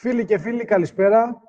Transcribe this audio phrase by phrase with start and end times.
[0.00, 1.42] Φίλοι και φίλοι, καλησπέρα.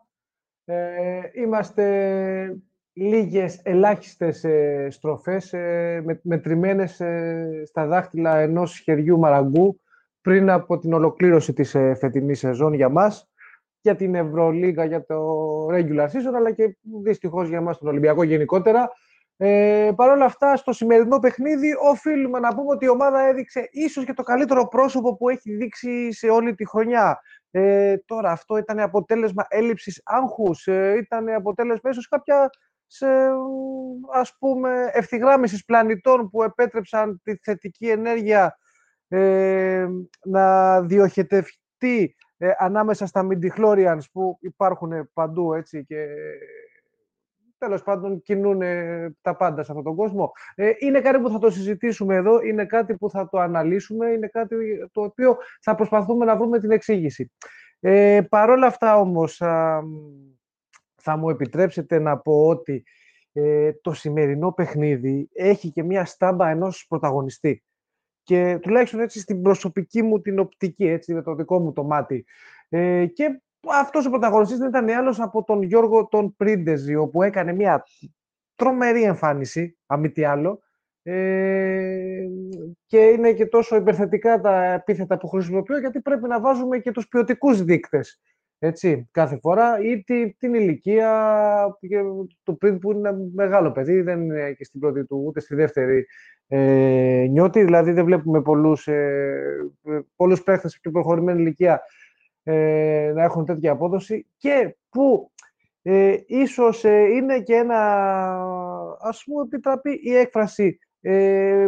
[0.65, 2.61] Ε, είμαστε
[2.93, 9.81] λίγες ελάχιστες ε, στροφές ε, με, μετρημένες ε, στα δάχτυλα ενός χεριού μαραγκού
[10.21, 13.29] πριν από την ολοκλήρωση της ε, φετινής σεζόν για μας,
[13.81, 15.35] για την Ευρωλίγα, για το
[15.71, 18.91] regular season, αλλά και δυστυχώς για μας τον Ολυμπιακό γενικότερα.
[19.41, 24.05] Ε, Παρ' όλα αυτά, στο σημερινό παιχνίδι οφείλουμε να πούμε ότι η ομάδα έδειξε ίσως
[24.05, 27.19] και το καλύτερο πρόσωπο που έχει δείξει σε όλη τη χρονιά.
[27.51, 32.49] Ε, τώρα, αυτό ήταν αποτέλεσμα έλλειψης άγχους, ε, ήταν αποτέλεσμα ίσως κάποια
[32.91, 33.07] σε,
[34.13, 38.57] ας πούμε, ευθυγράμμισης πλανητών που επέτρεψαν τη θετική ενέργεια
[39.07, 39.87] ε,
[40.25, 46.07] να διοχετευτεί ε, ανάμεσα στα midichlorians που υπάρχουν παντού έτσι και
[47.59, 48.61] τέλος πάντων κινούν
[49.21, 50.31] τα πάντα σε αυτόν τον κόσμο.
[50.55, 54.27] Ε, είναι κάτι που θα το συζητήσουμε εδώ, είναι κάτι που θα το αναλύσουμε, είναι
[54.27, 54.55] κάτι
[54.91, 57.31] το οποίο θα προσπαθούμε να βρούμε την εξήγηση.
[57.79, 59.35] Ε, Παρ' όλα αυτά όμως,
[61.01, 62.83] θα μου επιτρέψετε να πω ότι
[63.33, 67.63] ε, το σημερινό παιχνίδι έχει και μία στάμπα ενός πρωταγωνιστή.
[68.23, 72.25] Και τουλάχιστον έτσι στην προσωπική μου την οπτική, έτσι με το δικό μου το μάτι.
[72.69, 77.53] Ε, και αυτός ο πρωταγωνιστής δεν ήταν άλλος από τον Γιώργο τον Πρίντεζη, όπου έκανε
[77.53, 77.83] μια
[78.55, 80.61] τρομερή εμφάνιση, αμή τι άλλο,
[81.03, 82.25] ε,
[82.85, 87.07] και είναι και τόσο υπερθετικά τα επίθετα που χρησιμοποιώ, γιατί πρέπει να βάζουμε και τους
[87.07, 88.21] ποιοτικούς δείκτες,
[88.59, 90.03] έτσι, κάθε φορά, ή
[90.37, 91.77] την ηλικία
[92.43, 96.05] του πριν που είναι μεγάλο παιδί, δεν είναι και στην πρώτη του, ούτε στη δεύτερη
[96.47, 99.71] ε, νιώτη, δηλαδή δεν βλέπουμε πολλούς, ε,
[100.15, 101.81] πολλούς παίχτες πιο προχωρημένη ηλικία
[102.49, 105.31] ε, να έχουν τέτοια απόδοση και που
[105.81, 107.79] ε, ίσως ε, είναι και ένα,
[108.99, 111.67] ας πούμε, επιτραπεί η έκφραση ε,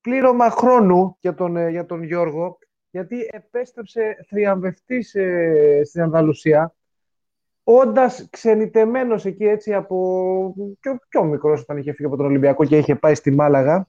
[0.00, 2.58] πλήρωμα χρόνου για τον, ε, για τον Γιώργο,
[2.90, 6.74] γιατί επέστρεψε θριαμβευτής ε, στην Ανδαλουσία,
[7.64, 12.76] όντας ξενιτεμένος εκεί έτσι από πιο, πιο μικρός όταν είχε φύγει από τον Ολυμπιακό και
[12.76, 13.86] είχε πάει στη Μάλαγα,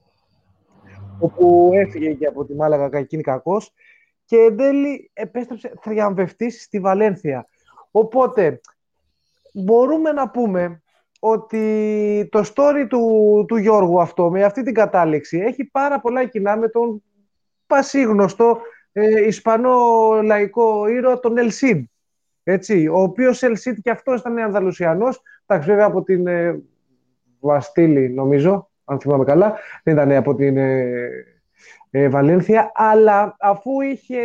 [1.18, 3.72] όπου έφυγε και από τη Μάλαγα κακήν κακός,
[4.24, 7.48] και εν τέλει επέστρεψε θριαμβευτής στη Βαλένθια.
[7.90, 8.60] Οπότε,
[9.52, 10.82] μπορούμε να πούμε
[11.18, 16.56] ότι το story του, του Γιώργου αυτό, με αυτή την κατάληξη, έχει πάρα πολλά κοινά
[16.56, 17.02] με τον
[17.66, 18.60] πασίγνωστο
[18.92, 19.78] ε, Ισπανό
[20.22, 21.90] λαϊκό ήρωα, τον Ελσίν.
[22.42, 26.62] Έτσι, ο οποίος Ελσίν και αυτός ήταν Ανδαλουσιανός, εντάξει βέβαια από την ε,
[27.40, 31.08] Βαστήλη νομίζω, αν θυμάμαι καλά, δεν ήταν από την ε,
[31.90, 34.20] ε, Βαλένθια, αλλά αφού είχε,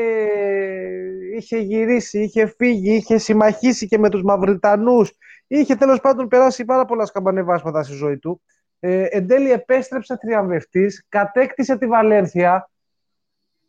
[1.37, 5.11] είχε γυρίσει, είχε φύγει, είχε συμμαχίσει και με τους Μαυριτανούς,
[5.47, 8.41] είχε τέλος πάντων περάσει πάρα πολλά σκαμπανεβάσματα στη ζωή του,
[8.79, 12.69] ε, εν τέλει επέστρεψε θριαμβευτής, κατέκτησε τη Βαλένθια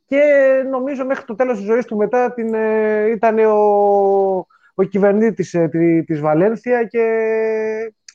[0.06, 0.22] και
[0.70, 5.68] νομίζω μέχρι το τέλος της ζωής του μετά την, ε, ήταν ο, ο κυβερνήτης ε,
[6.06, 7.04] της Βαλένθια και,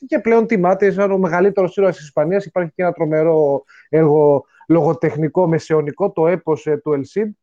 [0.07, 2.45] και πλέον τιμάται σαν ο μεγαλύτερος ήρωας της Ισπανίας.
[2.45, 7.33] Υπάρχει και ένα τρομερό έργο λογοτεχνικό μεσαιωνικό, το έπος ε, του Ελσίντ.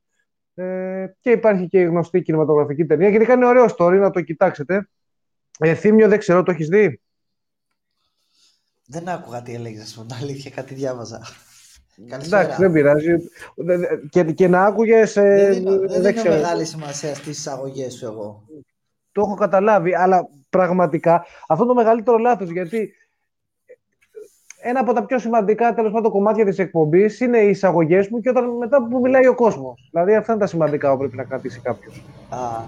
[0.55, 3.09] Ε, και υπάρχει και η γνωστή κινηματογραφική ταινία.
[3.09, 4.89] Γενικά είναι ωραίο story, να το κοιτάξετε.
[5.59, 7.01] Ε, Θύμιο, δεν ξέρω, το έχεις δει;
[8.87, 11.21] Δεν άκουγα τι έλεγες, πω αλήθεια, κάτι διάβαζα.
[11.97, 13.15] Εντάξει, δεν πειράζει.
[14.11, 15.17] Και, και να άκουγες.
[15.17, 18.45] Ε, δεν δίνω, δεν δεν μεγάλη σημασία στις εισαγωγές σου εγώ.
[19.13, 22.95] Το έχω καταλάβει, αλλά πραγματικά αυτό το μεγαλύτερο λάθος γιατί
[24.63, 28.29] ένα από τα πιο σημαντικά τέλος πάντων κομμάτια της εκπομπής είναι οι εισαγωγές μου και
[28.29, 29.89] όταν μετά που μιλάει ο κόσμος.
[29.91, 32.05] Δηλαδή αυτά είναι τα σημαντικά που πρέπει να κρατήσει κάποιος.
[32.31, 32.63] Α,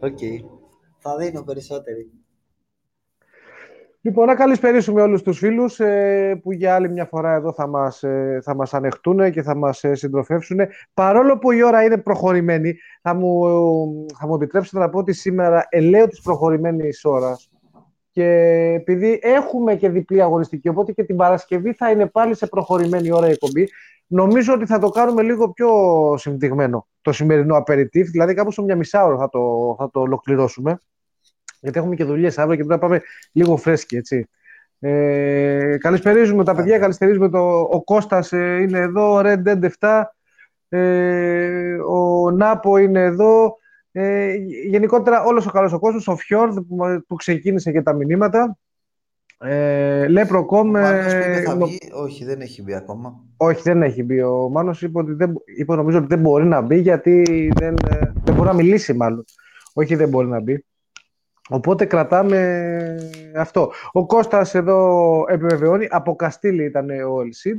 [0.00, 0.18] ok.
[0.20, 0.44] Okay.
[0.98, 2.10] Θα δίνω περισσότερη.
[4.00, 8.02] Λοιπόν, να καλησπερίσουμε όλους τους φίλους ε, που για άλλη μια φορά εδώ θα μας,
[8.02, 10.58] ε, θα μας ανεχτούν και θα μας ε, συντροφεύσουν.
[10.94, 13.40] Παρόλο που η ώρα είναι προχωρημένη, θα μου,
[14.18, 17.50] θα μου επιτρέψετε να πω ότι σήμερα ελέω της προχωρημένης ώρας
[18.16, 23.12] και επειδή έχουμε και διπλή αγωνιστική, οπότε και την Παρασκευή θα είναι πάλι σε προχωρημένη
[23.12, 23.68] ώρα η εκπομπή,
[24.06, 25.70] νομίζω ότι θα το κάνουμε λίγο πιο
[26.16, 30.80] συμπτυγμένο το σημερινό aperitif, δηλαδή κάπου σε μια μισά ώρα θα το, θα το ολοκληρώσουμε.
[31.60, 33.02] Γιατί έχουμε και δουλειές αύριο και πρέπει να πάμε
[33.32, 34.28] λίγο φρέσκοι, έτσι.
[34.78, 40.02] Ε, καλησπερίζουμε τα παιδιά, καλησπερίζουμε το, ο Κώστας ε, είναι εδώ, ο Red Dead 7,
[40.68, 43.56] ε, ο Νάπο είναι εδώ,
[43.98, 44.34] ε,
[44.68, 46.76] γενικότερα όλος ο καλός ο κόσμος, ο Φιόρδ που,
[47.06, 48.58] που ξεκίνησε και τα μηνύματα.
[49.38, 50.76] Ε, Λέπροκομ...
[50.76, 51.42] Ε,
[51.92, 53.24] όχι, δεν έχει μπει ακόμα.
[53.36, 54.22] Όχι, δεν έχει μπει.
[54.22, 57.22] Ο Μάνος είπε, ότι δεν, είπε νομίζω ότι δεν μπορεί να μπει γιατί
[57.54, 59.24] δεν, ε, δεν μπορεί να μιλήσει μάλλον.
[59.72, 60.64] Όχι, δεν μπορεί να μπει.
[61.48, 62.96] Οπότε κρατάμε
[63.36, 63.72] αυτό.
[63.92, 67.56] Ο Κώστας εδώ επιβεβαιώνει, από Καστήλη ήταν ο Ελσίν.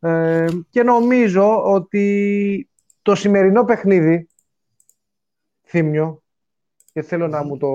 [0.00, 2.68] Ε, και νομίζω ότι
[3.02, 4.26] το σημερινό παιχνίδι
[5.74, 6.22] Θύμιο,
[6.92, 7.68] και θέλω να μου το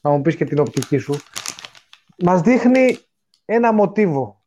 [0.00, 1.14] να μου πεις και την οπτική σου.
[2.18, 2.98] Μας δείχνει
[3.44, 4.42] ένα μοτίβο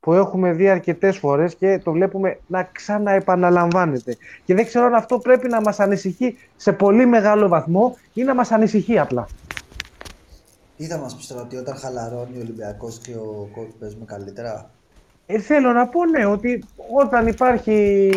[0.00, 4.16] που έχουμε δει αρκετές φορές και το βλέπουμε να ξαναεπαναλαμβάνεται.
[4.44, 8.34] Και δεν ξέρω αν αυτό πρέπει να μας ανησυχεί σε πολύ μεγάλο βαθμό ή να
[8.34, 9.28] μας ανησυχεί απλά.
[10.76, 14.70] Τι θα μας πεις τώρα, ότι όταν χαλαρώνει ο Ολυμπιακός και ο κόουτς παίζουμε καλύτερα.
[15.32, 18.10] Ε, θέλω να πω ναι, ότι όταν υπάρχει,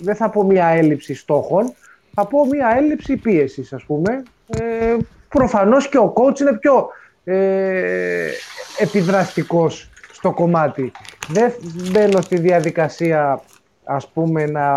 [0.00, 1.74] δεν θα πω μια έλλειψη στόχων,
[2.14, 4.22] θα πω μια έλλειψη πίεσης ας πούμε.
[4.46, 4.96] Ε,
[5.28, 6.88] προφανώς και ο coach είναι πιο
[7.24, 8.30] ε,
[8.78, 10.92] επιδραστικός στο κομμάτι.
[11.28, 11.52] Δεν
[11.90, 13.42] μπαίνω στη διαδικασία
[13.84, 14.68] ας πούμε να,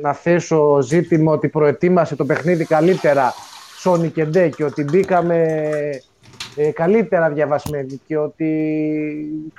[0.00, 3.34] να θέσω ζήτημα ότι προετοίμασε το παιχνίδι καλύτερα
[3.84, 5.46] Sony και Ντε και ότι μπήκαμε
[6.56, 8.50] ε, καλύτερα διαβασμένοι και ότι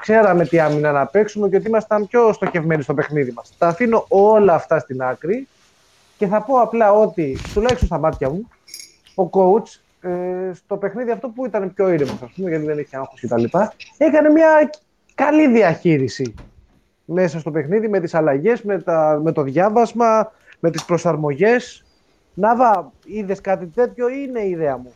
[0.01, 3.53] ξέραμε τι άμυνα να παίξουμε και ότι ήμασταν πιο στοχευμένοι στο παιχνίδι μας.
[3.57, 5.47] Τα αφήνω όλα αυτά στην άκρη
[6.17, 8.47] και θα πω απλά ότι, τουλάχιστον στα μάτια μου,
[9.15, 12.97] ο coach ε, στο παιχνίδι αυτό που ήταν πιο ήρεμος, ας πούμε, γιατί δεν είχε
[12.97, 13.43] άγχος κτλ.
[13.97, 14.69] Έκανε μια
[15.15, 16.33] καλή διαχείριση
[17.05, 18.83] μέσα στο παιχνίδι με τις αλλαγές, με,
[19.21, 21.83] με το διάβασμα, με τις προσαρμογές.
[22.33, 24.93] Νάβα, είδες κάτι τέτοιο ή είναι η ιδέα μου;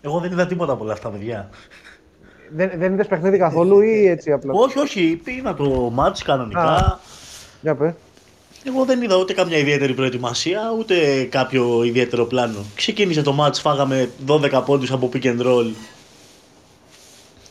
[0.00, 1.50] Εγώ δεν είδα τίποτα από όλα αυτά, παιδιά.
[2.50, 5.20] Δεν, δεν είδες παιχνίδι καθόλου ή έτσι απλά; Όχι, όχι.
[5.24, 6.60] Είδα το ματς κανονικά.
[6.60, 6.98] Α,
[7.60, 7.92] για πες.
[8.64, 12.64] Εγώ δεν είδα ούτε καμιά ιδιαίτερη προετοιμασία, ούτε κάποιο ιδιαίτερο πλάνο.
[12.74, 15.70] Ξεκίνησε το ματς, φάγαμε 12 πόντους από pick and roll.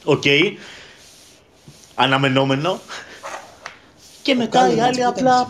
[0.03, 0.21] Ok.
[0.25, 0.53] Okay.
[1.95, 2.79] Αναμενόμενο.
[4.21, 5.47] Και μετά οι άλλοι απλά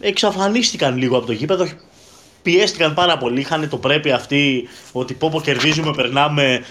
[0.00, 1.66] εξαφανίστηκαν λίγο από το γήπεδο.
[2.44, 6.64] Πιέστηκαν πάρα πολύ, είχαν το πρέπει αυτοί ότι πω πω κερδίζουμε, περνάμε.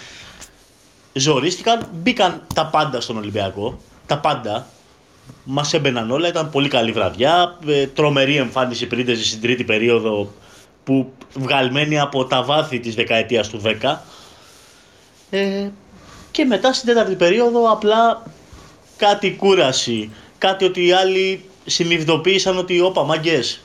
[1.12, 3.80] Ζορίστηκαν, μπήκαν τα πάντα στον Ολυμπιακό.
[4.06, 4.66] Τα πάντα.
[5.44, 7.58] Μας έμπαιναν όλα, ήταν πολύ καλή βραδιά.
[7.66, 10.32] Ε, τρομερή εμφάνιση πριν στην τρίτη περίοδο
[10.84, 14.04] που βγαλμένη από τα βάθη της δεκαετίας του 10.
[15.30, 15.68] Ε,
[16.30, 18.22] και μετά στην τέταρτη περίοδο απλά
[18.96, 20.10] κάτι κούραση.
[20.38, 23.60] Κάτι ότι οι άλλοι συνειδητοποίησαν ότι όπα μαγκές.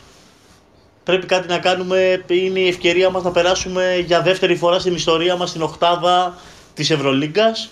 [1.10, 5.36] Πρέπει κάτι να κάνουμε, είναι η ευκαιρία μας να περάσουμε για δεύτερη φορά στην ιστορία
[5.36, 6.38] μας στην οκτάδα
[6.74, 7.70] της Ευρωλίγκας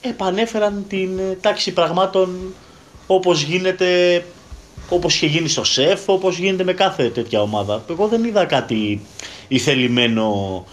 [0.00, 2.54] επανέφεραν την ε, τάξη πραγμάτων
[3.06, 4.24] όπως γίνεται,
[4.88, 7.84] όπως είχε γίνει στο ΣΕΦ, όπως γίνεται με κάθε τέτοια ομάδα.
[7.90, 9.06] Εγώ δεν είδα κάτι
[9.48, 10.64] ηθελημένο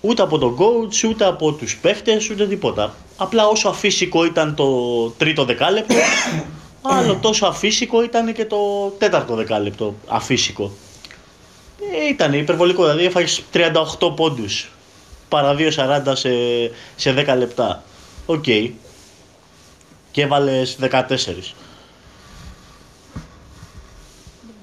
[0.00, 2.94] ούτε από τον coach, ούτε από τους παίχτες, ούτε τίποτα.
[3.16, 4.68] Απλά όσο αφύσικο ήταν το
[5.10, 5.94] τρίτο δεκάλεπτο,
[6.90, 10.72] άλλο τόσο αφύσικο ήταν και το τέταρτο δεκάλεπτο αφύσικο.
[11.94, 14.70] Ε, ήταν υπερβολικό, δηλαδή έφαγες 38 πόντους
[15.28, 16.30] παρά 2.40 σε,
[16.96, 17.82] σε 10 λεπτά.
[18.26, 18.44] Ok.
[18.46, 18.70] Okay.
[20.10, 21.54] Και έβαλες 14.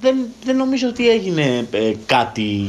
[0.03, 2.67] Δεν, δεν νομίζω ότι έγινε ε, κάτι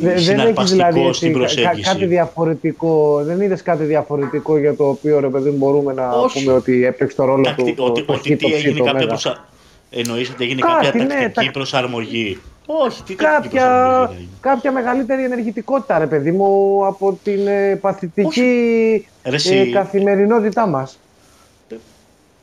[0.00, 1.82] δεν, συναρπαστικό δηλαδή, στην προσέγγιση.
[1.82, 6.38] κάτι διαφορετικό, δεν είδες κάτι διαφορετικό για το οποίο ρε παιδί πούμε να Όχι.
[6.44, 7.84] πούμε ότι έπαιξε το ρόλο Τακτι, του.
[7.84, 9.48] Ότι, το, ότι τι έγινε κάποια προσα...
[9.90, 11.52] Εννοείς ότι έγινε κάτι, κάποια ναι, τακτική τα...
[11.52, 14.10] προσαρμογή; Όχι, τι κάποια,
[14.40, 20.98] κάποια μεγαλύτερη ενεργητικότητα, ρε παιδί μου, από την ε, παθητική ε, καθημερινότητά μας.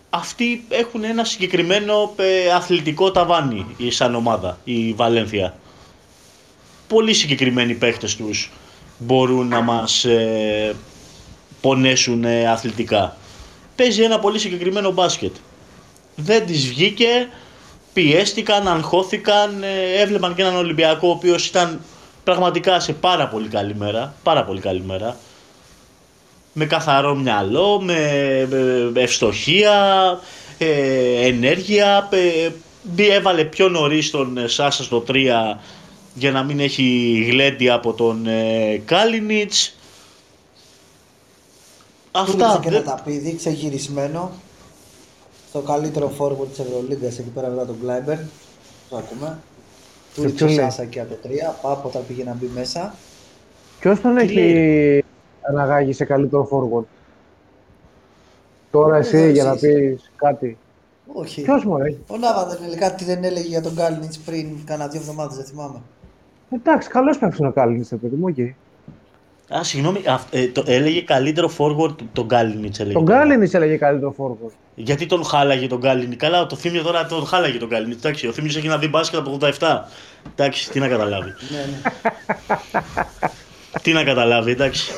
[0.09, 5.55] Αυτοί έχουν ένα συγκεκριμένο ε, αθλητικό ταβάνι σαν ομάδα, η Βαλένθια.
[6.87, 8.51] Πολύ συγκεκριμένοι παίχτες τους
[8.97, 10.75] μπορούν να μας ε,
[11.61, 13.17] πονέσουν ε, αθλητικά.
[13.75, 15.35] Παίζει ένα πολύ συγκεκριμένο μπάσκετ.
[16.15, 17.29] Δεν της βγήκε,
[17.93, 21.81] πιέστηκαν, αγχώθηκαν, ε, έβλεπαν και έναν Ολυμπιακό ο οποίος ήταν
[22.23, 25.17] πραγματικά σε πάρα πολύ καλή μέρα, πάρα πολύ καλή μέρα.
[26.61, 30.19] Με καθαρό μυαλό, με ευστοχία,
[30.57, 32.49] ε, ενέργεια, ε,
[33.13, 35.59] έβαλε πιο νωρίς τον Σάσα στο 3
[36.13, 39.77] για να μην έχει γλέντι από τον ε, Κάλινιτς.
[42.11, 42.59] Αυτά.
[42.61, 44.31] και ένα ταπίδι ξεγυρισμένο
[45.49, 48.17] στο καλύτερο forward της Ευρωλίγκας εκεί πέρα μετά τον Κλάιμπερ.
[48.89, 49.39] Το ακούμε.
[50.15, 52.95] Του ρίξε Σάσα και από το 3, Πάπο όταν πήγε να μπει μέσα.
[53.79, 55.03] Ποιος τον έχει
[55.41, 56.86] αναγάγει σε καλύτερο forward.
[58.72, 60.58] Τώρα εσύ για να πεις κάτι.
[61.13, 61.41] Όχι.
[61.41, 62.00] Ποιος μου έχει.
[62.08, 65.46] Ο Νάβα δεν έλεγε κάτι δεν έλεγε για τον Κάλινιτς πριν κάνα δύο εβδομάδες, δεν
[65.46, 65.81] θυμάμαι.
[66.50, 68.53] Εντάξει, καλώς παίξε ο Κάλινιτς, παιδί μου, okay.
[69.58, 72.75] Α, συγγνώμη, ε, το, έλεγε καλύτερο forward τον Γκάλινιτ.
[72.93, 74.51] Τον Γκάλινιτ έλεγε καλύτερο forward.
[74.75, 76.19] Γιατί τον χάλαγε τον Γκάλινιτ.
[76.19, 77.98] Καλά, το θύμιο τώρα τον χάλαγε τον Γκάλινιτ.
[77.98, 79.79] Εντάξει, ο θύμιος έχει να δει μπάσκετ από 87.
[80.31, 81.34] Εντάξει, τι να καταλάβει.
[81.51, 81.91] ναι, ναι.
[83.81, 84.91] τι να καταλάβει, εντάξει.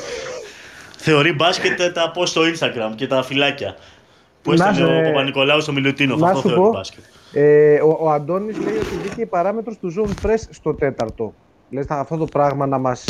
[1.04, 3.76] Θεωρεί μπάσκετ τα πώ στο Instagram και τα φυλάκια.
[4.42, 6.26] Που έστειλε ο Παπα-Νικολάου στο Μιλουτίνο.
[6.26, 7.04] Αυτό θεωρεί μπάσκετ.
[7.32, 11.34] Ε, ο, ο Αντώνης λέει ότι βγήκε η παράμετρος του Zone Press στο τέταρτο.
[11.70, 13.04] Λες αυτό το πράγμα να μας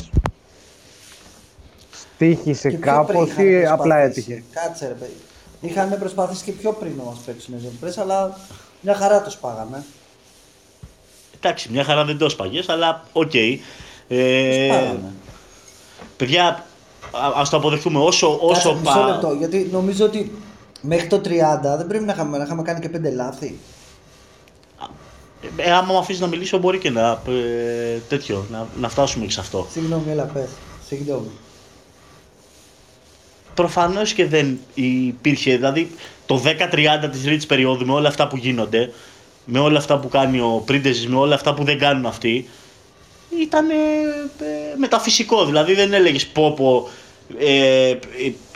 [1.92, 4.32] στοίχισε Και πιο κάπως πριν είχαν ή απλά προσπαθήσει.
[4.32, 5.16] έτυχε; Κάτσε ρε παιδί.
[5.60, 8.36] Είχαν προσπαθήσει και πιο πριν να μας παίξουν Zone Press, αλλά
[8.80, 9.84] μια χαρά το σπάγαμε.
[11.40, 13.30] Εντάξει, μια χαρά δεν το σπαγες, αλλά οκ.
[13.30, 13.38] Το
[14.08, 15.12] Ε, σπάγαμε.
[16.16, 16.62] παιδιά, α-
[17.34, 20.32] ας το αποδεχτούμε όσο, όσο Κάτσε μισό πα- λεπτό, γιατί νομίζω ότι
[20.80, 23.58] μέχρι το 30 δεν πρέπει να είχαμε, να είχαμε κάνει και πέντε λάθη.
[25.56, 29.32] Ε, άμα με αφήσεις να μιλήσω, μπορεί και να, ε, τέτοιο, να, να φτάσουμε και
[29.32, 29.66] σε αυτό.
[29.72, 30.48] Συγγνώμη, έλα πες.
[30.86, 31.30] Συγγνώμη.
[33.54, 35.90] Προφανώς και δεν υπήρχε, δηλαδή
[36.26, 38.92] το 10-30 της τρίτης περίοδου με όλα αυτά που γίνονται,
[39.44, 42.48] με όλα αυτά που κάνει ο Πρίντεζης, με όλα αυτά που δεν κάνουν αυτοί,
[43.40, 43.74] ήταν ε,
[44.44, 45.44] ε, μεταφυσικό.
[45.44, 46.88] Δηλαδή δεν έλεγες πω πω
[47.38, 47.98] ε, ε,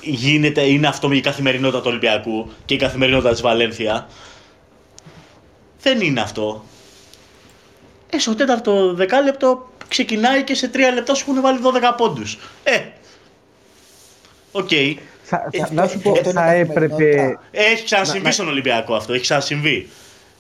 [0.02, 4.08] γίνεται, είναι αυτό η καθημερινότητα του Ολυμπιακού και η καθημερινότητα της Βαλένθια.
[5.82, 6.64] Δεν είναι αυτό.
[8.10, 12.38] Ε, στο τέταρτο δεκάλεπτο ξεκινάει και σε τρία λεπτά σου έχουν βάλει 12 πόντους.
[12.64, 12.80] Ε,
[14.52, 14.68] οκ.
[15.22, 16.88] Θα, Ε, θα- να σου πω, αυτό είναι θα έπρεπε...
[16.88, 17.40] καθημερινότητα.
[17.50, 19.12] Έχει ξανασυμβεί Να- στον Ολυμπιακό αυτό.
[19.12, 19.88] Έχει ξανασυμβεί.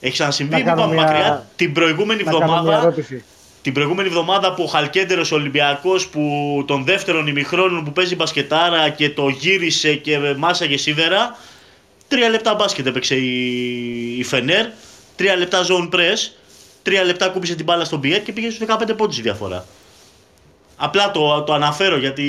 [0.00, 1.46] Έχει ξανασυμβεί, Να μην κάνω πάμε μια- μακριά.
[1.56, 3.24] Την προηγούμενη Να κάνω μια εβδομάδα, ερώτηση.
[3.66, 9.10] Την προηγούμενη εβδομάδα που ο Χαλκέντερος Ολυμπιακός που των δεύτερων ημιχρόνων που παίζει μπασκετάρα και
[9.10, 11.38] το γύρισε και μάσαγε σίδερα.
[12.08, 14.66] Τρία λεπτά μπάσκετ έπαιξε η, η Φενέρ.
[15.16, 16.30] Τρία λεπτά zone press.
[16.82, 19.66] Τρία λεπτά κούμπησε την μπάλα στον Πιέτ και πήγε στους 15 πόντους η διαφορά.
[20.76, 22.26] Απλά το, το αναφέρω γιατί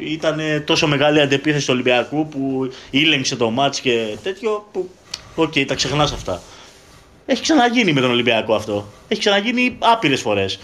[0.00, 4.90] ήταν τόσο μεγάλη αντεπίθεση του Ολυμπιακού που ήλεγξε το μάτς και τέτοιο που
[5.34, 6.42] οκ, τα ξεχνάς αυτά.
[7.26, 8.84] Έχει ξαναγίνει με τον Ολυμπιακό αυτό.
[9.08, 10.60] Έχει ξαναγίνει άπειρες φορές.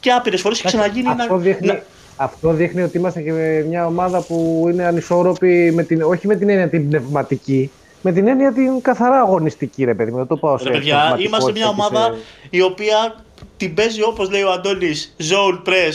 [0.00, 1.38] Και άπειρες φορές έχει ξαναγίνει αυτό, να...
[1.40, 1.82] δείχνει, να-
[2.16, 3.32] αυτό δείχνει ότι είμαστε και
[3.68, 7.70] μια ομάδα που είναι ανισόρροπη, με την, όχι με την έννοια την πνευματική,
[8.02, 10.16] με την έννοια την καθαρά αγωνιστική, ρε παιδί μου.
[10.16, 13.24] Δεν το πάω σε Ρε παιδιά, πνευματικότητα είμαστε μια και ομάδα σε- η οποία
[13.56, 15.94] την παίζει όπως λέει ο Αντώνης zone press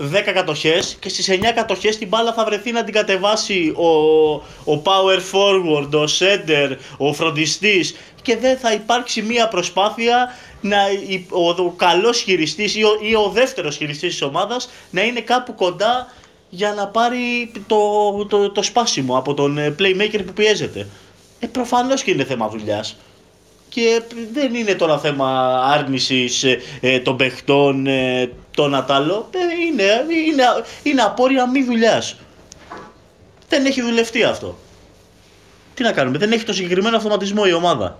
[0.00, 3.86] 10 κατοχές και στις 9 κατοχές την μπάλα θα βρεθεί να την κατεβάσει ο,
[4.72, 10.76] ο power forward, ο center, ο φροντιστής και δεν θα υπάρξει μια προσπάθεια να,
[11.08, 15.20] η- ο, ο καλός χειριστής ή ο, ή ο δεύτερος χειριστής της ομάδας να είναι
[15.20, 16.12] κάπου κοντά
[16.50, 17.78] για να πάρει το,
[18.28, 20.86] το, το σπάσιμο από τον ε, playmaker που πιέζεται.
[21.40, 22.96] Ε, προφανώς και είναι θέμα δουλειάς.
[23.74, 24.02] Και
[24.32, 29.28] δεν είναι τώρα θέμα άρνησης ε, ε, των παιχτών, ε, το να τ' άλλο.
[29.30, 29.82] Ε, είναι,
[30.30, 30.42] είναι,
[30.82, 32.20] είναι απόρρια μη δουλειάς.
[33.48, 34.56] Δεν έχει δουλευτεί αυτό.
[35.74, 37.98] Τι να κάνουμε, δεν έχει το συγκεκριμένο αυτοματισμό η ομάδα.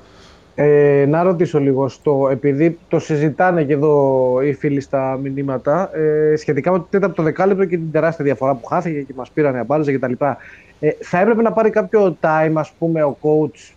[0.55, 6.37] Ε, να ρωτήσω λίγο, στο, επειδή το συζητάνε και εδώ οι φίλοι στα μηνύματα, ε,
[6.37, 9.87] σχετικά με το τέταρτο δεκάλεπτο και την τεράστια διαφορά που χάθηκε και μας πήραν αμπάλες
[9.87, 10.37] και τα λοιπά.
[10.81, 13.73] Ε, θα έπρεπε να πάρει κάποιο time, ας πούμε, ο coach,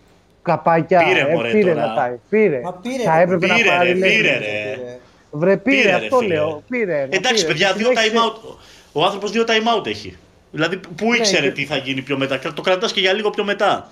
[0.46, 1.04] καπάκια.
[1.04, 1.84] Πήρε, ε, μωρέ, πήρε τώρα.
[1.84, 2.20] ένα time.
[2.30, 2.62] Πήρε.
[2.64, 3.88] Μα πήρε, θα ρε, έπρεπε πήρε, να πάρει.
[3.92, 4.38] ρε, λες, πήρε, ναι.
[4.38, 5.00] ρε.
[5.32, 6.34] Βρε, πήρε, Πήρε, ρε, αυτό φίλε.
[6.34, 6.64] λέω.
[6.70, 6.86] Πήρε.
[7.10, 7.48] ναι, Εντάξει, πήρε.
[7.48, 8.12] παιδιά, δύο Συνέχισε.
[8.16, 8.56] time out.
[8.92, 10.18] Ο άνθρωπος δύο time out έχει.
[10.52, 12.40] Δηλαδή, πού Ναι, ήξερε και- τι θα γίνει πιο μετά.
[12.54, 13.90] Το κρατάς και για λίγο πιο μετά.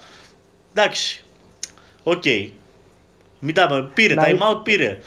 [0.74, 1.24] Εντάξει.
[2.04, 2.24] Οκ.
[3.40, 3.90] Μην τα πούμε.
[3.94, 4.98] Πήρε, Να- time out πήρε.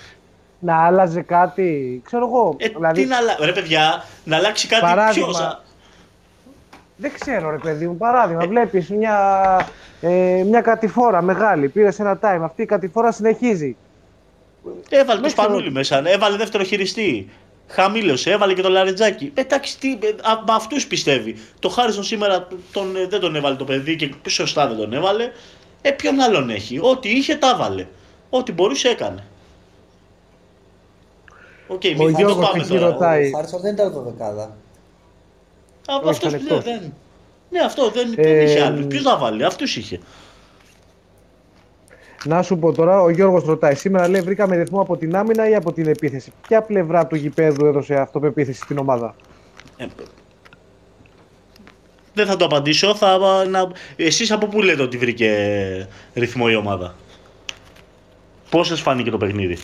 [0.59, 2.57] Να άλλαζε κάτι, ξέρω εγώ.
[2.59, 3.45] Ε, δηλαδή, τι να αλλάξει.
[3.45, 5.63] Ρε, παιδιά, να αλλάξει κάτι Παράδειγμα, ποιος, α-
[6.97, 7.97] Δεν ξέρω, ρε παιδί μου.
[7.97, 9.17] Παράδειγμα, βλέπεις μια,
[10.01, 11.69] ε, μια κατηφόρα μεγάλη.
[11.69, 12.41] Πήρες ένα time.
[12.43, 13.77] Αυτή η κατηφόρα συνεχίζει.
[14.89, 15.43] Έβαλε το Δεν ξέρω.
[15.49, 17.29] Σπανούλη μέσα, έβαλε δεύτερο χειριστή.
[17.69, 19.33] Χαμήλωσε, έβαλε και το Λαρεντζάκη.
[19.35, 21.37] Ε, Εντάξει, τι, ε, α- με αυτούς πιστεύει.
[21.59, 25.31] Το Χάρισον σήμερα τον, ε, δεν τον έβαλε το παιδί και σωστά δεν τον έβαλε.
[25.83, 27.87] Ε, ποιον άλλον έχει; Ό,τι είχε, τα έβαλε.
[28.31, 29.25] Ό,τι μπορούσε, έκανε.
[31.69, 32.87] Οκ, μην μην το Γιώργος πάμε εκεί τώρα.
[32.87, 33.27] ρωτάει.
[33.27, 34.57] Ο Χάρισον δεν ήταν δωδεκάδα.
[35.87, 36.65] Α, Όχι, αυτός, ήταν ναι, εκτός.
[36.65, 36.93] δεν.
[37.51, 38.87] Ναι, αυτό δεν, Ε, δεν είχε άλλους.
[38.87, 39.99] Ποιος θα βάλει, αυτούς είχε.
[42.25, 43.75] Να σου πω τώρα, ο Γιώργος ρωτάει.
[43.75, 46.33] Σήμερα λέει βρήκαμε ρυθμό από την άμυνα ή από την επίθεση.
[46.49, 49.15] Ποια πλευρά του γηπέδου έδωσε αυτοπεποίθηση στην ομάδα;
[49.77, 49.87] Ε,
[52.15, 52.95] δεν θα το απαντήσω.
[52.95, 53.19] Θα,
[53.49, 53.71] να...
[53.97, 56.95] Εσείς από πού λέτε ότι βρήκε ρυθμό η ομάδα;
[58.51, 59.59] Πώς σας φάνηκε το παιχνίδι;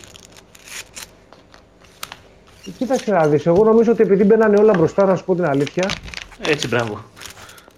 [2.77, 3.45] Κοίταξε να δεις.
[3.45, 5.89] Εγώ νομίζω ότι επειδή μπαίνανε όλα μπροστά, να σου πω την αλήθεια.
[6.39, 6.99] Έτσι, μπράβο.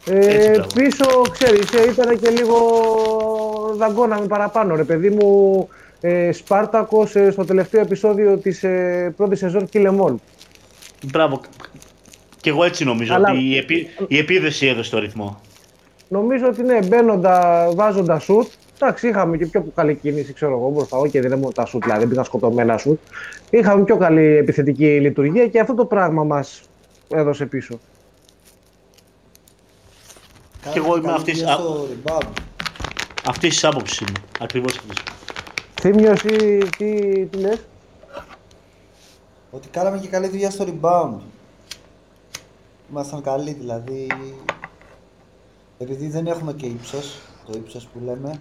[0.05, 0.67] Ε, Έτσι, μπράβο.
[0.75, 2.57] πίσω, ξέρεις, ε, ήταν και λίγο
[3.77, 4.75] δαγκώναμε παραπάνω.
[4.75, 5.67] Ρε παιδί μου,
[6.01, 10.21] ε, Σπάρτακος ε, στο τελευταίο επεισόδιο της ε, πρώτης σεζόν Κιλεμόν.
[11.11, 11.41] Μπράβο.
[12.41, 13.87] Και εγώ έτσι νομίζω Αλλά- ότι η, επί...
[14.07, 15.41] η επίδεση έδωσε το ρυθμό.
[16.07, 18.47] Νομίζω ότι ναι, μπαίνοντα, βάζοντα σουτ.
[18.79, 20.97] Εντάξει, είχαμε και πιο καλή κίνηση, ξέρω εγώ, μπροστά.
[20.97, 22.99] Όχι, δεν είναι μόνο τα σουτ, δηλαδή δεν πήγαν σκοτωμένα σουτ.
[23.49, 26.61] Είχαμε πιο καλή επιθετική λειτουργία και αυτό το πράγμα μας
[27.09, 27.79] έδωσε πίσω.
[30.71, 32.31] Και εγώ είμαι Καλή αυτής- δουλειά α- στο rebound.
[33.25, 34.11] Αυτής της άποψης είναι.
[34.39, 34.97] Ακριβώς αυτής.
[35.81, 37.59] Θύμιο, εσύ τι, τι λες;
[39.51, 41.17] ότι κάναμε και καλή δουλειά στο rebound.
[42.91, 44.07] Ήμασταν καλοί δηλαδή.
[45.77, 48.39] Επειδή δεν έχουμε και ύψος, το ύψος που λέμε,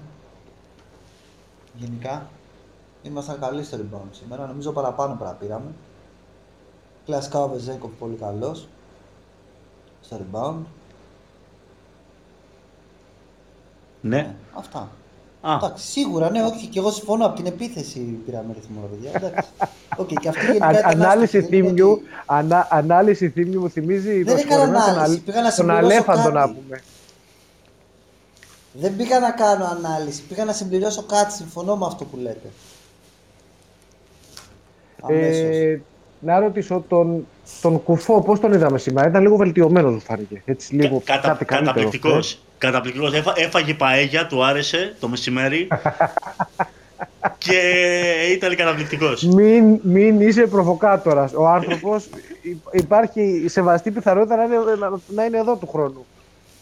[1.74, 2.28] γενικά,
[3.02, 4.46] ήμασταν καλοί στο rebound σήμερα.
[4.46, 5.70] Νομίζω παραπάνω πέρα πήραμε.
[7.04, 8.68] Κλασικά ο Βεζέγκοφ πολύ καλός
[10.00, 10.62] στο rebound.
[14.06, 14.18] Ναι.
[14.18, 14.26] Ε,
[14.58, 14.88] αυτά.
[15.40, 19.10] Α, Εντάξει, σίγουρα, ναι, όχι, και εγώ συμφωνώ από την επίθεση πήραμε ρυθμό, ρε παιδιά.
[19.28, 19.50] Εντάξει.
[20.02, 23.60] Οκ, και αυτή γενικά Α- ήταν ανάλυση άστοχη, δεν είναι θύμιου, ότι- ανα, ανάλυση θύμιου
[23.60, 26.40] μου θυμίζει Δεν το έκανα σκορπιό τον, ανάλυση, αλ- πήγα να τον συμπληρώσω αλέφαντο να
[26.40, 26.52] κάτι.
[26.52, 26.80] πούμε.
[28.72, 32.48] Δεν πήγα να κάνω ανάλυση, πήγα να συμπληρώσω κάτι, συμφωνώ με αυτό που λέτε.
[35.02, 35.36] Αμέσως.
[35.56, 35.80] Ε,
[36.20, 37.26] να ρωτήσω τον,
[37.60, 39.08] τον Κουφό, πώς τον είδαμε σήμερα.
[39.08, 40.42] Ήταν λίγο βελτιωμένος μου φάνηκε.
[40.44, 41.74] Έτσι λίγο κα- κατα, κάτι καλύτερος.
[41.74, 42.32] καταπληκτικός.
[42.32, 42.38] ε.
[42.64, 43.12] Καταπληκτικός.
[43.14, 45.68] Έφα, έφαγε παέγια, του άρεσε το μεσημέρι.
[47.38, 47.60] και
[48.32, 49.22] ήταν καταπληκτικός.
[49.22, 51.32] Μην, μην είσαι προβοκάτορας.
[51.34, 52.04] Ο άνθρωπος
[52.42, 56.06] υ- υπάρχει η σεβαστή πιθανότητα να είναι, να, να είναι εδώ του χρόνου.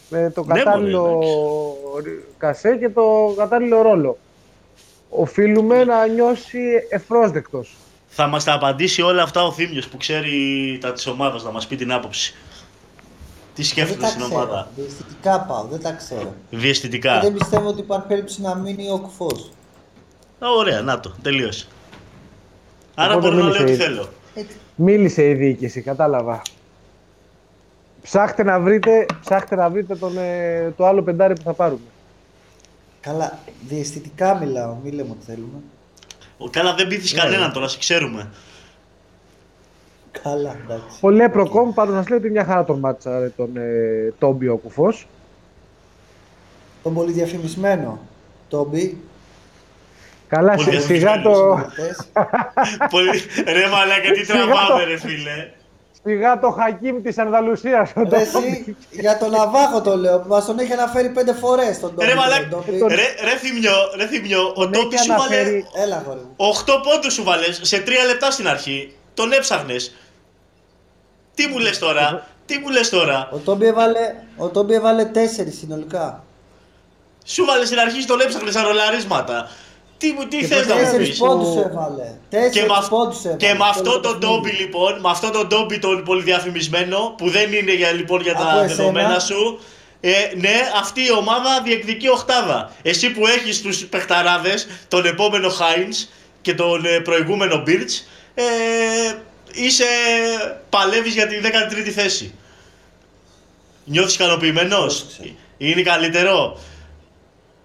[0.09, 4.17] Με το Ναι, κατάλληλο μωρέ, κασέ και το κατάλληλο ρόλο.
[5.09, 7.75] Οφείλουμε να νιώσει ευπρόσδεκτος.
[8.07, 11.67] Θα μας τα απαντήσει όλα αυτά ο Θήμιος που ξέρει τα της ομάδας, να μας
[11.67, 12.35] πει την άποψη.
[13.55, 14.35] Τι δεν σκέφτεται τα στην ξέρω.
[14.35, 14.67] ομάδα.
[14.75, 16.33] Διαισθητικά πάω, δεν τα ξέρω.
[16.49, 17.19] Και Διαισθητικά.
[17.19, 19.51] δεν πιστεύω ότι υπάρχει περίπτωση να μείνει ο κουφός.
[20.39, 21.67] Α, Ωραία, να το, τελείωσε.
[22.95, 23.81] Άρα Οπότε μπορώ να λέω μίλησε τι ήδη.
[23.83, 24.07] θέλω.
[24.35, 24.55] Έτσι.
[24.75, 26.41] Μίλησε η διοίκηση, κατάλαβα.
[28.01, 31.79] Ψάχτε να βρείτε, ψάχτε να βρείτε τον, ε, το άλλο πεντάρι που θα πάρουμε.
[33.01, 35.59] Καλά, διαισθητικά μιλάω, μη λέμε ότι θέλουμε.
[36.37, 37.53] Ο- Καλά, δεν πείθεις Ναι, κανέναν ναι.
[37.53, 38.29] τώρα, σε ξέρουμε.
[40.23, 40.97] Καλά, εντάξει.
[41.01, 44.55] Ο Λέπροκομ πάντως μας λέει ότι μια χαρά τον μάτσα ρε, τον ε, Τόμπι ο
[44.57, 45.07] Κουφός.
[46.83, 47.99] Τον πολύ διαφημισμένο
[48.49, 48.97] Τόμπι.
[50.27, 51.33] Καλά, Πολύ σι- σιγά το,
[51.73, 52.07] συνδετές.
[52.93, 53.09] Πολύ...
[53.45, 55.49] Ρε μαλάκα, τι Σιγά τραβάμε το- ρε φίλε.
[56.03, 57.89] σιγά το Χακίμ της Ανδαλουσίας.
[57.95, 58.21] ο Ρε, Τόμπι.
[58.47, 62.03] εσύ, για τον Ναβάχο το λέω, που μας τον έχει αναφέρει πέντε φορές τον Τόμπι.
[62.05, 62.79] Ρε τον μαλάκα, Τόμπι.
[62.79, 66.19] τον- ρε, ρε Θημιό, ρε Θημιό, ο Τον Τόπι έχει σου βάλε αναφέρει- Έλα, αγόρι
[66.19, 66.33] μου.
[66.37, 68.93] 8 πόντους σου βάλες σε 3 λεπτά στην αρχή.
[69.13, 69.95] Τον έψαχνες.
[71.35, 75.57] Τι μου λες τώρα, τι μου λες τώρα; Ο Τόμπι έβαλε, ο Τόμπι έβαλε τέσσερις
[75.57, 76.23] συνολικά.
[77.25, 79.49] Σου βάλε στην αρχή τον έψαχνες σαν ρολαρίσματα.
[79.97, 82.15] Τι, μου, τι Και θες να μου Τέσσερις πεις; πόντους Που- έβαλε.
[82.29, 83.37] Και Τέσσερις με, αυ- πόντους έβαλε.
[83.37, 84.33] και με αυτό Όλο τον παιχνίδι.
[84.41, 88.31] Ντόμπι λοιπόν, με αυτό τον Ντόμπι τον πολύ διαφημισμένο, που δεν είναι για, λοιπόν, για
[88.31, 88.67] Από τα εσένα.
[88.75, 89.59] δεδομένα σου,
[90.01, 92.71] ε, ναι, αυτή η ομάδα διεκδικεί οχτάδα.
[92.81, 96.07] Εσύ που έχεις τους παιχταράδες, τον επόμενο Χάινς
[96.41, 98.43] και τον ε, προηγούμενο Μπίρτς, ε,
[99.53, 99.83] είσαι,
[100.69, 102.33] παλεύεις για την 13η θέση.
[103.85, 105.35] Νιώθεις ικανοποιημένος, Πρόσεξε.
[105.57, 106.57] είναι καλύτερο;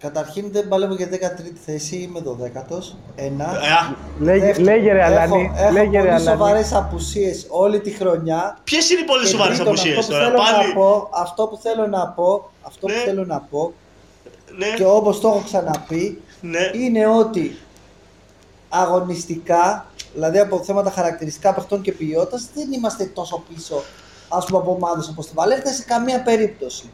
[0.01, 2.94] Καταρχήν δεν παλεύω για 13η θέση, είμαι 12ος.
[3.16, 3.44] Ένα.
[3.44, 6.24] Ε, α, Λέγε, Δεύτερον, λέγε ρε έχω- Αλάνη, Έχω λέγε ρε πολύ Αλάνη.
[6.24, 8.59] σοβαρές απουσίες όλη τη χρονιά.
[8.64, 11.09] ποιες είναι οι πολύ Και σοβαρές τρίτον, απουσίες αυτό που τώρα, θέλω πάλι, Να πω,
[11.12, 12.92] αυτό που θέλω να πω, αυτό Ναι.
[12.94, 13.72] που θέλω να πω
[14.57, 16.70] ναι, και όπως το έχω ξαναπεί, ναι.
[16.72, 17.57] είναι ότι
[18.68, 23.83] αγωνιστικά, δηλαδή από θέματα χαρακτηριστικά παιχτών και ποιότητας, δεν είμαστε τόσο πίσω
[24.29, 26.90] ας πούμε από ομάδες όπως τη Βαλέρτα σε καμία περίπτωση.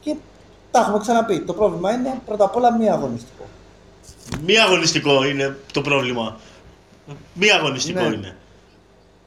[0.00, 0.14] Και
[0.70, 1.40] τα έχουμε ξαναπεί.
[1.40, 3.44] Το πρόβλημα είναι πρώτα απ' όλα μη αγωνιστικό.
[4.46, 6.36] Μη αγωνιστικό είναι το πρόβλημα.
[7.34, 8.06] Μη αγωνιστικό Ναι.
[8.16, 8.36] είναι.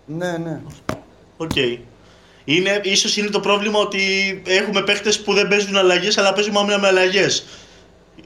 [0.05, 0.61] Ναι, ναι.
[1.37, 1.55] Οκ.
[2.45, 4.01] Είναι, ίσως είναι το πρόβλημα ότι
[4.47, 7.45] έχουμε παίχτες που δεν παίζουν αλλαγές αλλά παίζουμε άμυνα με αλλαγές.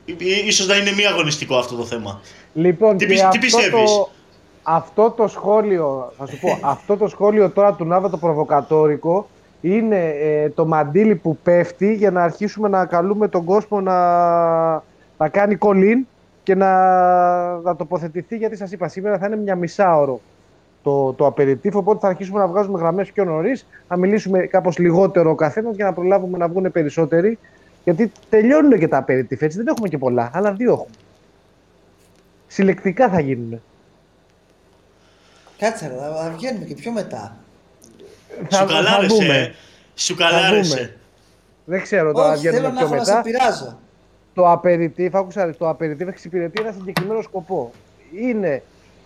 [0.06, 2.22] Ί- Ίσως να είναι μη αγωνιστικό αυτό το θέμα.
[2.54, 4.12] Λοιπόν, Τι και πι- τι αυτό πιστεύεις; Το,
[4.64, 9.28] αυτό το σχόλιο, θα σου πω, αυτό το σχόλιο τώρα του Νάβα το προβοκατόρικο
[9.62, 14.74] είναι ε, το μαντίλι που πέφτει για να αρχίσουμε να καλούμε τον κόσμο να,
[15.18, 16.08] να κάνει κολλήν
[16.44, 16.72] και να,
[17.58, 20.20] να τοποθετηθεί γιατί σας είπα σήμερα θα είναι μια μισάωρο
[20.84, 25.30] το, το απεριτήφ, οπότε θα αρχίσουμε να βγάζουμε γραμμές πιο νωρίς, να μιλήσουμε κάπως λιγότερο
[25.30, 27.38] ο καθένας για να προλάβουμε να βγουν περισσότεροι
[27.84, 30.96] γιατί τελειώνουν και τα απεριτήφ, έτσι δεν έχουμε και πολλά, αλλά δύο έχουμε.
[32.48, 33.62] Συλλεκτικά θα γίνουν.
[35.62, 37.36] Κάτσε ρε, θα θα βγαίνουμε και πιο μετά.
[38.50, 39.16] Θα, Σου θα καλάρεσε.
[39.16, 39.38] δούμε.
[39.38, 39.52] ε.
[39.96, 40.76] Σου καλάρεσε.
[40.76, 40.96] δούμε.
[41.66, 43.22] Δεν ξέρω τώρα, Όχι, θέλω βγαίνουμε να πιο έχω να σε μετά.
[43.24, 43.78] πειράζω.
[44.34, 47.72] Το απεριτήφ, άκουσα, ρε, το απεριτήφ εξυπηρετεί ένα συγκεκριμένο σκοπό.
[48.22, 48.64] Είναι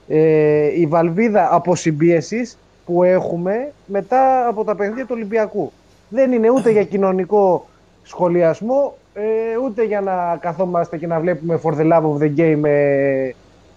[0.07, 5.71] ε, η βαλβίδα αποσυμπίεσης που έχουμε μετά από τα παιχνίδια του Ολυμπιακού.
[6.09, 7.67] Δεν είναι ούτε για κοινωνικό
[8.03, 9.21] σχολιασμό, ε,
[9.65, 13.29] ούτε για να καθόμαστε και να βλέπουμε for the love of the game ε,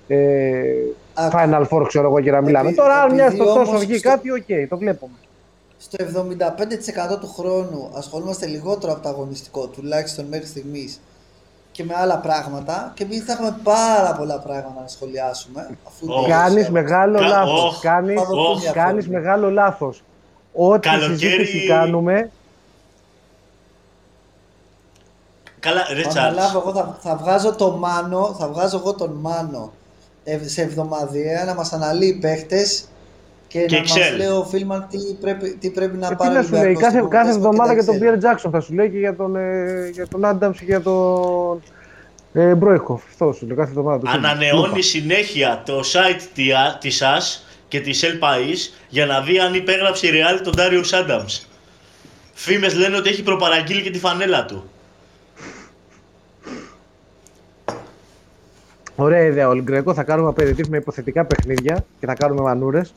[0.08, 1.07] ε, Άκου.
[1.32, 2.68] Final Four, ξέρω εγώ, και να μιλάμε.
[2.68, 5.12] Επει- Τώρα, αν μιας επειδή στο τόσο όμως βγει στο- κάτι, οκ, το βλέπουμε.
[5.78, 11.00] Στο 75% του χρόνου ασχολούμαστε λιγότερο από το αγωνιστικό, τουλάχιστον μέχρι στιγμής.
[11.72, 15.68] και με άλλα πράγματα και επειδή θα έχουμε πάρα πολλά πράγματα να σχολιάσουμε.
[15.86, 16.28] Αφού Oh.
[16.28, 17.76] Κάνεις μεγάλο Κα- λάθος.
[17.76, 17.80] oh.
[17.82, 19.18] Κάνεις, Θα δοθούν μια κάνεις φόρμα.
[19.20, 20.02] μεγάλο λάθος.
[20.52, 22.30] Ό,τι Καλοκαίρι- συζήτηση κάνουμε,
[25.60, 26.16] Καλά, Θα Ρίτσαρντ.
[26.16, 29.87] αναλάβω εγώ, θα, θα βγάζω το Μάνο, θα βγάζω εγώ τον Μάνο ε,
[30.44, 32.84] σε εβδομαδιαία να μας αναλύει παίχτες
[33.48, 34.16] και, Και να μας Excel.
[34.16, 36.82] λέει ο Φίλμαν τι πρέπει, τι πρέπει να ε, τι πάρει να σου λέει, Ολυμπιακός
[36.82, 38.32] κάθε, στην κάθε Παπαδέσπο εβδομάδα και για τον τα Excel.
[38.32, 41.62] Pierre Jackson θα σου λέει και για τον, ε, για τον Adams και για τον
[42.32, 43.02] ε, Μπρόικοφ.
[43.08, 43.98] Αυτό σου λέει κάθε εβδομάδα.
[43.98, 44.82] το Ανανεώνει Λούπα.
[44.82, 50.06] συνέχεια το site τη- της ΑΣ και της El País για να δει αν υπέγραψε
[50.06, 51.42] η Real τον Darius Adams.
[52.34, 54.70] Φήμες λένε ότι έχει προπαραγγείλει και τη φανέλα του.
[59.00, 59.48] Ωραία ιδέα.
[59.48, 62.92] Ολυγκριακός θα κάνουμε απαιτητής με υποθετικά παιχνίδια και θα κάνουμε μανούρες.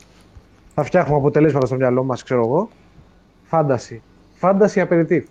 [0.74, 2.68] Θα φτιάχνουμε αποτελέσματα στο μυαλό μας, ξέρω εγώ.
[3.42, 4.02] Φάνταση.
[4.34, 5.28] Φάνταση απαιτητή.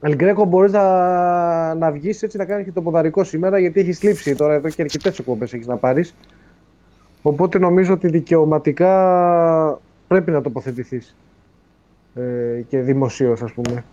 [0.00, 4.34] Ελγκρέκο μπορείς να, να βγεις έτσι να κάνεις και το ποδαρικό σήμερα γιατί έχεις λείψει
[4.34, 6.14] τώρα εδώ και αρκετές εκπομπές έχεις να πάρεις.
[7.22, 11.16] Οπότε νομίζω ότι δικαιωματικά πρέπει να τοποθετηθείς.
[12.14, 13.84] Ε, και δημοσίως, ας πούμε.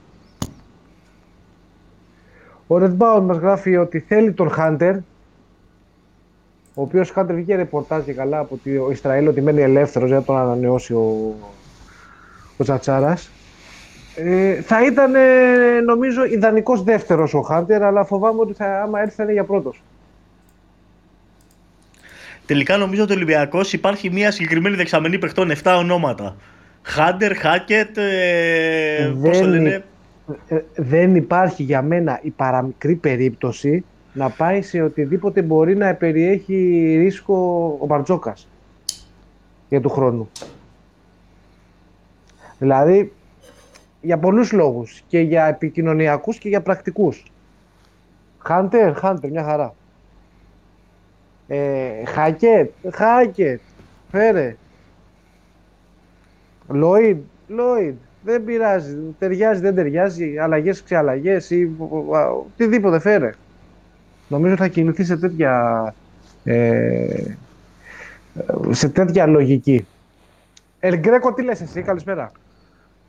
[2.72, 4.96] Ο Redbound μας γράφει ότι θέλει τον Hunter,
[6.74, 10.24] ο οποίος Hunter βγήκε ρεπορτάζ και καλά από το Ισραήλ ότι μένει ελεύθερος για να
[10.24, 11.36] τον ανανεώσει ο,
[12.58, 13.32] ο Τσατσάρας.
[14.16, 19.16] Ε, θα ήταν ε, νομίζω ιδανικός δεύτερος ο Hunter, αλλά φοβάμαι ότι θα, άμα έρθει
[19.16, 19.82] θα είναι για πρώτος.
[22.46, 26.36] Τελικά νομίζω ότι ο Ολυμπιακός υπάρχει μια συγκεκριμένη δεξαμενή παιχτών 7 ονόματα.
[26.82, 29.84] Χάντερ, Χάκετ, ε, πώς το Δεν λένε, Ε,
[30.76, 37.36] δεν υπάρχει για μένα η παραμικρή περίπτωση να πάει σε οτιδήποτε μπορεί να περιέχει ρίσκο
[37.82, 38.48] ο Μπαρτζόκας
[39.70, 40.30] για του χρόνου.
[42.60, 43.12] Δηλαδή,
[44.02, 45.04] για πολλούς λόγους.
[45.08, 47.24] Και για επικοινωνιακούς και για πρακτικούς.
[48.38, 49.76] Χάντερ, Χάντερ, μια χαρά.
[51.48, 53.62] Ε, Χάκετ, Χάκετ,
[54.12, 54.56] φέρε.
[56.68, 57.98] Λόιντ, Λόιντ.
[58.24, 58.98] Δεν πειράζει.
[59.20, 60.38] Ταιριάζει, δεν ταιριάζει.
[60.38, 61.72] Αλλαγές, ξεαλλαγές ή
[62.16, 63.30] α, οτιδήποτε φέρε.
[64.28, 65.94] Νομίζω θα κινηθεί σε τέτοια,
[66.44, 67.24] ε,
[68.70, 69.88] σε τέτοια λογική.
[70.80, 72.32] Ελγκρέκο, τι λες εσύ, καλησπέρα.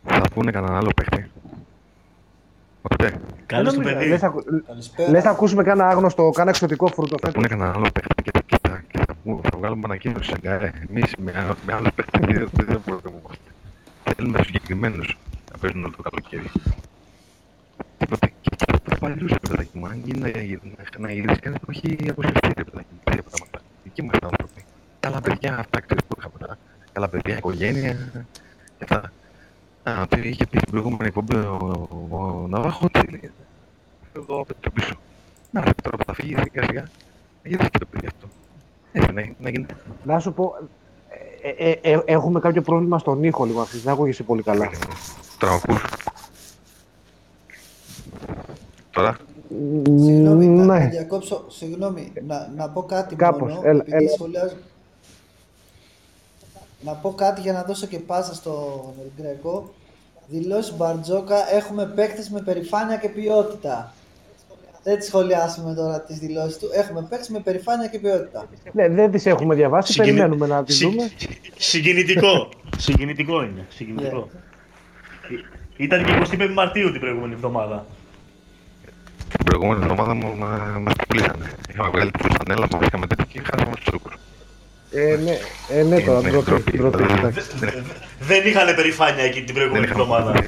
[0.05, 1.31] Θα πούνε κανέναν άλλο παίχτη.
[2.83, 3.15] Οπότε,
[3.47, 3.99] καλώς το Δεν νομίζω.
[3.99, 4.09] παιδί.
[4.11, 4.35] Λες, θα,
[4.67, 5.11] Καλησπέρα.
[5.11, 7.35] λες θα ακούσουμε κάνα άγνωστο, κάνα εξωτικό φρούτο θα φέτος.
[7.35, 10.71] πούνε κανέναν άλλο παίχτη και, και, θα, και θα, πού- θα βγάλουμε ανακοίνωση σε γκάρε.
[10.91, 11.33] Εμείς με,
[11.67, 13.51] με άλλους παίχτες δεν δεν προτιμούμαστε.
[14.05, 15.19] Θέλουμε συγκεκριμένους
[15.53, 16.51] να παίζουν όλο το καλοκαίρι.
[17.99, 18.33] Τίποτε.
[18.41, 19.87] Και και τους παλιούς, ρε παιδάκι μου.
[19.87, 23.01] Αν γίνει να, να, να γυρίσεις κανείς που έχει αποσυρθεί, ρε παιδάκι μου.
[23.05, 23.61] Τέτοια πράγματα.
[23.83, 24.65] Δικοί μας άνθρωποι.
[25.01, 26.35] Καλά παιδιά, αυτά ξέρεις που είχαμε.
[26.39, 26.59] τώρα.
[26.93, 27.95] Καλά παιδιά, οικογένεια
[28.79, 29.13] και αυτά.
[29.83, 33.31] Α, ότι είχε πει στην προηγούμενη εκπομπή ο, ο, ο Ναβάχο ότι λέει,
[34.17, 34.95] εδώ από το πίσω.
[35.51, 36.85] Να, τώρα που θα φύγει σιγά σιγά,
[37.45, 38.29] γιατί και το παιδί αυτό.
[38.93, 39.77] Έτσι να, να γίνεται.
[40.05, 40.55] Να σου πω,
[41.43, 44.71] ε, ε, ε, έχουμε κάποιο πρόβλημα στον ήχο λίγο, αυτή δεν ακούγεσαι πολύ καλά.
[45.39, 45.83] Τώρα ακούς.
[48.91, 49.17] Τώρα,
[49.85, 50.87] Συγγνώμη, να, να ναι.
[50.87, 51.45] διακόψω.
[51.49, 53.61] Συγγνώμη, να, να πω κάτι Κάπως, μόνο.
[53.69, 54.13] έλα, επειδή έλα.
[54.15, 54.57] σχολιάζω-
[56.81, 59.71] Να πω κάτι για να δώσω και πάσα στον Ελγκρέκο.
[60.27, 63.93] Δηλώσεις Μπαρτζόκα, έχουμε παίκτες με περηφάνεια και ποιότητα.
[64.85, 66.69] Δεν τις σχολιάσουμε τώρα τις δηλώσεις του.
[66.75, 68.49] Έχουμε παίκτες με περηφάνεια και ποιότητα.
[68.73, 71.11] Ναι, δεν τις έχουμε διαβάσει, Συγκινη- περιμένουμε να τις Συ- δούμε.
[71.57, 72.49] Συγκινητικό.
[72.77, 73.67] Συγκινητικό είναι.
[73.69, 74.29] Συγκινητικό.
[75.29, 77.87] Ή- Ήταν και 25 Μαρτίου την προηγούμενη εβδομάδα.
[79.37, 81.51] την προηγούμενη εβδομάδα μου μα- μας πουλήσανε.
[81.71, 84.15] Είχαμε βγάλει τη φανέλα, μας είχαμε τέτοιο και χάσαμε τους τουρκούς.
[84.95, 85.37] Ε, ναι,
[85.79, 87.27] ε, ναι τώρα, Ναι, την πρώτη, ντροπή, την πρώτη, δηλαδή.
[87.27, 87.41] εντάξει.
[88.21, 90.39] Δεν είχαν περηφάνεια εκεί την προηγούμενη είχαμε- εβδομάδα.
[90.39, 90.47] ε,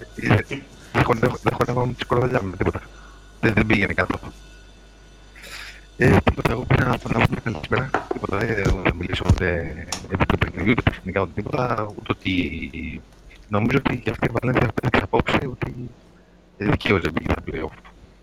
[0.92, 2.80] Δεν χω- δεν- δεν χωνεύαμε τη σκορδαλιά με τίποτα.
[3.44, 4.18] Δεν, δεν πήγαινε κάτω.
[5.96, 7.90] Ε, τίποτα, εγώ πήρα να να πούμε καλησπέρα.
[8.12, 9.74] Τίποτα, δεν θέλω να μιλήσω ούτε
[10.12, 11.86] επί του παιχνιδιού, ούτε τεχνικά, ούτε τίποτα.
[11.98, 12.32] Ούτε ότι
[13.48, 15.90] νομίζω ότι και αυτή η Βαλένθια πέταξε απόψε ότι
[16.56, 17.78] ε, δικαίως δεν πήγε στα play-off.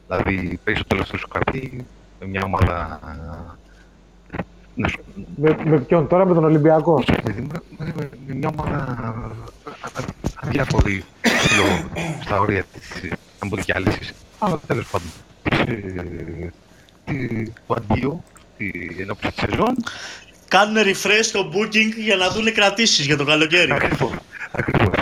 [0.08, 1.86] Δηλαδή, παίζει στο τέλος τους σου χαρτί
[2.20, 3.00] με μια ομάδα
[4.76, 5.04] να σου-
[5.36, 8.50] Με, με ποιον, τώρα με τον Ολυμπιακό; όχι, ρε παιδί μου, με- με- με μια
[8.58, 10.04] ομάδα α- α-
[10.44, 11.90] αδιάφορη στο-
[12.24, 14.14] στα όρια της αποδιάλυσης.
[14.44, 15.08] Αλλά τέλος πάντων,
[15.44, 16.50] ε,
[17.06, 18.24] τι- το αντίο
[18.54, 19.76] στη- εν όψει της σεζόν,
[20.48, 23.72] Κάνουν refresh το Booking για να δουν κρατήσεις για το καλοκαίρι.
[23.72, 24.12] ακριβώς,
[24.52, 24.96] ακριβώς.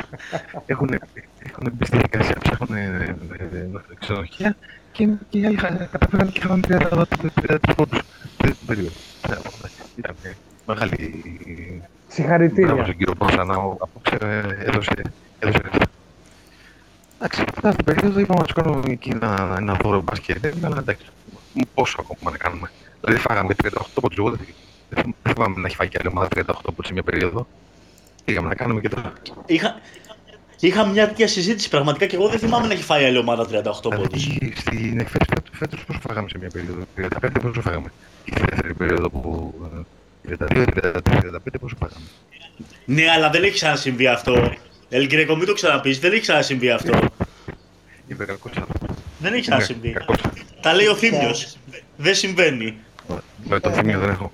[0.65, 0.89] Έχουν,
[1.39, 4.55] έχουν μπει στη διαδικασία, ψάχνουν ε, ε, ε, ξενοδοχεία
[4.91, 7.05] και, και οι άλλοι είχαν- καταφέραν και είχαν 30
[7.41, 7.99] 30 πόντους.
[8.37, 8.89] Δεν την περίοδο.
[9.29, 9.35] Ε,
[9.95, 10.29] Ήταν ε,
[10.65, 12.83] μεγάλη Μπράβο Συγχαρητήρια.
[12.83, 15.11] στον κύριο Πρόσανα, ο- απόψε ε, έδωσε, έδωσε ρεύμα.
[17.21, 21.05] Εντάξει, αυτά την περίοδο είπαμε να τους κάνουμε εκεί ένα, ένα δώρο μπασκετ, αλλά εντάξει,
[21.73, 22.71] πόσο ακόμα να κάνουμε.
[23.01, 24.29] Δηλαδή φάγαμε 38 από τους εγώ,
[24.89, 27.47] δεν θυμάμαι να έχει φάει και άλλη ομάδα 38 από σε μια περίοδο.
[28.25, 29.13] Πήγαμε να κάνουμε και τώρα.
[29.45, 29.79] Είχα,
[30.59, 33.49] είχα μια τέτοια συζήτηση πραγματικά και εγώ δεν θυμάμαι να έχει φάει άλλη ομάδα 38
[33.81, 34.27] πόντους.
[34.27, 35.07] Δηλαδή, στην
[35.51, 37.91] φέτος πόσο φάγαμε σε μια περίοδο, 35 πόσο φάγαμε;
[38.25, 39.53] Η δεύτερη περίοδο που
[40.29, 42.05] 32, 33, 35 πόσο φάγαμε;
[42.85, 44.53] Ναι, αλλά δεν έχει ξανασυμβεί αυτό.
[44.89, 46.99] Ελγκρέκο, μην το ξαναπείς, δεν έχει ξανασυμβεί αυτό.
[48.07, 48.51] Είπε κακός
[49.19, 49.95] Δεν έχει ξανασυμβεί.
[50.61, 51.57] Τα λέει ο Θήμιος.
[51.97, 52.77] Δεν συμβαίνει.
[53.43, 54.31] Με το Θήμιο δεν έχω.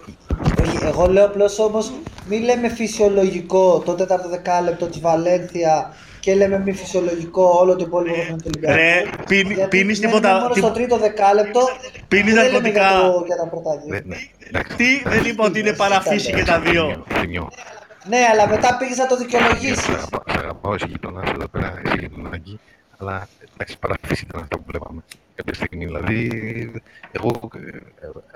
[0.61, 1.91] Όχι, εγώ λέω απλώς όμως,
[2.29, 8.15] μην λέμε φυσιολογικό το τέταρτο δεκάλεπτο της Βαλένθια και λέμε μη φυσιολογικό όλο το υπόλοιπο
[8.15, 8.75] παιχνίδι του Ολυμπιακού.
[8.77, 11.61] Ρε, πίνει- Γιατί πίνεις μένουμε τίποτα- Μόνο τι- στο τρίτο δεκάλεπτο.
[12.07, 12.89] Πίνεις δεν λέμε ναρκωτικά.
[12.89, 13.93] Για, το, για τα πρώτα δύο.
[13.93, 14.75] Ναι, ναι, εντάξει.
[14.77, 17.03] Τι, δεν είπα ότι είναι παραφύση και τα δύο.
[18.05, 18.19] Θήμιο.
[18.19, 19.81] Ναι, αλλά μετά πήγε να το δικαιολογήσει.
[19.81, 22.59] Σε αγαπάω- σε αγαπάω, εσύ γειτονάς εδώ πέρα, εσύ γειτονάκι.
[22.97, 25.03] Αλλά εντάξει, παραφύση ήταν αυτά που βλέπαμε
[25.35, 25.85] κάποια στιγμή.
[25.85, 26.29] Δηλαδή,
[27.11, 27.77] εγώ ε,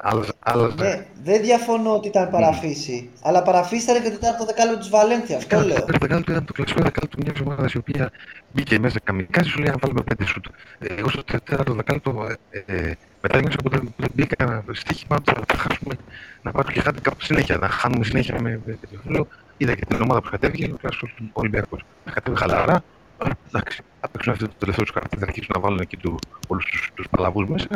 [0.01, 0.75] άλλαζα- άλλαζα.
[0.83, 3.09] Ναι, δεν διαφωνώ ότι ήταν παραφύση.
[3.21, 5.37] Αλλά παραφύση ήταν και το τέταρτο δεκάλεπτο τη Βαλένθια.
[5.37, 5.85] Αυτό Καλά, λέω.
[5.85, 8.11] το δεκάλεπτο ήταν το κλασικό δεκάλεπτο μια ομάδα η οποία
[8.51, 10.45] μπήκε μέσα καμικάζι, σου λέει να βάλουμε πέντε σουτ.
[10.79, 15.15] Ε, Εγώ στο τέταρτο δεκάλεπτο ε, ε, μετά νιώσα που δεν, που δεν μπήκα στοίχημα
[15.19, 15.95] ότι θα χάσουμε
[16.41, 19.27] να πάρουμε και κάτι κάπου συνέχεια, να χάνουμε συνέχεια με με τέτοιο.
[19.59, 21.83] Λέω, είδα και την ομάδα που κατέβηκε, τουλάχιστον ο Ολυμπιακός.
[22.05, 22.83] Να κατέβει χαλαρά.
[23.25, 26.19] Ε, Εντάξει, θα παίξουν αυτό το τελευταίο του χαρακτήρα, θα αρχίσουν να βάλουν εκεί του,
[26.47, 27.67] όλους του παλαβούς μέσα.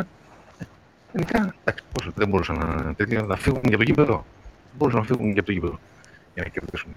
[0.58, 0.64] Ε,
[1.12, 4.24] Τελικά, εντάξει, πόσο, δεν μπορούσαν να, τέτοια, να φύγουν για το γήπεδο.
[4.78, 5.78] Μπορούσαν να φύγουν για το γήπεδο
[6.34, 6.96] για να κερδίσουν.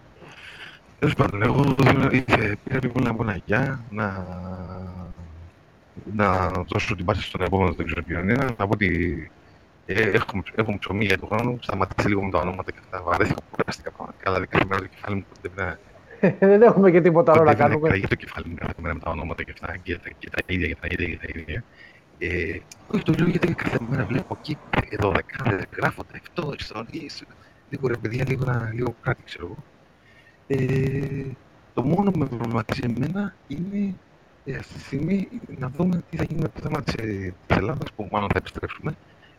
[0.99, 1.75] Τέλος πάντων, εγώ
[2.11, 4.25] ήρθε, πήρα λοιπόν ένα μοναγιά να,
[6.13, 9.31] να δώσω την πάση στον επόμενο, δεν ξέρω ποιον είναι, να πω ότι
[9.89, 13.41] ε, έχουμε, έχουμε ψωμί για τον χρόνο, σταματήστε λίγο με τα ονόματα και αυτά, βαρέθηκα,
[13.49, 15.79] κουράστηκα πραγματικά, δηλαδή κάθε μέρα το κεφάλι μου ποτέ δεν
[16.39, 17.87] Δεν έχουμε και τίποτα άλλο να ποτέ δεν κάνουμε.
[17.87, 20.41] εκραγεί το κεφάλι μου κάθε μέρα με τα ονόματα και αυτά, και, τα- και τα
[20.45, 21.63] ίδια, και τα ίδια, και τα ίδια.
[22.17, 24.57] Ε, όχι, το λέω γιατί κάθε μέρα βλέπω εκεί,
[24.89, 27.23] εδώ δεκάδες, γράφονται αυτό, ιστορίες,
[27.69, 29.65] λίγο ρε παιδιά, λίγο, να- λίγο κάτι ξέρω εγώ.
[30.47, 31.31] Ε,
[31.73, 33.99] το μόνο που με προβληματίζει εμένα είναι
[34.43, 37.57] ε, αυτή τη στιγμή να δούμε τι θα γίνει με το θέμα της, ε, της
[37.57, 38.97] Ελλάδας που μάλλον θα επιστρέψουμε.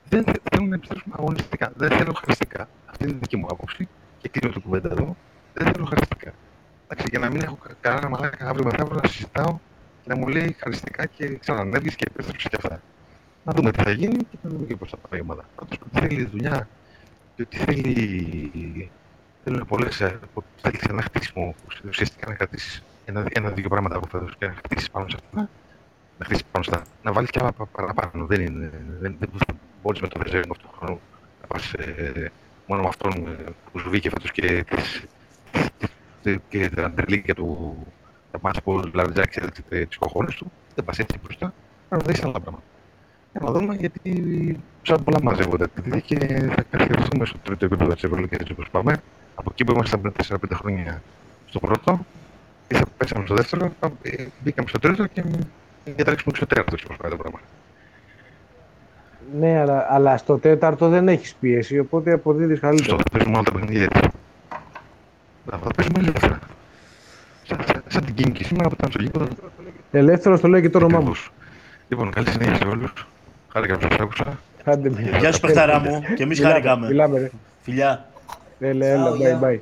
[0.08, 1.72] Δεν θε- θέλω να επιστρέψουμε αγωνιστικά.
[1.76, 2.68] Δεν θέλω χαριστικά.
[2.86, 3.88] Αυτή είναι η δική μου άποψη
[4.20, 5.16] και κλείνω την κουβέντα εδώ.
[5.54, 6.32] Δεν θέλω χαριστικά.
[6.88, 9.58] Εντάξει, για να μην έχω κα- κανένα μαλάκα αύριο μεθαύριο να συζητάω
[10.02, 12.80] και να μου λέει χαριστικά και ξανανέβεις και επέστρεψες και αυτά.
[13.44, 15.44] Να δούμε τι θα γίνει και να δούμε και πώς θα πάει η ομάδα.
[15.54, 16.68] Πάντως ότι θέλει δουλειά
[17.36, 18.90] και ότι θέλει
[19.44, 19.96] Θέλουν πολλές.
[19.96, 24.54] Θέλει ένα χτίσιμο που ουσιαστικά να κρατήσει ένα-δύο ένα, δύο πράγματα από φέτος και να
[24.64, 25.48] χτίσει πάνω σε αυτά.
[26.18, 26.82] Να χτίσει πάνω στα.
[27.02, 28.26] Να βάλεις και άλλα πα- παραπάνω.
[28.26, 28.70] Δεν είναι.
[29.00, 29.28] Δεν, δεν
[29.82, 31.00] μπορείς με το ρεζέρβο αυτού του χρόνου
[31.40, 32.30] να πας ε,
[32.66, 35.04] μόνο με αυτόν ε, που σου βγήκε φέτος και, τις-
[36.22, 37.76] τις- και τα αντρελίκια του.
[38.30, 40.52] Τα μάτια που ο Λαριτζάκη έδειξε τι κοχώρε του.
[40.74, 41.52] Δεν πας έτσι μπροστά.
[41.88, 42.62] Πρέπει να δεις άλλα πράγματα.
[43.32, 46.16] Για να δούμε γιατί σαν πολλά μαζεύονται επειδή και
[46.54, 48.96] θα καθιερωθούμε στο τρίτο επίπεδο της Ευρωλίγα έτσι όπως πάμε.
[49.34, 51.02] Από εκεί που ήμασταν πριν 4-5 χρόνια
[51.46, 52.06] στο πρώτο,
[52.68, 55.24] και θα πέσαμε στο δεύτερο, πάμε- ε, μπήκαμε στο τρίτο και
[55.96, 57.38] διατρέξουμε στο τέταρτο έτσι όπως πάει το πράγμα.
[59.38, 62.96] Ναι, αλλά, αλλά στο τέταρτο δεν έχεις πίεση, οπότε αποδίδεις Σωστό, καλύτερα.
[62.96, 64.10] θα παίζουμε όλα τα παιχνίδια έτσι.
[65.50, 66.38] Θα θα παίζουμε ελεύθερα.
[67.42, 69.26] Σαν, σαν, σαν την κίνηση σήμερα που ήταν στο γήπεδο.
[69.90, 70.98] Ελεύθερος το λέει και το όνομά μου.
[71.00, 71.30] ακριβώς.
[71.88, 72.92] Λοιπόν, καλή συνέχεια σε όλους.
[73.48, 74.38] Χάρηκα που σας άκουσα.
[74.64, 75.10] Άντε, με.
[75.18, 76.02] Γεια σου, παιχταρά μου.
[76.16, 76.86] Και εμείς Μιλάμε, χαρήκαμε.
[76.86, 77.30] Μιλάμε, ρε.
[77.62, 78.08] Φιλιά.
[78.58, 79.40] Έλα, έλα, Ciao, bye, γεια.
[79.42, 79.58] bye.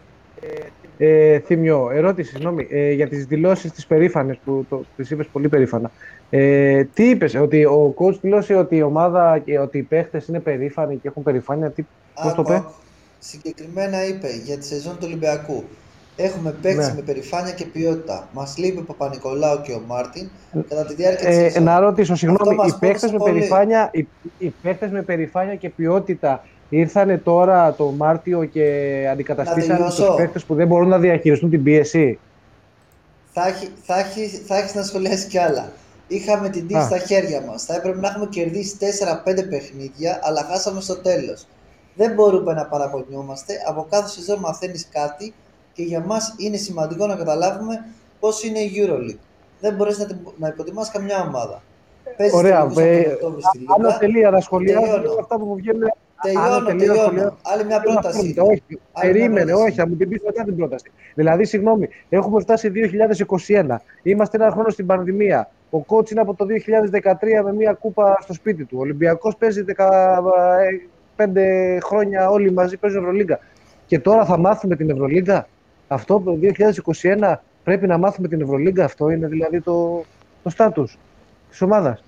[0.98, 5.48] Ε, Θήμιο, ερώτηση, συγγνώμη, ε, για τις δηλώσεις τις περήφανες που το, τις είπες πολύ
[5.48, 5.90] περήφανα.
[6.30, 10.40] Ε, τι είπες, ότι ο coach δηλώσε ότι η ομάδα και ότι οι παίχτες είναι
[10.40, 11.82] περήφανοι και έχουν περηφάνεια, τι,
[12.14, 12.54] πώς το Άκου, είπε.
[12.54, 12.70] άκου.
[13.18, 15.64] Συγκεκριμένα είπε για τη σεζόν του Ολυμπιακού.
[16.16, 16.92] Έχουμε παίξει Ναι.
[16.94, 18.28] με περηφάνεια και ποιότητα.
[18.32, 20.28] Μας λείπει ο Παπα-Νικολάου και ο Μάρτιν
[20.68, 21.62] κατά τη διάρκεια της Ε, σεζόν.
[21.62, 23.32] να ρωτήσω, συγγνώμη, μας οι παίχτες, πόνισε με πολύ.
[23.32, 24.06] περηφάνεια, οι,
[24.38, 28.64] οι παίχτες με περηφάνεια και ποιότητα ήρθανε τώρα το Μάρτιο και
[29.12, 30.06] αντικαταστήσαν τελειώσω.
[30.06, 32.18] τους παίχτες που δεν μπορούν να διαχειριστούν την πίεση.
[33.32, 35.72] Θα, έχει, θα, έχει, θα έχεις να σχολιάσει κι άλλα.
[36.08, 36.84] Είχαμε την τύχη Α.
[36.84, 37.64] στα χέρια μας.
[37.64, 38.76] Θα έπρεπε να έχουμε κερδίσει
[39.24, 41.46] 4-5 παιχνίδια, αλλά χάσαμε στο τέλος.
[41.94, 43.54] Δεν μπορούμε να παραπονιόμαστε.
[43.68, 45.34] Από κάθε σεζόν μαθαίνεις κάτι
[45.72, 47.84] και για μας είναι σημαντικό να καταλάβουμε
[48.20, 49.18] πώς είναι η EuroLeague.
[49.60, 51.62] Δεν μπορείς να, την- να υποτιμάς καμιά ομάδα.
[52.16, 53.98] Παίζεις Ωραία, τελικούς από ε, τον Οκτώβρη στη Άνω Λίγκα.
[53.98, 55.02] τελεία να σχολιάζω Τελειώνω.
[55.02, 57.02] λίγο αυτά που μου βγαίνουν Άνω Τελειώνω, τελεία, τελειώνω.
[57.02, 57.36] σχολιάζω.
[57.42, 58.18] Άλλη μια Θέλω να πρόταση.
[58.18, 58.40] πούμε, είναι.
[58.52, 59.66] Όχι, Άλλη μια περίμενε, πρόταση.
[59.68, 60.90] όχι, θα μου την πεις μετά την πρόταση.
[61.14, 63.76] Δηλαδή, συγγνώμη, έχουμε φτάσει 2021.
[64.02, 65.50] Είμαστε ένα χρόνο στην πανδημία.
[65.70, 68.76] Ο κότσι είναι από το 2013 με μια κούπα στο σπίτι του.
[68.78, 69.64] Ο Ολυμπιακός παίζει
[71.16, 73.38] 15 χρόνια όλοι μαζί παίζουν Ευρωλίγκα.
[73.86, 75.46] Και τώρα θα μάθουμε την Ευρωλίγκα;
[75.88, 80.04] Αυτό το 2021 πρέπει να μάθουμε την Ευρωλίγκα; Αυτό είναι δηλαδή το.
[80.42, 80.98] το στάτους
[81.50, 82.04] της ομάδας.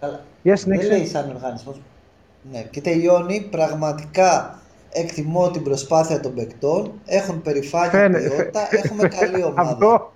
[0.00, 0.12] Καλά.
[0.42, 0.88] Για Δεν συνέχισε.
[0.92, 1.80] λέει σαν οργανισμός.
[2.50, 3.48] Ναι, και τελειώνει.
[3.50, 4.58] Πραγματικά
[4.92, 6.92] εκτιμώ την προσπάθεια των παικτών.
[7.06, 8.68] Έχουν περηφάνεια Φαίνε- ποιότητα.
[8.70, 9.62] Έχουμε καλή ομάδα.
[9.70, 10.12] Αυτό,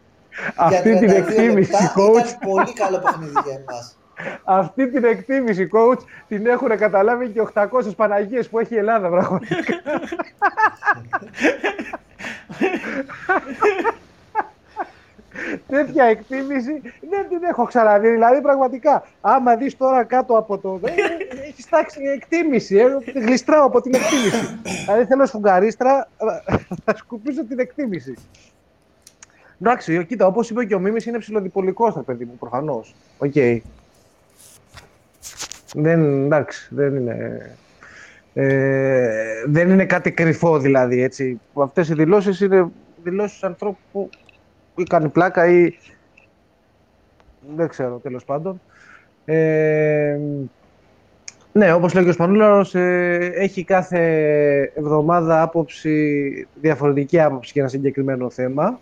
[0.68, 3.98] Για αυτή την 32 εκτίμηση, λεπτά coach, Ήταν πολύ καλό παιχνίδι για εμάς.
[4.44, 9.56] αυτή την εκτίμηση, coach, την έχουν καταλάβει και 800 Παναγίες που έχει η Ελλάδα, πραγματικά.
[15.68, 18.10] Τέτοια εκτίμηση δεν την έχω ξαναδεί.
[18.10, 20.80] Δηλαδή, πραγματικά, άμα δεις τώρα κάτω από το.
[21.48, 22.76] Έχεις τάξει εκτίμηση.
[22.76, 24.58] Ε, γλιστράω από την εκτίμηση.
[24.84, 26.08] δηλαδή, θέλω σφουγγαρίστρα,
[26.84, 28.14] θα σκουπίσω την εκτίμηση.
[29.60, 32.94] Εντάξει, κοίτα, όπως είπε και ο Μίμης, είναι ψιλοδιπολικός το παιδί μου, προφανώς.
[33.18, 33.34] Οκ.
[35.74, 37.50] Δεν, εντάξει, δεν είναι.
[38.34, 41.40] Ε, δεν είναι κάτι κρυφό δηλαδή, έτσι.
[41.54, 42.70] Αυτές οι δηλώσεις είναι
[43.02, 44.10] δηλώσεις ανθρώπου που
[44.76, 45.72] ή κάνει πλάκα ή
[47.56, 48.60] δεν ξέρω τέλος πάντων.
[49.24, 50.18] Ε,
[51.52, 54.00] ναι, όπως λέει και ο Σπανούλαρος, ε, έχει κάθε
[54.74, 58.80] εβδομάδα άποψη, διαφορετική άποψη για ένα συγκεκριμένο θέμα.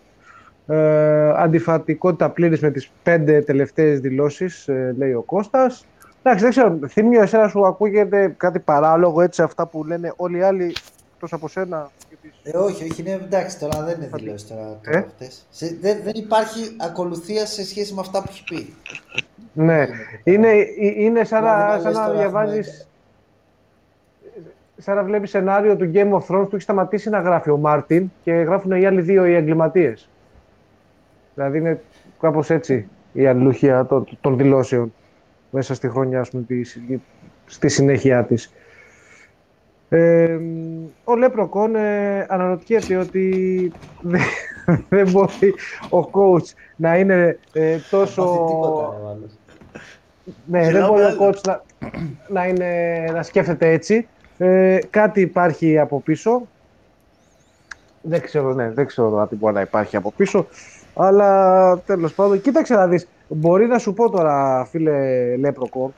[0.67, 5.85] Ε, αντιφατικότητα πλήρης με τις πέντε τελευταίες δηλώσεις, ε, λέει ο Κώστας.
[6.23, 10.41] Εντάξει, δεν ξέρω, θύμιο εσένα σου ακούγεται κάτι παράλογο έτσι αυτά που λένε όλοι οι
[10.41, 10.73] άλλοι
[11.25, 11.91] εκτός από σένα.
[12.09, 15.45] και τις- Ε, όχι, όχι, είναι εντάξει τώρα, δεν είναι δηλώσεις τώρα, τώρα Ε; αυτές.
[15.49, 18.73] Σε- δεν, δεν υπάρχει ακολουθία σε σχέση με αυτά που έχει πει.
[19.53, 19.87] Ναι,
[20.23, 20.65] είναι, ε-
[21.03, 22.87] είναι σαν Δηλαδή, να, να σαν λες να τώρα διαβάζεις
[24.77, 28.11] σαν να βλέπεις σενάριο του Game of Thrones που έχει σταματήσει να γράφει ο Μάρτιν
[28.23, 30.09] και γράφουν οι άλλοι δύο οι εγκληματίες.
[31.35, 31.81] Δηλαδή είναι
[32.19, 34.93] κάπως έτσι η αλληλουχία των, των δηλώσεων
[35.51, 36.79] μέσα στη χρόνια, ας πούμε, της-
[37.45, 38.51] στη συνέχεια της.
[39.97, 40.39] Ε,
[41.03, 43.71] ο Λέπροκον ε, αναρωτιέται ότι
[44.01, 44.21] δεν,
[44.89, 45.53] δεν μπορεί
[45.89, 48.23] ο coach να είναι ε, τόσο...
[48.23, 49.39] Δεν μάθει τίποτα, ο άλλος.
[50.45, 51.63] Ναι, δεν Γελάω μπορεί ο με- coach να,
[52.27, 54.07] να, είναι, να σκέφτεται έτσι.
[54.37, 56.47] Ε, κάτι υπάρχει από πίσω.
[58.01, 60.47] Δεν ξέρω, ναι, δεν ξέρω αν τι μπορεί να υπάρχει από πίσω.
[60.93, 63.07] Αλλά τέλος πάντων, κοίταξε να δεις.
[63.27, 65.93] Μπορεί να σου πω τώρα, φίλε Λέπροκο,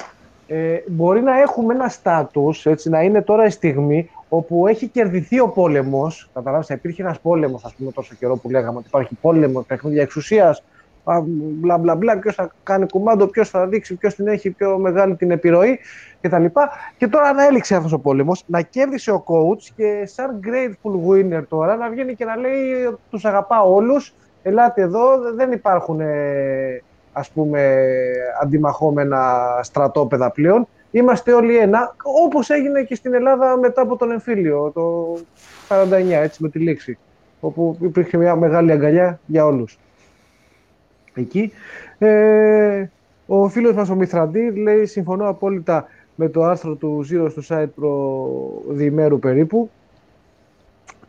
[0.47, 5.39] ε, μπορεί να έχουμε ένα στάτους, έτσι, να είναι τώρα η στιγμή όπου έχει κερδιθεί
[5.39, 6.29] ο πόλεμος.
[6.33, 10.01] Καταλάβεις, θα υπήρχε ένας πόλεμος, ας πούμε, τόσο καιρό που λέγαμε ότι υπάρχει πόλεμο, παιχνίδια
[10.01, 10.63] εξουσίας,
[11.03, 14.77] α, μπλα μπλα μπλα, ποιος θα κάνει κουμάντο, ποιος θα δείξει, ποιος την έχει πιο
[14.77, 15.79] μεγάλη την επιρροή
[16.21, 16.45] κτλ.
[16.97, 21.43] Και τώρα να έληξε αυτός ο πόλεμος, να κέρδισε ο coach και σαν grateful winner
[21.49, 22.53] τώρα να βγαίνει και να λέει
[23.09, 26.81] τους αγαπάω όλους, ελάτε εδώ, δεν υπάρχουν ε,
[27.17, 27.83] ας πούμε
[28.41, 30.67] αντιμαχόμενα στρατόπεδα πλέον.
[30.91, 35.17] Είμαστε όλοι ένα, όπως έγινε και στην Ελλάδα μετά από τον εμφύλιο, το
[35.69, 36.97] 49, έτσι με τη λήξη,
[37.39, 39.79] όπου υπήρχε μια μεγάλη αγκαλιά για όλους.
[41.13, 41.51] Εκεί.
[41.97, 42.85] Ε,
[43.27, 47.69] ο φίλος μας ο Μηθραντήρ λέει, συμφωνώ απόλυτα με το άρθρο του Zero στο site
[47.75, 48.27] προ
[48.69, 49.69] διημέρου περίπου.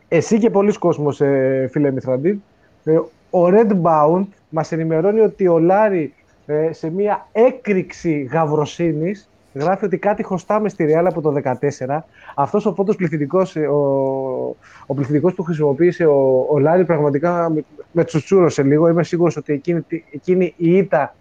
[0.09, 2.35] Εσύ και πολλοί κόσμος, ε, φίλε Μηθραντήρ.
[2.85, 2.99] Ε,
[3.31, 6.15] ο Redbound μας ενημερώνει ότι ο Λάρη
[6.47, 11.35] ε, σε μια έκρηξη γαυροσύνης γράφει ότι κάτι χρωστάμε στη Real από το
[11.87, 11.99] 2014.
[12.35, 13.77] Αυτός ο πόντος πληθυντικός, ε, ο,
[14.87, 18.89] ο πληθυντικός που χρησιμοποίησε ο, ο Λάρη πραγματικά με, με τσουτσούρωσε λίγο.
[18.89, 21.15] Είμαι σίγουρος ότι εκείνη, τη- εκείνη η ήττα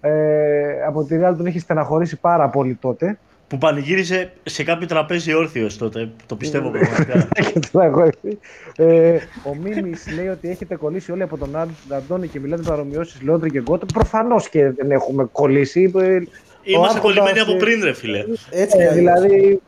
[0.00, 3.18] ε, από τη Real τον έχει στεναχωρήσει πάρα πολύ τότε.
[3.48, 6.08] Που πανηγύρισε σε κάποιο τραπέζι όρθιος τότε.
[6.26, 7.28] Το πιστεύω πραγματικά.
[7.40, 8.38] Έχετε τραγωδί.
[8.76, 13.20] ε, ο Μίμης λέει ότι έχετε κολλήσει όλοι από τον Άν- Αντώνη και μιλάτε παρομοιώσεις
[13.22, 13.86] Λόντρι και Γκότε.
[13.94, 15.92] Προφανώς και δεν έχουμε κολλήσει.
[15.96, 16.22] Ε, ο
[16.68, 18.24] Είμαστε Άρχοντας, κολλημένοι από ε, πριν, ρε φίλε.
[18.50, 18.94] Έτσι ε, κι αλλιώς.
[19.20, 19.60] δηλαδή,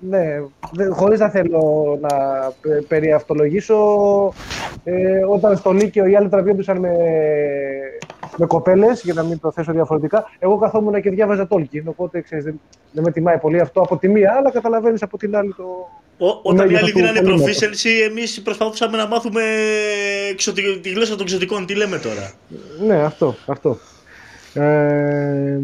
[0.00, 0.40] ναι,
[0.72, 2.08] δεν- χωρίς να θέλω να
[2.60, 3.76] πε- περιαυτολογήσω,
[4.84, 6.90] ε, όταν στο Λύκειο οι άλλοι τραβιόντουσαν με,
[8.36, 12.44] με κοπέλες, για να μην το θέσω διαφορετικά, εγώ καθόμουν και διάβαζα Tolkien, οπότε ξέρεις,
[12.44, 12.60] δεν,
[12.92, 15.88] δεν με τιμάει πολύ αυτό από τη μία, αλλά καταλαβαίνεις από την άλλη το...
[16.22, 17.58] Ό, όταν οι μέγεθος άλλοι του δίνανε κολλήματος.
[17.58, 19.42] proficiency, εμείς προσπαθούσαμε να μάθουμε
[20.30, 21.66] εξωτι- τη γλώσσα των εξωτικών.
[21.66, 22.32] Τι λέμε τώρα.
[22.86, 23.78] Ναι, αυτό, αυτό.
[24.54, 25.58] Ε,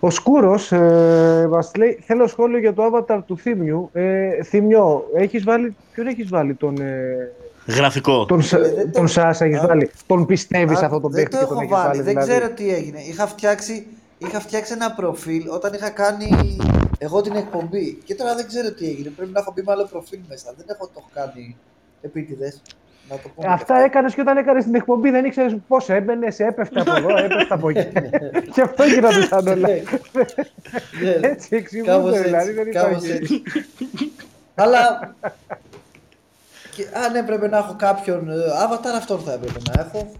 [0.00, 3.90] ο Σκούρος ε, μας λέει, θέλω σχόλιο για το avatar του Θήμιου.
[3.92, 6.80] Ε, Θήμιο, έχεις βάλει, ποιον έχεις βάλει τον...
[6.80, 7.32] Ε,
[7.66, 8.24] Γραφικό.
[8.24, 11.10] Τον, Σα- Ε, δεν το- τον Σάσα έχεις Α, βάλει; Τον πιστεύεις Α, αυτό τον
[11.10, 12.02] δεν παίχτη το και τον έχω έχεις βάλει, βάλει.
[12.02, 13.00] δεν δηλαδή; ξέρω τι έγινε.
[13.00, 13.86] Είχα φτιάξει,
[14.18, 16.56] είχα φτιάξει ένα προφίλ όταν είχα κάνει
[16.98, 17.98] εγώ την εκπομπή.
[18.04, 19.08] Και τώρα δεν ξέρω τι έγινε.
[19.16, 20.54] Πρέπει να έχω μπει με άλλο προφίλ μέσα.
[20.56, 21.56] Δεν έχω το έχω κάνει
[22.02, 22.62] επίτηδες.
[23.10, 23.46] Να το πούμε.
[23.48, 26.96] Ε, Αυτά έκανες και όταν έκανες την εκπομπή δεν ήξερες πώς έμπαινες, σε έπεφτε από
[26.96, 27.88] εδώ, έπεφτε από εκεί.
[28.52, 29.68] και αυτό γινόταν όλα.
[29.68, 29.82] Ναι.
[31.02, 33.12] Ναι, έτσι κάπως εξηγούνται δηλαδή, έτσι, δεν κάπως υπάρχει.
[33.12, 33.42] έτσι.
[34.54, 35.14] Αλλά.
[36.76, 38.30] Και, α, ναι, πρέπει να έχω κάποιον.
[38.30, 40.10] ε, Avatar αυτόν θα έπρεπε να έχω.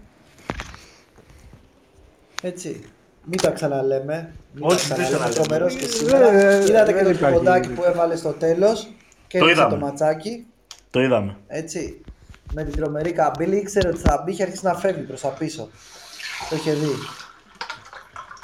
[2.41, 2.83] Έτσι.
[3.23, 4.31] Μην τα ξαναλέμε.
[4.53, 5.29] Μην Όχι, τα δεν ξαναλέμε.
[5.29, 5.47] ξαναλέμε.
[5.47, 6.31] Τρομερός και σήμερα.
[6.31, 7.37] Ε, ε, Είδατε και δεν το υπάρχει.
[7.37, 8.91] ποντάκι που έβαλε στο τέλος.
[9.27, 9.79] Και Το έδειξε είδαμε.
[9.79, 10.45] το ματσάκι.
[10.91, 11.35] Το είδαμε.
[11.47, 12.01] Έτσι.
[12.53, 15.69] Με την τρομερή καμπύλη ήξερε ότι θα μπει και αρχίσει να φεύγει προς τα πίσω.
[16.49, 16.91] Το είχε δει.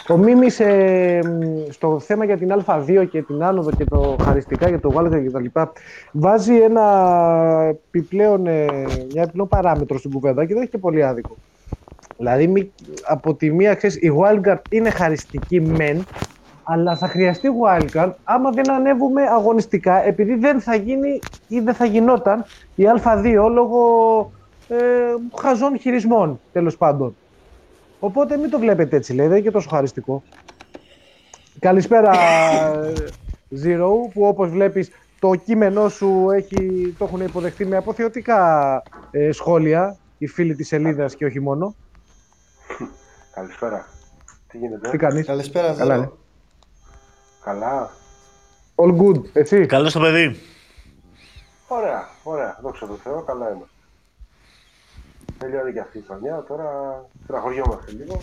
[0.10, 4.70] Ο Μίμης ε, μ, στο θέμα για την Α2 και την άνοδο και το χαριστικά
[4.70, 5.72] για το Walker και τα λοιπά
[6.12, 6.84] βάζει ένα
[7.70, 8.66] επιπλέον, ε,
[9.12, 11.36] μια επιπλέον παράμετρο στην κουβέντα και δεν έχει και πολύ άδικο.
[12.18, 12.72] Δηλαδή μη-
[13.04, 16.06] από τη μία ξέρεις η Wildcard είναι χαριστική μεν
[16.64, 21.86] αλλά θα χρειαστεί Wildcard άμα δεν ανέβουμε αγωνιστικά επειδή δεν θα γίνει ή δεν θα
[21.86, 22.46] γινόταν
[22.76, 24.32] η Α2 λόγω
[24.68, 24.76] ε,
[25.42, 27.16] χαζών χειρισμών τέλος πάντων.
[28.00, 30.24] Οπότε μην το βλέπετε έτσι, λέει, δεν είναι και τόσο χαριστικό.
[31.60, 32.12] Καλησπέρα,
[33.64, 39.98] Zero, που όπως βλέπεις το κείμενό σου έχει, το έχουν υποδεχτεί με αποθεωτικά ε, σχόλια,
[40.18, 41.76] οι φίλοι της σελίδας και όχι μόνο.
[43.34, 43.86] Καλησπέρα.
[44.48, 46.00] Τι γίνεται, Τι κάνεις, Καλησπέρα, Καλά, Ζέρο.
[46.02, 46.23] ναι.
[47.44, 47.90] Καλά.
[48.76, 49.66] all good, έτσι.
[49.66, 50.36] Καλό στο παιδί.
[51.68, 52.58] Ωραία, ωραία.
[52.62, 53.68] Δόξα τω Θεώ, καλά είμαστε.
[55.38, 56.66] Τελειώνει και αυτή η χρονιά, τώρα
[57.24, 58.20] στεναχωριόμαστε λίγο.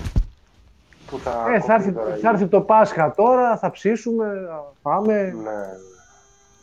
[1.06, 4.44] Που θα, Ε, θα, κόψει έρθει, τώρα η- θα έρθει το Πάσχα τώρα, θα ψήσουμε,
[4.48, 5.22] θα πάμε.
[5.22, 5.50] Ναι.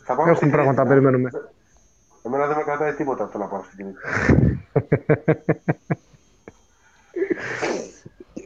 [0.04, 1.04] Θα πάμε Έχουμε στην πράγματα να Κρήτη.
[1.04, 1.30] περιμένουμε.
[2.22, 3.98] Εμένα δεν με κρατάει τίποτα από το να πάω στην Κρήτη.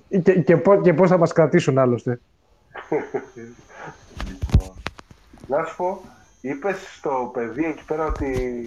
[0.22, 2.20] Και, και, πό- και πώς θα μας κρατήσουν άλλωστε;
[4.28, 4.76] Λοιπόν,
[5.46, 6.00] Να σου πω,
[6.40, 8.64] είπες στο παιδί εκεί πέρα ότι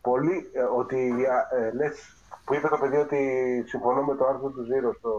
[0.00, 1.12] πολύ, ε, ότι
[1.60, 3.18] ε, λες, που είπε το παιδί ότι
[3.66, 5.14] συμφωνώ με το άρθρο του Zero στο,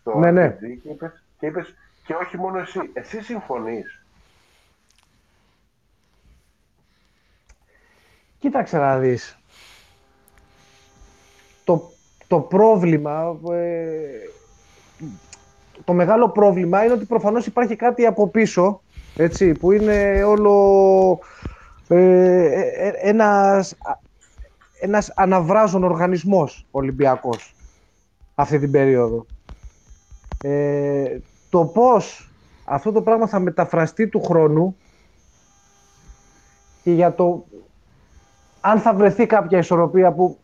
[0.00, 0.58] στο Ναι, ναι.
[0.60, 4.04] RPG και είπες, και είπες και όχι μόνο εσύ, εσύ συμφωνείς.
[8.38, 9.38] Κοίταξε να δεις.
[11.64, 11.90] Το,
[12.26, 14.28] το πρόβλημα, ε,
[15.84, 18.80] το μεγάλο πρόβλημα είναι ότι προφανώς υπάρχει κάτι από πίσω,
[19.16, 21.18] έτσι, που είναι όλο
[21.88, 23.98] ε, ε, ένας, α-
[24.80, 27.54] ένας αναβράζων οργανισμός Ολυμπιακός
[28.34, 29.26] αυτή την περίοδο.
[30.42, 31.18] Ε,
[31.50, 32.30] το πώς
[32.64, 34.76] αυτό το πράγμα θα μεταφραστεί του χρόνου
[36.82, 37.44] και για το
[38.60, 40.38] αν θα βρεθεί κάποια ισορροπία που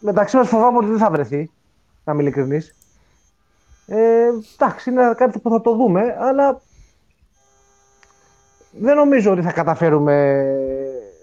[0.00, 1.50] μεταξύ μας φοβάμαι ότι δεν θα βρεθεί,
[2.04, 2.74] να είμαι ειλικρινής.
[3.86, 6.60] Ε, εντάξει, είναι κάτι που θα το δούμε, αλλά
[8.72, 10.44] δεν νομίζω ότι θα καταφέρουμε,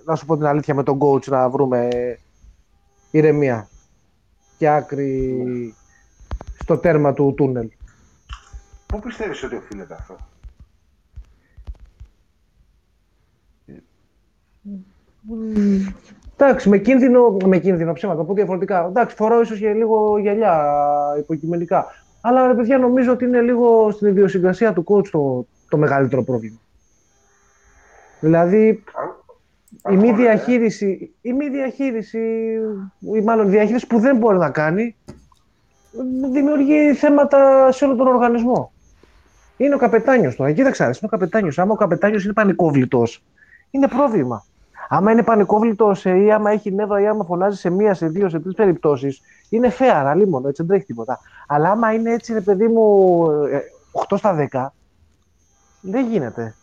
[0.05, 1.87] να σου πω την αλήθεια, με τον coach να βρούμε
[3.11, 3.69] ηρεμία
[4.57, 5.75] και άκρη
[6.59, 7.69] στο τέρμα του τούνελ.
[8.85, 10.15] Πού πιστεύεις ότι οφείλεται αυτό;
[16.37, 18.85] Εντάξει, με κίνδυνο, με κίνδυνο ψέματα, το πω διαφορετικά.
[18.85, 20.75] Εντάξει, φοράω ίσως και λίγο γυαλιά
[21.19, 21.85] υποκειμενικά.
[22.21, 26.57] Αλλά ρε παιδιά, νομίζω ότι είναι λίγο στην ιδιοσυγκρασία του coach το, το μεγαλύτερο πρόβλημα.
[28.19, 30.25] Δηλαδή, Αν- η μη, αγχώνεται, ε.
[30.25, 32.19] διαχείριση, η μη διαχείριση,
[33.15, 34.95] ή μάλλον η διαχείριση που δεν μπορεί να κάνει,
[36.31, 38.71] δημιουργεί θέματα σε όλο τον οργανισμό.
[39.57, 40.51] Είναι ο καπετάνιος τώρα.
[40.51, 41.59] Κοίταξε, είναι ο καπετάνιος.
[41.59, 43.23] Άμα ο καπετάνιος είναι πανικόβλητος,
[43.71, 44.45] είναι πρόβλημα.
[44.93, 48.39] Άμα είναι πανικόβλητος ή άμα έχει νεύρα ή άμα φωνάζει σε μία, σε δύο, σε
[48.39, 51.19] τρεις περιπτώσεις, είναι fair, αλίμονο, έτσι δεν τρέχει τίποτα.
[51.47, 53.61] Αλλά άμα είναι έτσι, ρε παιδί μου, ε,
[53.91, 54.73] 8 στα 10,
[55.81, 56.55] δεν γίνεται.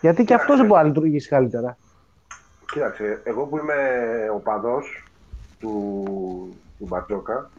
[0.00, 1.76] Γιατί και αυτός δεν μπορεί να λειτουργήσει καλύτερα.
[2.72, 3.74] Κοίταξε, εγώ που είμαι
[4.34, 5.04] οπαδός
[5.58, 6.04] του,
[6.78, 7.50] του Μπατζόκα,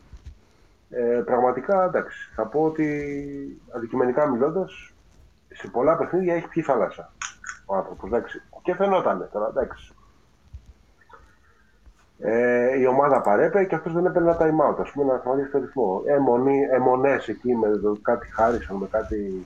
[0.90, 2.88] ε, πραγματικά εντάξει, θα πω ότι
[3.76, 4.94] αντικειμενικά μιλώντας,
[5.54, 7.12] σε πολλά παιχνίδια έχει πιει θάλασσα
[7.66, 8.42] ο άνθρωπος, εντάξει.
[8.64, 9.94] Και φαινόταν τώρα, εντάξει.
[12.20, 15.52] Ε, η ομάδα παρέπε και αυτός δεν έπαιρνε ένα time out, ας πούμε, να σταματήσει
[15.52, 16.02] το ρυθμό.
[16.06, 19.46] Εμονή, εμονές εκεί με το, κάτι Χάρισον, με κάτι...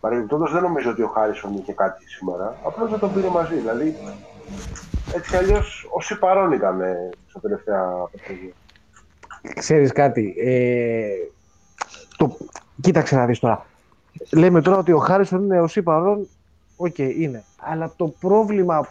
[0.00, 3.96] Παρεμπιπτόντως δεν νομίζω ότι ο Χάρισον είχε κάτι σήμερα, απλώς δεν τον πήρε μαζί, δηλαδή
[5.14, 8.52] έτσι κι αλλιώς όσοι παρόν ήταν ε, στα τελευταία παιχνίδια.
[9.54, 11.08] Ξέρεις κάτι, ε,
[12.16, 12.36] το,
[12.80, 13.66] κοίταξε να δεις τώρα.
[14.32, 16.28] Λέμε τώρα ότι ο Χάρισον είναι ο παρών,
[16.76, 17.44] οκ, είναι.
[17.56, 18.88] Αλλά το πρόβλημα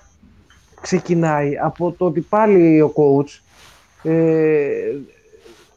[0.82, 3.40] ξεκινάει από το ότι πάλι ο coach,
[4.10, 4.96] ε,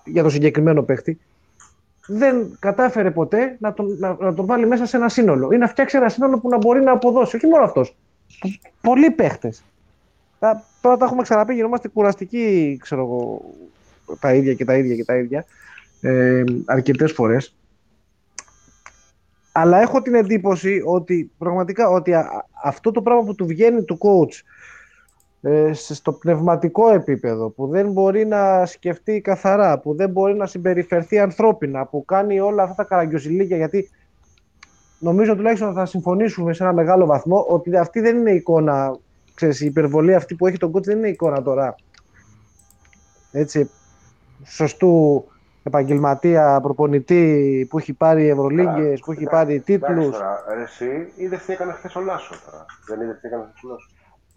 [0.04, 1.18] για το συγκεκριμένο παίχτη,
[2.06, 5.68] δεν κατάφερε ποτέ να τον, να, να τον βάλει μέσα σε ένα σύνολο ή να
[5.68, 7.36] φτιάξει ένα σύνολο που να μπορεί να αποδώσει.
[7.36, 7.96] Όχι μόνο αυτός.
[8.40, 8.48] Πο-
[8.80, 9.62] Πολλοί παίχτες.
[10.38, 13.40] Τα- Τώρα τα έχουμε ξαναπεί, γινόμαστε κουραστικοί, ξέρω εγώ,
[14.20, 15.44] τα ίδια και τα ίδια και τα ίδια
[16.00, 17.54] ε, αρκετές φορές.
[19.52, 23.98] Αλλά έχω την εντύπωση ότι πραγματικά ότι α- αυτό το πράγμα που του βγαίνει του
[24.00, 24.42] coach
[25.42, 31.18] ε, στο πνευματικό επίπεδο, που δεν μπορεί να σκεφτεί καθαρά, που δεν μπορεί να συμπεριφερθεί
[31.18, 33.90] ανθρώπινα, που κάνει όλα αυτά τα καραγκιοζηλίκια, γιατί
[34.98, 38.96] νομίζω τουλάχιστον θα συμφωνήσουμε σε ένα μεγάλο βαθμό ότι αυτή δεν είναι εικόνα,
[39.34, 41.74] ξέρεις, η υπερβολή αυτή που έχει τον κότσι δεν είναι εικόνα τώρα.
[43.32, 43.70] Έτσι,
[44.44, 45.24] σωστού
[45.68, 50.16] επαγγελματία, προπονητή που έχει πάρει Ευρωλίγκες, που έχει πάρει τίτλους.
[50.62, 52.64] Εσύ είδες τι έκανε χθες ο Λάσο τώρα.
[52.88, 53.88] Δεν είδες τι έκανε χθες ο Λάσο.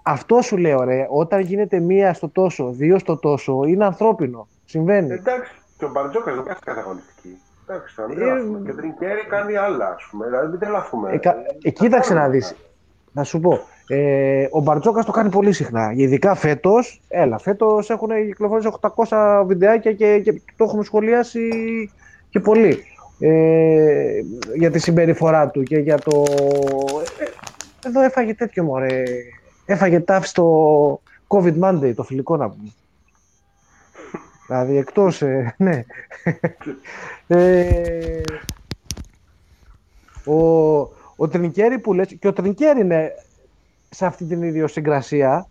[0.03, 1.07] Αυτό σου λέω, ρε.
[1.09, 4.47] Όταν γίνεται μία στο τόσο, δύο στο τόσο, είναι ανθρώπινο.
[4.65, 5.13] Συμβαίνει.
[5.13, 7.37] Εντάξει, και ο Μπαρτζόκας δεν κάνει κάθε αγωνιστική.
[7.67, 8.59] Εντάξει, θα μην τρελαθούμε.
[8.65, 10.25] Και την Κέρι κάνει άλλα, ας πούμε.
[10.25, 11.11] Δηλαδή, μην τρελαθούμε.
[11.11, 11.35] Ε, κα...
[11.61, 12.55] ε, κοίταξε να δεις.
[13.11, 13.59] Να σου πω.
[13.93, 15.93] Ε, ο Μπαρτζόκας το κάνει πολύ συχνά.
[15.95, 18.69] Ειδικά φέτος, έλα, φέτος έχουν κυκλοφορήσει
[19.07, 21.49] 800 βιντεάκια και, και το έχουμε σχολιάσει
[22.29, 22.83] και πολύ.
[23.19, 24.21] Ε,
[24.55, 26.23] για τη συμπεριφορά του και για το.
[27.19, 29.03] Ε, εδώ έφαγε τέτοιο μωρέ
[29.65, 32.69] Έφαγε τάφ στο COVID Monday, το φιλικό να πούμε.
[34.47, 35.83] δηλαδή εκτός, ε, ναι.
[37.27, 38.21] ε,
[40.25, 40.79] ο,
[41.15, 43.11] ο Τρινκέρι που λες, και ο Τρινκέρι είναι
[43.93, 45.47] σε αυτή την ιδιοσυγκρασία,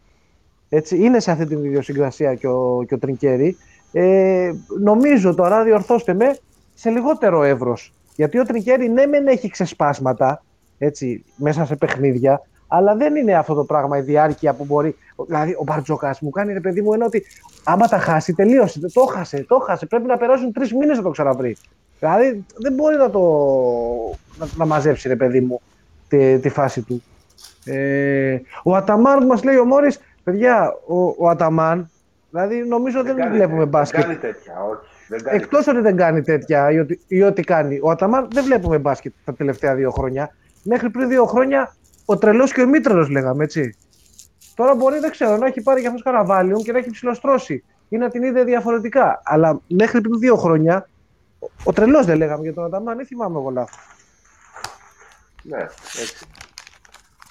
[0.68, 3.56] έτσι, είναι σε αυτή την ιδιοσυγκρασία και ο, και ο Τρινκέρι,
[3.92, 6.38] ε, νομίζω τώρα, διορθώστε με,
[6.74, 7.92] σε λιγότερο εύρος.
[8.16, 10.42] Γιατί ο Τρινκέρι ναι μεν έχει ξεσπάσματα,
[10.78, 14.96] έτσι, μέσα σε παιχνίδια, αλλά δεν είναι αυτό το πράγμα η διάρκεια που μπορεί.
[15.26, 17.22] Δηλαδή, ο Μπαρτζόκας μου κάνει ρε παιδί μου ένα ότι
[17.64, 18.80] άμα τα χάσει, τελείωσε.
[18.92, 19.86] Το χάσε, το χάσε.
[19.86, 21.56] Πρέπει να περάσουν τρεις μήνες να το ξαναβρει.
[21.98, 23.20] Δηλαδή, δεν μπορεί να το
[24.38, 25.60] να, να μαζέψει ρε παιδί μου
[26.08, 27.02] τη, τη φάση του.
[27.64, 31.90] Ε, ο Αταμάν που μας λέει ο Μόρις, παιδιά, ο, ο Αταμάν,
[32.30, 34.06] δηλαδή νομίζω δεν, δεν βλέπουμε μπάσκετ.
[34.06, 34.88] Δεν κάνει τέτοια, όχι.
[35.24, 37.78] Εκτός ότι δεν κάνει τέτοια ή ότι, ή ότι κάνει.
[37.82, 40.34] Ο Αταμάν δεν βλέπουμε μπάσκετ τα τελευταία δύο χρόνια.
[40.62, 43.76] Μέχρι πριν δύο χρόνια ο τρελός και ο μη τρελό, λέγαμε έτσι.
[44.54, 47.96] Τώρα μπορεί, δεν ξέρω, να έχει πάρει για αυτός καραβάλιον και να έχει ψηλοστρώσει ή
[47.96, 49.20] να την είδε διαφορετικά.
[49.24, 50.88] Αλλά μέχρι πριν δύο χρόνια,
[51.38, 53.78] ο, ο τρελός δεν λέγαμε για τον Αταμάν, δεν θυμάμαι εγώ λάθος.
[55.42, 55.58] Ναι,
[56.00, 56.26] έτσι.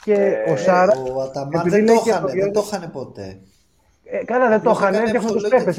[0.03, 0.97] Και ε, ο Σάρας.
[1.15, 3.39] Ο Αταμάν δεν το είχαν, δεν το είχαν ποτέ.
[4.03, 4.93] Ε, καλά, δεν το είχαν.
[4.93, 5.77] Έφτιαχναν τους παίχτες.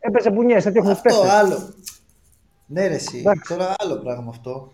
[0.00, 1.22] Έπεσε μπουνιές, έφτιαχναν τους παίχτες.
[1.22, 1.74] Αυτό άλλο.
[2.66, 3.22] Ναι, ρε, εσύ.
[3.48, 4.72] Τώρα άλλο πράγμα αυτό.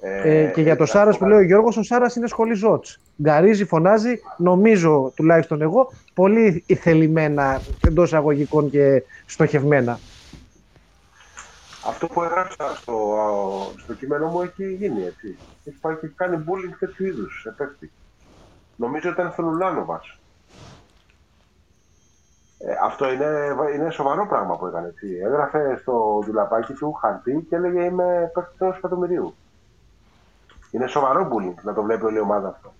[0.00, 2.84] Ε, και για το Σάρας που λέει ο Γιώργος, ο Σάρας είναι σχολή Ζότ.
[3.22, 9.98] Γκαρίζει, φωνάζει, νομίζω τουλάχιστον εγώ, πολύ ηθελημένα εντός αγωγικών και στοχευμένα.
[11.86, 13.16] Αυτό που έγραψα στο,
[13.76, 15.38] στο κείμενο μου έχει γίνει έτσι.
[15.64, 17.92] Έχει πάει και κάνει bullying τέτοιου είδους επέφτη.
[18.76, 20.00] Νομίζω ήταν στο Λουλάνοβα.
[22.58, 24.88] Ε, αυτό είναι, είναι σοβαρό πράγμα που έκανε.
[24.88, 25.06] Έτσι.
[25.24, 29.34] Έγραφε στο δουλαπάκι του χαρτί και έλεγε Είμαι παίκτη ενό εκατομμυρίου.
[30.70, 32.72] Είναι σοβαρό bullying να το βλέπει όλη η ομάδα αυτό.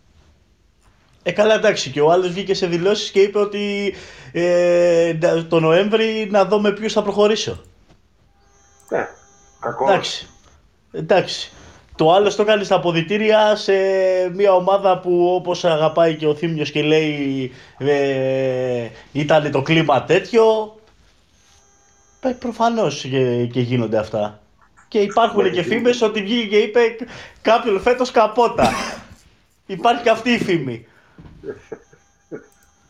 [1.23, 1.91] Ε, καλά, εντάξει.
[1.91, 3.95] Και ο άλλος βγήκε σε δηλώσεις και είπε ότι
[4.33, 5.15] ε,
[5.49, 7.63] το Νοέμβρη να δω με ποιους θα προχωρήσω.
[8.89, 9.09] Ναι,
[9.61, 9.85] κακό.
[9.85, 10.29] Εντάξει.
[10.93, 11.53] εντάξει.
[11.97, 13.73] Το άλλο το κάνει στα αποδητήρια σε
[14.33, 20.77] μια ομάδα που όπως αγαπάει και ο Θήμιος και λέει ε, ήταν το κλίμα τέτοιο.
[22.21, 24.41] Ε, προφανώς και, και γίνονται αυτά.
[24.89, 26.81] Και υπάρχουν και φήμες ότι βγήκε και είπε
[27.43, 28.71] κάποιον φέτος καπότα.
[29.67, 30.87] Υπάρχει και αυτή η φήμη.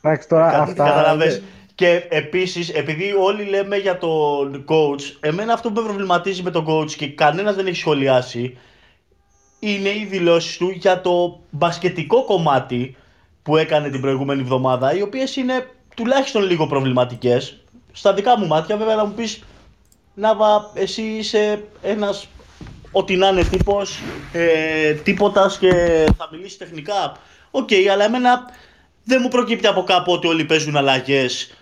[0.02, 1.16] Εντάξει τώρα αυτά.
[1.74, 6.66] Και επίσης, επειδή όλοι λέμε για τον coach, εμένα αυτό που με προβληματίζει με τον
[6.68, 8.58] coach και κανένας δεν έχει σχολιάσει,
[9.58, 12.96] είναι οι δηλώσεις του για το μπασκετικό κομμάτι
[13.42, 15.66] που έκανε την προηγούμενη εβδομάδα, οι οποίες είναι
[15.96, 17.62] τουλάχιστον λίγο προβληματικές.
[17.92, 19.42] Στα δικά μου μάτια, βέβαια, να μου πεις
[20.14, 22.26] Νάβα, εσύ είσαι ένας
[22.92, 23.98] ό,τι να είναι τύπος,
[24.32, 25.70] ε, τίποτας και
[26.18, 27.16] θα μιλήσεις τεχνικά.
[27.50, 28.42] OK, okay, αλλά εμένα
[29.04, 31.54] δεν μου προκύπτει από κάπου ότι όλοι παίζουν αλλαγές.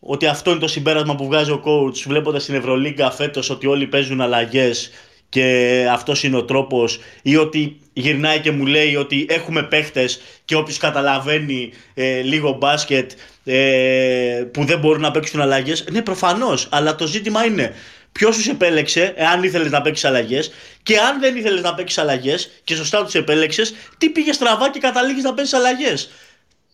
[0.00, 3.86] Ότι αυτό είναι το συμπέρασμα που βγάζει ο coach βλέποντας την Ευρωλίγκα φέτος ότι όλοι
[3.86, 4.90] παίζουν αλλαγές
[5.28, 10.54] και αυτός είναι ο τρόπος ή ότι γυρνάει και μου λέει ότι έχουμε παίχτες και
[10.54, 13.10] όποιος καταλαβαίνει ε, λίγο μπάσκετ
[13.44, 15.84] ε, που δεν μπορούν να παίξουν αλλαγές.
[15.90, 16.68] Ναι, προφανώς.
[16.70, 17.74] Αλλά το ζήτημα είναι
[18.12, 22.50] ποιος τους επέλεξε, εάν ήθελες να παίξεις αλλαγές, και αν δεν ήθελες να παίξεις αλλαγές
[22.64, 26.10] και σωστά τους επέλεξες, τι πήγες στραβά και καταλήγεις να παίξει αλλαγές.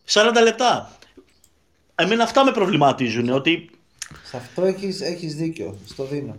[0.05, 0.99] 40 λεπτά.
[1.95, 3.29] Εμένα αυτά με προβληματίζουν.
[3.29, 3.71] Ότι...
[4.25, 5.79] Σε αυτό έχεις έχεις δίκιο.
[5.87, 6.37] Στο δίνω.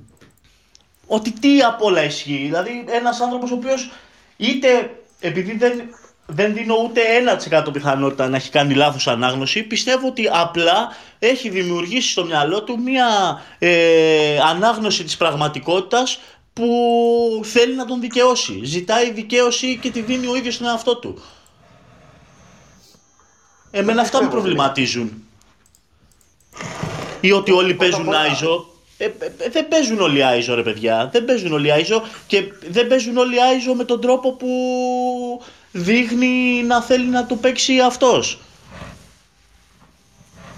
[1.08, 2.42] Ότι τι απ' όλα ισχύει.
[2.44, 3.92] Δηλαδή, ένας άνθρωπος ο οποίος
[4.38, 5.82] είτε επειδή δεν
[6.28, 7.02] δεν δίνω ούτε
[7.64, 9.64] 1% πιθανότητα να έχει κάνει λάθος ανάγνωση.
[9.64, 10.90] Πιστεύω ότι απλά
[11.20, 13.08] έχει δημιουργήσει στο μυαλό του μια
[13.60, 16.20] ε, ανάγνωση της πραγματικότητας
[16.54, 16.68] που
[17.44, 18.60] θέλει να τον δικαιώσει.
[18.64, 21.24] Ζητάει δικαίωση και τη δίνει ο ίδιος στον εαυτό του.
[23.72, 25.24] Εμένα αυτά με προβληματίζουν.
[27.22, 28.68] Ή ότι όλοι παίζουν Άιζο.
[28.98, 31.10] Ε, ε, ε, δεν παίζουν όλοι Άιζο ρε παιδιά.
[31.12, 34.48] Δεν παίζουν όλοι Άιζο και δεν παίζουν όλοι Άιζο με τον τρόπο που
[35.72, 38.40] δείχνει να θέλει να το παίξει αυτός.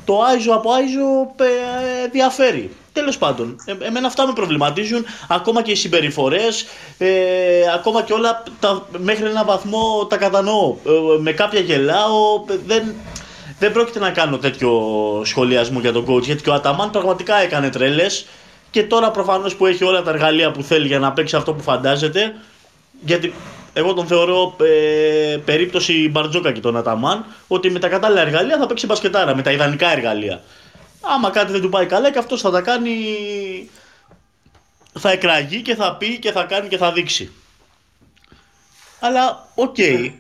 [0.06, 2.72] Το Άιζο από Άιζο ε, διαφέρει.
[2.94, 5.06] Τέλος πάντων, ε, εμένα αυτά με προβληματίζουν.
[5.28, 6.66] Ακόμα και οι συμπεριφορές,
[6.98, 7.10] ε,
[7.74, 10.76] ακόμα και όλα τα, μέχρι ένα βαθμό τα κατανοώ.
[10.86, 12.44] Ε, με κάποια γελάω.
[12.66, 12.96] Δεν,
[13.60, 14.72] δεν πρόκειται να κάνω τέτοιο
[15.26, 18.26] σχολιασμό για τον coach γιατί και ο Αταμάν πραγματικά έκανε τρέλες
[18.72, 21.64] και τώρα προφανώς που έχει όλα τα εργαλεία που θέλει για να παίξει αυτό που
[21.64, 22.36] φαντάζεται.
[23.02, 23.34] Γιατί
[23.74, 28.66] εγώ τον θεωρώ ε, περίπτωση Μπαρτζόκα και τον Αταμάν ότι με τα κατάλληλα εργαλεία θα
[28.66, 30.42] παίξει μπασκετάρα, με τα ιδανικά εργαλεία.
[31.02, 32.96] Άμα κάτι δεν του πάει καλά και αυτός θα τα κάνει.
[35.00, 37.32] Θα εκραγεί και θα πει και θα κάνει και θα δείξει.
[39.00, 39.76] Αλλά OK.
[39.78, 40.12] Okay.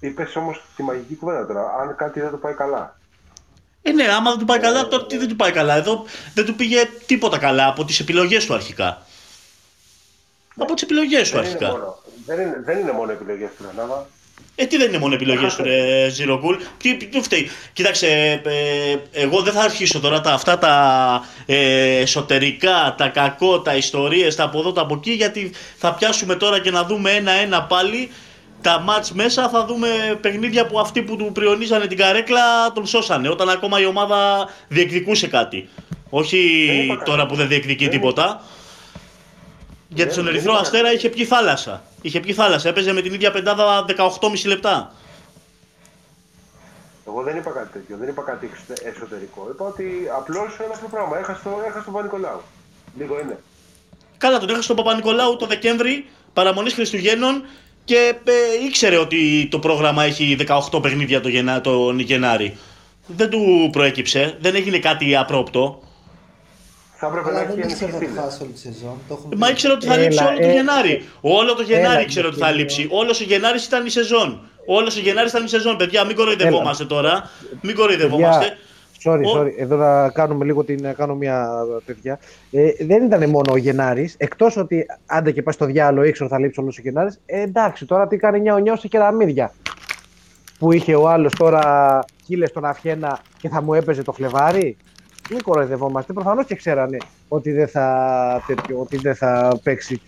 [0.00, 1.74] Είπες όμως τη μαγική κουβέντα τώρα.
[1.80, 2.98] Αν κάτι δεν του πάει καλά.
[3.82, 5.74] Ε, ναι, άμα δεν του πάει καλά, τότε τι δεν του πάει καλά.
[5.74, 9.06] Εδώ δεν του πήγε τίποτα καλά από τις επιλογές του αρχικά.
[10.56, 11.66] Από τις επιλογές του αρχικά.
[11.66, 14.06] Είναι μόνο, δεν, είναι, δεν είναι μόνο επιλογές του Ρενάβα.
[14.58, 17.50] Ε, τι δεν είναι μόνο επιλογές του ρε Zero Τι, τι φταίει.
[17.72, 18.06] Κοίταξε,
[18.44, 20.74] ε, εγώ δεν θα αρχίσω τώρα τα, αυτά τα
[21.46, 26.34] ε, εσωτερικά, τα κακό, τα ιστορίες, τα από εδώ, τα από εκεί, γιατί θα πιάσουμε
[26.34, 28.10] τώρα και να δούμε ένα-ένα πάλι
[28.60, 33.28] τα μάτς μέσα θα δούμε παιχνίδια που αυτοί που του πριονίζανε την καρέκλα τον σώσανε
[33.28, 35.68] όταν ακόμα η ομάδα διεκδικούσε κάτι.
[36.10, 38.42] Όχι τώρα που δεν διεκδικεί τίποτα.
[39.88, 41.82] Γιατί στον Ερυθρό Αστέρα είχε πιει θάλασσα.
[42.02, 42.68] Είχε πιει θάλασσα.
[42.68, 44.92] Έπαιζε με την ίδια πεντάδα 18,5 λεπτά.
[47.08, 48.50] Εγώ δεν είπα κάτι τέτοιο, δεν είπα κάτι
[48.84, 49.48] εσωτερικό.
[49.50, 49.84] Είπα ότι
[50.16, 51.18] απλώς ένα αυτό πράγμα.
[51.18, 51.52] Έχασε τον
[51.84, 52.40] το Παπα-Νικολάου.
[52.98, 53.38] Λίγο είναι.
[54.18, 57.44] Καλά, τον έχασε τον Παπα-Νικολάου το Δεκέμβρη, παραμονής Χριστουγέννων
[57.86, 60.36] και ε, ήξερε ότι το πρόγραμμα έχει
[60.72, 62.56] 18 παιχνίδια τον, Γενά, τον Γενάρη.
[63.06, 65.82] Δεν του προέκυψε, δεν έγινε κάτι απρόπτο.
[66.98, 69.00] Θα έπρεπε να έχει ήξερε ότι θα χάσει όλη τη σεζόν.
[69.36, 71.08] Μα ήξερε ότι θα λείψει όλο το ε, Γενάρη.
[71.20, 72.86] Όλο το Γενάρη ήξερε ότι θα λείψει.
[72.90, 74.48] Όλος ο Γενάρης ήταν η σεζόν.
[74.66, 75.76] Όλος ο Γενάρης ήταν η σεζόν.
[75.76, 77.30] Παιδιά, μην κοροϊδευόμαστε τώρα.
[77.60, 78.58] Μην κοροϊδευόμαστε.
[79.04, 79.52] Sorry, sorry.
[79.56, 80.82] Εδώ να κάνουμε λίγο την.
[80.82, 81.48] Να κάνω μια
[81.86, 82.18] τέτοια.
[82.50, 84.14] Ε, δεν ήταν μόνο ο Γενάρης.
[84.18, 87.20] Εκτός ότι άντε και πας στο διάλογο, ήξερε ότι θα λείψει όλος ο Γενάρης.
[87.26, 89.52] Ε, εντάξει, τώρα τι κάνει νιάο νιάο σε κεραμίδια.
[90.58, 94.76] Που είχε ο άλλος τώρα κύλε στον Αφιένα και θα μου έπαιζε το φλεβάρι.
[95.30, 96.12] Μην κοροϊδευόμαστε.
[96.12, 96.96] Προφανώς και ξέρανε
[97.28, 100.00] ότι δεν θα, τέτοιο, ότι δεν θα παίξει.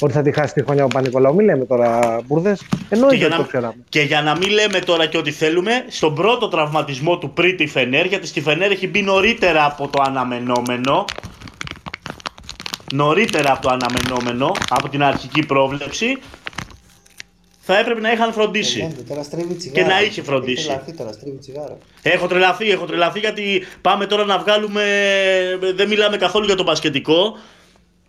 [0.00, 1.34] Ότι θα τη χάσει τη χρονιά ο Πανικολάου.
[1.34, 2.62] Μην λέμε τώρα μπουρδες.
[2.88, 3.74] Εννοείται ότι το ξέραμε.
[3.88, 7.66] Και για να μην λέμε τώρα και ό,τι θέλουμε, στον πρώτο τραυματισμό του πριν τη
[7.66, 11.04] Φενέρ, γιατί στη Φενέρ έχει μπει νωρίτερα από το αναμενόμενο.
[12.92, 16.18] Νωρίτερα από το αναμενόμενο, από την αρχική πρόβλεψη,
[17.66, 18.94] θα έπρεπε να είχαν φροντίσει.
[19.72, 20.80] και να είχε φροντίσει.
[22.02, 24.82] Έχω τρελαθεί, έχω τρελαθεί γιατί πάμε τώρα να βγάλουμε.
[25.74, 27.36] Δεν μιλάμε καθόλου για το μπασκετικό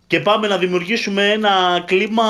[0.06, 2.24] και πάμε να δημιουργήσουμε ένα κλίμα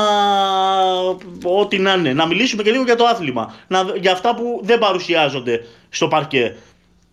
[1.43, 2.13] ό,τι να είναι.
[2.13, 3.55] Να μιλήσουμε και λίγο για το άθλημα.
[3.67, 6.57] Να, για αυτά που δεν παρουσιάζονται στο παρκέ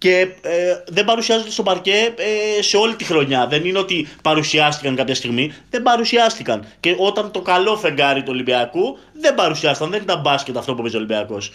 [0.03, 3.47] και ε, δεν παρουσιάζονται στο παρκέ ε, σε όλη τη χρονιά.
[3.47, 6.66] Δεν είναι ότι παρουσιάστηκαν κάποια στιγμή, δεν παρουσιάστηκαν.
[6.80, 10.95] Και όταν το καλό φεγγάρι του Ολυμπιακού δεν παρουσιάστηκαν, δεν ήταν μπάσκετ αυτό που παίζει
[10.95, 11.53] ο Ολυμπιακός.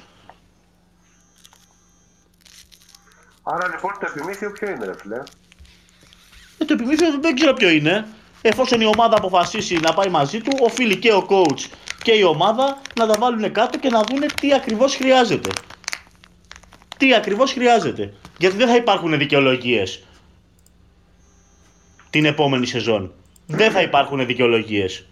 [3.42, 5.22] Άρα λοιπόν το επιμήθειο ποιο είναι, ρε φίλε;
[6.58, 8.06] Ε, το επιμήθειο δεν ξέρω ποιο είναι.
[8.42, 11.66] Εφόσον η ομάδα αποφασίσει να πάει μαζί του, οφείλει και ο coach
[12.02, 15.50] και η ομάδα να τα βάλουν κάτω και να δουν τι ακριβώς χρειάζεται.
[16.96, 18.12] Τι ακριβώς χρειάζεται.
[18.38, 20.02] Γιατί δεν θα υπάρχουν δικαιολογίες
[22.10, 23.12] την επόμενη σεζόν.
[23.46, 25.06] Δεν θα υπάρχουν δικαιολογίες.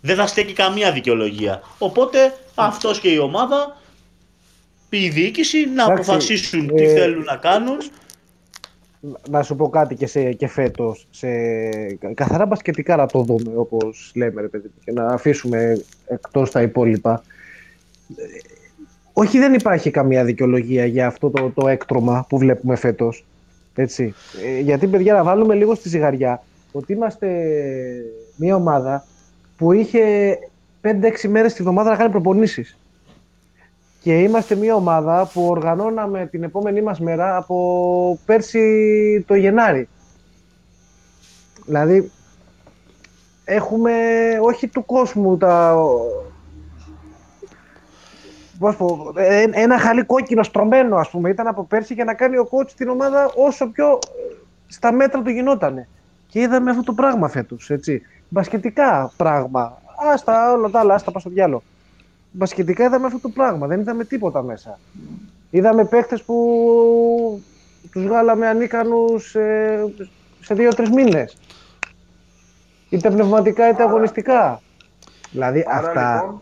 [0.00, 1.62] Δεν θα στέκει καμία δικαιολογία.
[1.78, 3.80] Οπότε αυτός και η ομάδα,
[4.90, 7.78] η διοίκηση να αποφασίσουν τι ε, θέλουν να κάνουν.
[9.30, 11.28] Να σου πω κάτι και, σε, και φέτος, σε
[12.14, 17.22] καθαρά μπασκετικά να το δούμε όπως λέμε ρε παιδί και να αφήσουμε εκτός τα υπόλοιπα
[19.16, 23.24] όχι, δεν υπάρχει καμία δικαιολογία για αυτό το, το έκτρωμα που βλέπουμε φέτος.
[23.74, 24.14] Έτσι.
[24.44, 26.42] Ε, γιατί, παιδιά, να βάλουμε λίγο στη ζυγαριά
[26.72, 27.28] ότι είμαστε
[28.36, 29.06] μια ομάδα
[29.56, 30.02] που είχε
[30.82, 32.78] 5-6 μέρες τη βδομάδα να κάνει προπονήσεις.
[34.04, 39.88] Και είμαστε μια ομάδα που οργανώναμε την επόμενή μας μέρα από πέρσι το Γενάρη.
[41.66, 42.10] Δηλαδή,
[43.44, 43.92] έχουμε
[44.40, 45.76] όχι του κόσμου τα,
[48.58, 52.36] πώς πω, ε, ένα χαλί κόκκινο στρωμένο, ας πούμε, ήταν από πέρσι για να κάνει
[52.38, 54.34] ο coach την ομάδα όσο πιο ε,
[54.66, 55.88] στα μέτρα του γινότανε.
[56.26, 58.02] Και είδαμε αυτό το πράγμα φέτος, έτσι.
[58.28, 59.78] Μπασκετικά πράγμα.
[60.12, 61.62] Άστα όλα τα άλλα, άστα πας στο διάλο.
[62.36, 64.78] Μπασκετικά είδαμε αυτό το πράγμα, δεν είδαμε τίποτα μέσα.
[65.50, 66.36] Είδαμε παίχτες που
[67.92, 69.84] τους βγάλαμε ανίκανους ε,
[70.40, 71.36] σε δύο-τρεις μήνες.
[72.88, 74.60] Είτε πνευματικά είτε αγωνιστικά.
[75.30, 76.14] Δηλαδή Άρα αυτά...
[76.14, 76.40] λοιπόν,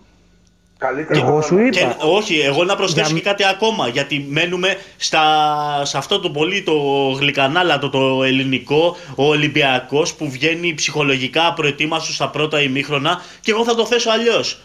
[0.78, 1.68] καλύτερα Εγώ να- σου είπα.
[1.68, 3.88] Και, όχι, εγώ να προσθέσω Για- και κάτι ακόμα.
[3.88, 5.24] Γιατί μένουμε στα,
[5.84, 6.72] σε αυτό το πολύ το
[7.18, 13.20] γλυκανάλατο, το ελληνικό, ο Ολυμπιακός που βγαίνει ψυχολογικά προετοίμαστος στα πρώτα ημίχρονα.
[13.40, 14.60] Και εγώ θα το θέσω αλλιώς.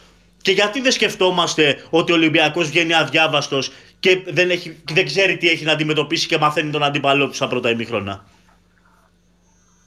[0.47, 5.37] Και γιατί δεν σκεφτόμαστε ότι ο Ολυμπιακός βγαίνει αδιάβαστος και δεν, έχει, και δεν ξέρει
[5.37, 8.25] τι έχει να αντιμετωπίσει και μαθαίνει τον αντίπαλό του στα πρώτα ημίχρονα;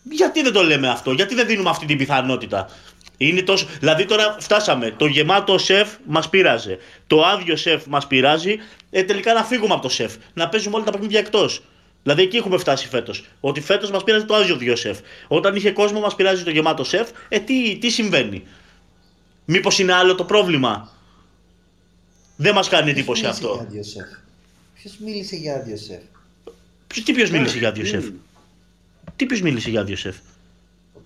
[0.03, 2.69] Γιατί δεν το λέμε αυτό, γιατί δεν δίνουμε αυτή την πιθανότητα;
[3.17, 3.67] Είναι τόσο...
[3.81, 4.91] Δηλαδή τώρα φτάσαμε.
[4.97, 6.77] Το γεμάτο σεφ μας πειράζει.
[7.07, 8.57] Το άδειο σεφ μας πειράζει.
[8.91, 10.15] Ε, τελικά να φύγουμε από το σεφ.
[10.33, 11.63] Να παίζουμε όλα τα παιχνίδια εκτός.
[12.03, 13.25] Δηλαδή εκεί έχουμε φτάσει φέτος.
[13.41, 14.99] Ότι φέτος μας πειράζει το άδειο δύο σεφ.
[15.29, 17.09] Όταν είχε κόσμο μας πειράζει το γεμάτο σεφ.
[17.29, 18.43] Ε, τι, τι συμβαίνει;
[19.45, 20.89] Μήπως είναι άλλο το πρόβλημα;
[22.37, 23.67] Δεν μας κάνει εντύπωση Ποιος μίλησε αυτό.
[23.69, 24.09] για άδειο σεφ;
[24.75, 26.01] Ποιος μίλησε για άδειο σεφ;
[26.87, 28.05] Ποιος- Τι ποιος μίλησε για άδειο σεφ;
[29.17, 30.17] Τι ποιος μίλησε για άδειο σεφ;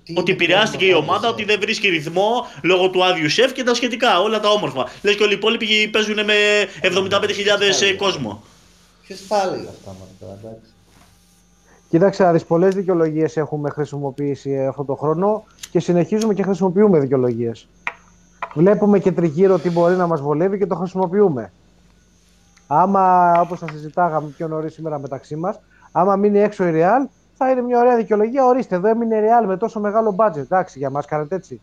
[0.04, 3.28] Τι Ότι είναι επηρεάστηκε η πρόβλημα ομάδα, άδειο ότι δεν βρίσκει ρυθμό λόγω του άδειου
[3.28, 4.20] σεφ και τα σχετικά.
[4.20, 4.88] Όλα τα όμορφα.
[5.02, 6.34] Λες και όλοι οι υπόλοιποι παίζουν με
[6.80, 8.44] 75.000 κόσμο.
[9.06, 10.70] Ποιος τα έλεγε αυτά μας τώρα, εντάξει.
[11.90, 17.66] Κοίταξε, να δεις, πολλές δικαιολογίες έχουμε χρησιμοποιήσει αυτό το χρόνο και συνεχίζουμε και χρησιμοποιούμε δικαιολογίες.
[18.54, 21.52] Βλέπουμε και τριγύρω τι μπορεί να μας βολεύει και το χρησιμοποιούμε.
[22.66, 25.60] Άμα, όπως θα συζητάγαμε πιο νωρίς σήμερα μεταξύ μας,
[25.92, 28.44] άμα μείνει έξω η Real, θα είναι μια ωραία δικαιολογία.
[28.46, 30.36] Ορίστε, εδώ έμεινε η Real με τόσο μεγάλο budget.
[30.36, 31.60] Εντάξει, για μας κάνετε έτσι.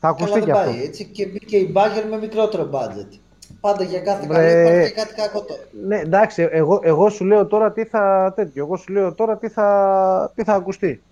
[0.00, 0.70] Θα ακουστεί Καλά και δεν αυτό.
[0.70, 3.18] πάει έτσι και μπήκε η Μπάγκερ με μικρότερο budget.
[3.60, 4.36] Πάντα για κάθε Βρε.
[4.36, 5.54] καλό υπάρχει και κάτι κακό το.
[5.86, 8.64] Ναι, εντάξει, εγώ, εγώ σου λέω τώρα τι θα τέτοιο.
[8.64, 11.02] Εγώ σου λέω τώρα τι θα, τι θα ακουστεί.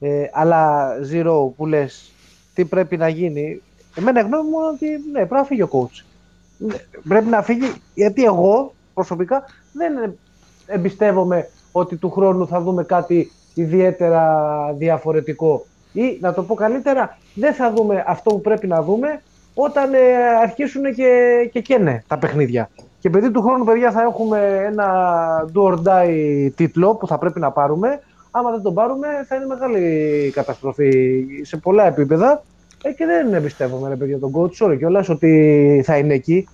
[0.00, 2.12] Ε, αλλά Zero που λες
[2.54, 3.62] τι πρέπει να γίνει.
[3.98, 6.04] Εμένα η γνώμη μου είναι ότι ναι, πρέπει να φύγει ο coach.
[6.58, 6.74] Ναι,
[7.08, 10.14] Πρέπει να φύγει γιατί εγώ προσωπικά δεν
[10.66, 14.24] εμπιστεύομαι ότι του χρόνου θα δούμε κάτι ιδιαίτερα
[14.76, 15.64] διαφορετικό.
[15.92, 19.22] Ή να το πω καλύτερα, δεν θα δούμε αυτό που πρέπει να δούμε
[19.54, 19.98] όταν ε,
[20.42, 21.10] αρχίσουν και,
[21.52, 22.70] και καίνε τα παιχνίδια.
[22.98, 24.88] Και επειδή του χρόνου, παιδιά, θα έχουμε ένα
[25.54, 28.00] do or die τίτλο που θα πρέπει να πάρουμε.
[28.30, 32.42] Άμα δεν τον πάρουμε, θα είναι μεγάλη καταστροφή σε πολλά επίπεδα.
[32.82, 34.50] Ε, και δεν εμπιστεύομαι, ρε παιδιά, τον coach.
[34.66, 36.48] Sorry κιόλας ότι θα είναι εκεί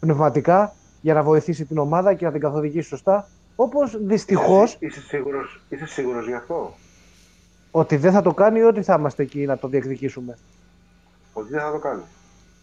[0.00, 3.28] πνευματικά για να βοηθήσει την ομάδα και να την καθοδηγήσει σωστά.
[3.56, 6.74] Όπως δυστυχώς Είσαι σίγουρος, είσαι σίγουρος γι' αυτό;
[7.70, 10.38] ότι δεν θα το κάνει ή ότι θα είμαστε εκεί να το διεκδικήσουμε;
[11.32, 12.02] Ότι δεν θα το κάνει.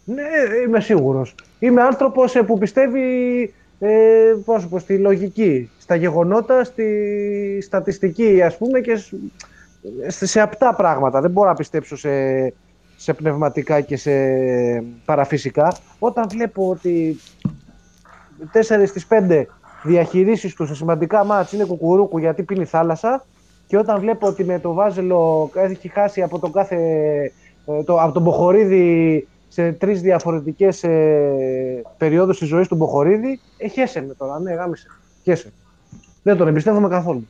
[0.03, 0.23] Ναι,
[0.65, 1.35] είμαι σίγουρος.
[1.59, 3.01] Είμαι άνθρωπος ε, που πιστεύει
[3.79, 9.13] ε, πώς να σου πω, στη λογική, στα γεγονότα, στη στατιστική ας πούμε και σ-
[10.07, 11.21] σε, σε απτά πράγματα.
[11.21, 12.09] Δεν μπορώ να πιστέψω σε,
[12.95, 14.11] σε πνευματικά και σε
[15.05, 15.73] παραφυσικά.
[15.99, 17.19] Όταν βλέπω ότι
[18.53, 19.43] 4 στις 5
[19.83, 23.25] διαχειρήσεις τους σε σημαντικά μάτς είναι κουκουρούκου γιατί πίνει θάλασσα
[23.67, 26.77] και όταν βλέπω ότι με το Βάζελο έχει χάσει από τον κάθε
[27.65, 33.67] ε, το, από τον Μποχορίδη σε τρεις διαφορετικές ε, περιόδους της ζωής του Μποχορίδη, ε,
[33.67, 34.87] χέσε με τώρα, ναι, γάμισε.
[35.23, 35.51] Χέσε.
[36.23, 37.27] Δεν τον εμπιστεύομαι καθόλου.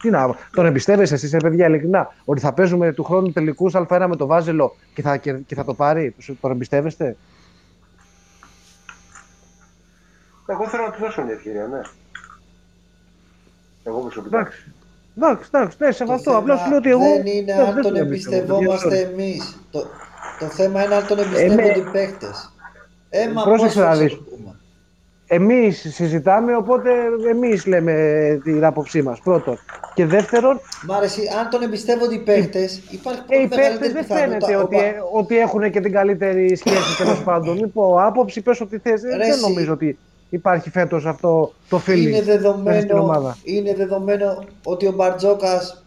[0.00, 4.06] Τι να, τον εμπιστεύεσαι εσείς, ε, παιδιά, ειλικρινά, ότι θα παίζουμε του χρόνου τελικούς Α1
[4.08, 7.16] με το Βάζελο και θα, και, και θα το πάρει, τον εμπιστεύεστε;
[10.46, 11.80] Εγώ θέλω να του δώσω μια ευκαιρία, ναι.
[13.84, 14.38] Εγώ προσωπικά.
[14.38, 14.72] Εντάξει.
[15.16, 16.24] Εντάξει, εντάξει, ναι, σε Το αυτό.
[16.30, 17.00] θέμα Απλά σου λέω ότι εγώ.
[17.00, 19.58] δεν είναι δεν- αν δεν τον εμπιστεύομαι, εμπιστευόμαστε παιδιά, εμείς.
[19.70, 19.86] Το,
[20.38, 22.52] το θέμα είναι αν τον εμπιστεύονται οι παίκτες.
[23.10, 24.58] Έμα Πρόσεξε πώς να θα
[25.30, 25.38] δεις.
[25.38, 25.54] το πούμε.
[25.54, 26.90] Εμείς συζητάμε, οπότε
[27.30, 27.94] εμείς λέμε
[28.44, 29.58] την άποψή μας, πρώτον.
[29.94, 33.92] Και δεύτερον, Μ' άρεσε, αν τον εμπιστεύονται οι παίκτες, υπάρχει Ε, οι πολύ παίκτες μεγαλύτερη
[33.92, 34.46] δεν πιθανότητα.
[34.46, 37.56] φαίνεται ο ότι, Πα- ε, ότι έχουν και την καλύτερη σχέση τέλος πάντων.
[37.56, 39.02] Μην πω άποψη, πες ό,τι θες.
[39.04, 39.40] Ε, Ρε, Δεν εσύ.
[39.40, 39.98] νομίζω ότι
[40.30, 43.36] υπάρχει φέτος αυτό το feeling είναι μέσα στην δεδομένο, ομάδα.
[43.42, 45.84] είναι δεδομένο ότι ο Μπαρτζόκας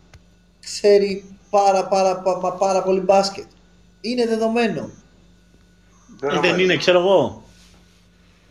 [0.59, 3.43] ξέρει πάρα, πάρα, πάρα, πάρα πολύ μπάσκετ.
[4.01, 4.89] Είναι δεδομένο.
[6.21, 7.42] Ε, δεν είναι, ξέρω εγώ.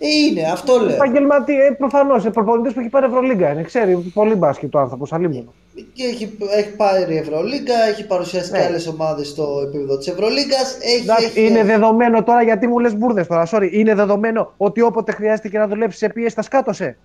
[0.04, 0.94] Ε, είναι, αυτό λέω.
[0.94, 2.24] Επαγγελματία, ε, προφανώς.
[2.24, 3.62] Ε, Προπονητής που έχει πάρει Ευρωλίγκα είναι.
[3.62, 5.52] Ξέρει πολύ μπάσκετ το άνθρωπος, αλίμονο.
[5.92, 8.58] Και έχει, έχει πάρει Ευρωλίγκα, έχει παρουσιάσει Ναι.
[8.58, 10.76] και άλλες ομάδες στο επίπεδο της Ευρωλίγκας.
[10.80, 11.66] Έχει, Εντάξει, έχει, είναι έχει.
[11.66, 13.46] δεδομένο τώρα γιατί μου λες μπουρδες τώρα.
[13.50, 16.96] Sorry, είναι δεδομένο ότι όποτε χρειάστηκε να δουλέψει σε πίεση, τα σκάτωσε.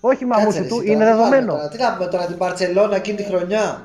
[0.00, 1.52] Όχι Κάτσε, μαμούσου ρε, του, εσύ, είναι τώρα, τι πάμε δεδομένο.
[1.52, 3.82] τώρα, Τι να πούμε τώρα την Παρσελώνα εκείνη τη χρονιά;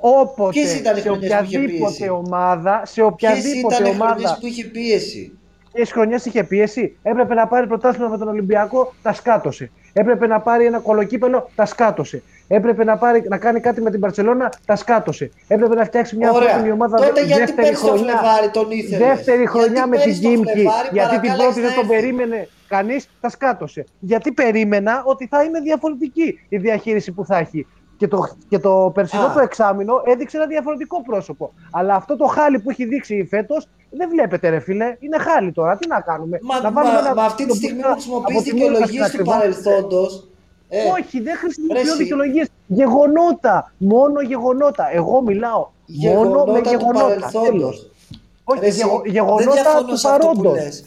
[0.00, 3.86] Όποτε, Ποιες ήταν οι σε χρονιές που είχε οποιαδήποτε πίεση; ομάδα, σε Ποιες οποιαδήποτε ήταν
[3.86, 5.38] οι ομάδα χρονιές που είχε πίεση;
[5.72, 6.96] Ποιε χρονιές είχε πίεση.
[7.02, 9.70] Έπρεπε να πάρει πρωτάθλημα με τον Ολυμπιακό, τα σκάτωσε.
[9.92, 12.22] Έπρεπε να πάρει ένα κολοκύπελο, τα σκάτωσε.
[12.48, 15.30] Έπρεπε να, πάρει, να κάνει κάτι με την Παρσελώνα, τα σκάτωσε.
[15.48, 16.72] Έπρεπε να φτιάξει μια Ωραία.
[16.72, 18.16] ομάδα Τότε γιατί δεύτερη πέρσι το χρονιά.
[18.16, 20.50] Φλεβάρι τον ήθελες; Δεύτερη χρονιά Γιατί με την πέρσι το Κίμκι.
[20.50, 23.84] Φλεβάρι Γιατί την παρακάλεσες πρώτη να δεν τον έρθεις; περίμενε κανείς, τα σκάτωσε.
[23.98, 27.66] Γιατί περίμενα ότι θα είναι διαφορετική η διαχείριση που θα έχει.
[28.00, 29.32] Και το, και το περσινό Α.
[29.32, 31.52] το εξάμεινο έδειξε ένα διαφορετικό πρόσωπο.
[31.70, 34.96] Αλλά αυτό το χάλι που έχει δείξει φέτος δεν βλέπετε, ρε φίλε.
[35.00, 35.76] Είναι χάλι τώρα.
[35.76, 38.36] Τι να κάνουμε; Μα, να μα, ένα- μα αυτή τη το στιγμή πούτρα που χρησιμοποιείς
[38.36, 39.38] από τη Μούρκα δικαιολογίες στην του ακριβά.
[39.38, 40.28] παρελθόντος,
[40.68, 41.96] ε, Όχι, δεν χρησιμοποιώ Ρε, εσύ.
[41.96, 42.48] δικαιολογίες.
[42.66, 43.72] Γεγονότα.
[43.76, 44.84] Μόνο γεγονότα.
[44.92, 47.04] Εγώ μιλάω μόνο με γεγονότα του γεγονότα.
[47.04, 47.48] παρελθόντος.
[47.50, 47.90] Τέλος.
[48.44, 50.62] Όχι, Ρε, εσύ, γεγο- δεν γεγονότα διαφωνώ του σε αυτό που παρόντος.
[50.64, 50.84] λες.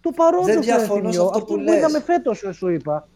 [0.00, 1.76] Του παρόντος Δεν διαφωνώ σε αυτό αυτό που που λες.
[1.76, 3.08] είδαμε φέτος, σου είπα.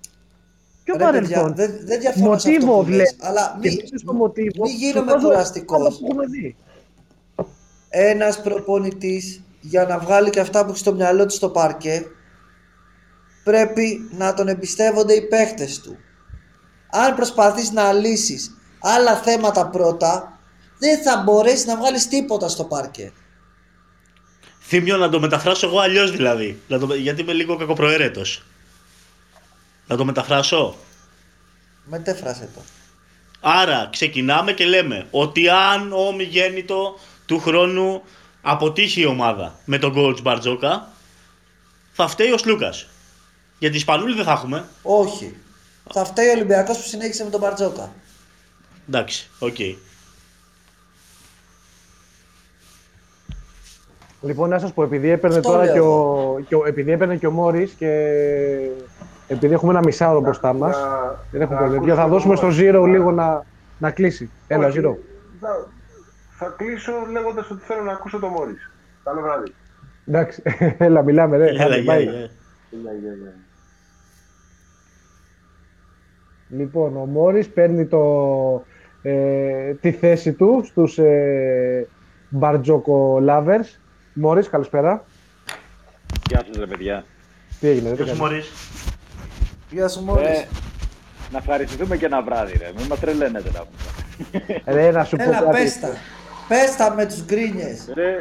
[0.85, 1.55] Ποιο Ρε, παιδιά, παρελθόν.
[1.55, 3.17] δεν, δεν διαφωνώ σε αυτό Μοτίβο που λες, βλέπει.
[3.19, 4.63] αλλά Και μη, μέσα στο μοτίβο.
[4.65, 5.79] μη σου γίνομαι βάζω κουραστικός.
[5.79, 6.57] πάντα που έχουμε δει.
[7.89, 12.07] ένας προπονητής για να βγάλει και αυτά που έχει στο μυαλό του στο παρκέ
[13.45, 15.97] πρέπει να τον εμπιστεύονται οι παίχτες του.
[16.91, 20.39] Αν προσπαθείς να λύσεις άλλα θέματα πρώτα
[20.79, 23.13] δεν θα μπορέσεις να βγάλεις τίποτα στο παρκέ.
[24.63, 26.61] Θύμιο να το μεταφράσω εγώ αλλιώς δηλαδή.
[26.69, 28.23] Να το, γιατί είμαι λίγο κακοπροαίρετο.
[29.91, 30.75] Να το μεταφράσω;
[31.85, 32.61] Μετέφρασε το.
[33.41, 38.03] Άρα ξεκινάμε και λέμε ότι αν ο ομιγέννητο του χρόνου
[38.43, 40.89] αποτύχει η ομάδα με τον coach Μπαρτζόκα,
[41.93, 42.87] θα φταίει ο Σλούκας.
[43.59, 44.65] Γιατί Σπανούλη δεν θα έχουμε.
[44.83, 45.37] Όχι.
[45.93, 47.93] Θα φταίει ο Ολυμπιακός που συνέχισε με τον Μπαρτζόκα.
[48.89, 49.59] Εντάξει, οκ.
[54.23, 57.17] Λοιπόν, να σας πω, επειδή έπαιρνε Αυτό τώρα λέω και ο, και ο, επειδή έπαιρνε
[57.17, 57.89] και ο Μόρις και
[59.31, 62.41] επειδή έχουμε ένα μισάωρο μπροστά μας, Να- δεν έχουμε να παιδιά, θα ακούσω δώσουμε το
[62.41, 62.87] στο Μόρις.
[62.87, 63.45] Zero λίγο να,
[63.79, 64.31] να κλείσει.
[64.47, 64.95] Έλα, Όχι, Zero.
[65.41, 65.69] Θα,
[66.39, 68.55] θα κλείσω λέγοντας ότι θέλω να ακούσω το Μόρι.
[69.05, 69.53] Καλό βράδυ.
[70.07, 70.43] Εντάξει,
[70.79, 71.49] έλα, μιλάμε, ρε.
[71.49, 72.01] Έλα, Άντε, γεια, bye.
[72.03, 72.11] γεια.
[72.11, 73.35] Γεια, γεια, γεια.
[76.49, 78.01] Λοιπόν, ο Μόρις παίρνει το,
[79.03, 81.87] ε, τη θέση του στους ε,
[82.29, 83.79] Μπαρτζόκο Lovers.
[84.13, 85.05] Μόρις, καλησπέρα.
[86.29, 87.05] Γεια σας ρε παιδιά.
[87.61, 88.21] Τι έγινε, δεν Γεια σου, κάνεις.
[88.21, 88.53] Μωρίς.
[89.71, 90.27] Γεια σου Μόρις.
[90.29, 90.47] Ε,
[91.33, 92.71] να ευχαριστηθούμε και ένα βράδυ ρε.
[92.77, 94.61] Μην μας τρελαίνετε να πούμε.
[94.67, 95.51] Ρε, να σου πω Έλα κάτι.
[95.51, 95.89] πες τα.
[96.49, 97.91] Πες τα με τους γκρίνιες.
[97.95, 98.15] Ρε, ε,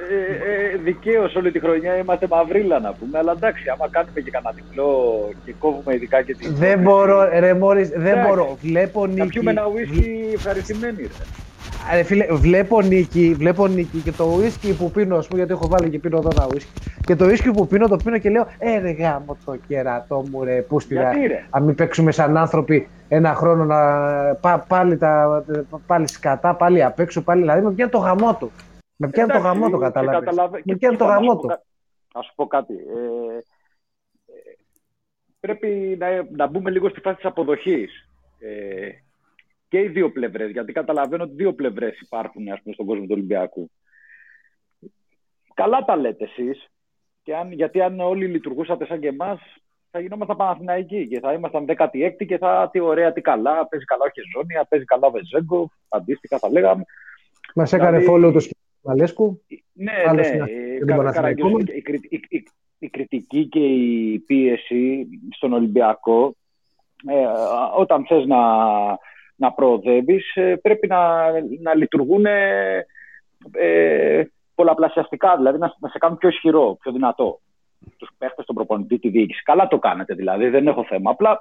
[0.73, 4.51] ε, δικαίως όλη τη χρονιά είμαστε μαυρίλα να πούμε, αλλά εντάξει, άμα κάνουμε και κανένα
[4.55, 6.55] διπλό και κόβουμε ειδικά και την...
[6.55, 8.27] Δεν μπορώ, ρε Μόρις, δεν Εντάξει.
[8.27, 8.57] μπορώ.
[8.61, 9.27] Βλέπω Να νίκη.
[9.27, 11.23] πιούμε ένα ουίσκι ευχαριστημένοι ρε.
[11.93, 15.67] Ρε φίλε, βλέπω νίκη, βλέπω νίκη και το ουίσκι που πίνω, ας πούμε, γιατί έχω
[15.67, 16.71] βάλει και πίνω εδώ ένα ουίσκι.
[17.03, 20.43] Και το ουίσκι που πίνω, το πίνω και λέω, ε ρε γάμο το κερατό μου
[20.43, 23.77] ρε, πού στη Γιατί, ρε; Αν μην παίξουμε σαν άνθρωποι ένα χρόνο να
[24.35, 25.45] πά- πάλι, τα,
[25.85, 28.51] πάλι σκατά, πάλι απ' έξω, πάλι, δηλαδή με πιάνει το γαμό του.
[28.95, 30.19] Με πιάνει το Εντάξει, γαμό του, και κατάλαβες.
[30.19, 31.47] καταλαβα- Με και- πιάνει το κοίτα, να γαμό σου πω του.
[31.47, 31.63] κα-
[32.13, 32.73] Να σου πω κάτι.
[32.73, 33.41] Ε, ε,
[35.39, 38.09] πρέπει να, να μπούμε λίγο στη φάση της αποδοχής.
[38.39, 38.87] Ε,
[39.69, 43.11] και οι δύο πλευρές, γιατί καταλαβαίνω ότι δύο πλευρές υπάρχουν ας πούμε, στον κόσμο του
[43.13, 43.69] Ολυμπιακού.
[45.53, 46.69] Καλά τα λέτε εσείς,
[47.23, 49.39] και αν, γιατί αν όλοι λειτουργούσατε σαν και εμάς,
[49.91, 54.03] θα γινόμασταν Παναθηναϊκοί και θα ήμασταν 16η και θα τι ωραία, τι καλά, παίζει καλά
[54.05, 56.83] ο Χεζόνια, παίζει καλά ο Βεζέγκο, αντίστοιχα θα λέγαμε.
[57.55, 58.47] Μας έκανε δηλαδή- follow το
[58.81, 59.41] Μαλέσκου.
[59.73, 60.35] Ναι, Άλλος ναι.
[60.35, 61.51] είναι ε, τον κα- Παναθηναϊκός.
[61.51, 62.47] Καραγκιόζη, η, κρι- η- η-
[62.79, 66.35] η κριτική και η πίεση στον Ολυμπιακό,
[67.07, 67.25] ε,
[67.77, 68.37] όταν θες να,
[69.39, 71.31] να προοδεύεις, ε, πρέπει να,
[71.61, 72.85] να λειτουργούν ε,
[73.51, 74.23] ε,
[74.55, 77.39] πολλαπλασιαστικά, δηλαδή να, να σε κάνουν πιο ισχυρό, πιο δυνατό.
[77.97, 79.43] Τους παίχτες, τον προπονητή, τη διοίκηση.
[79.43, 81.11] Καλά το κάνετε δηλαδή, δεν έχω θέμα.
[81.11, 81.39] Απλά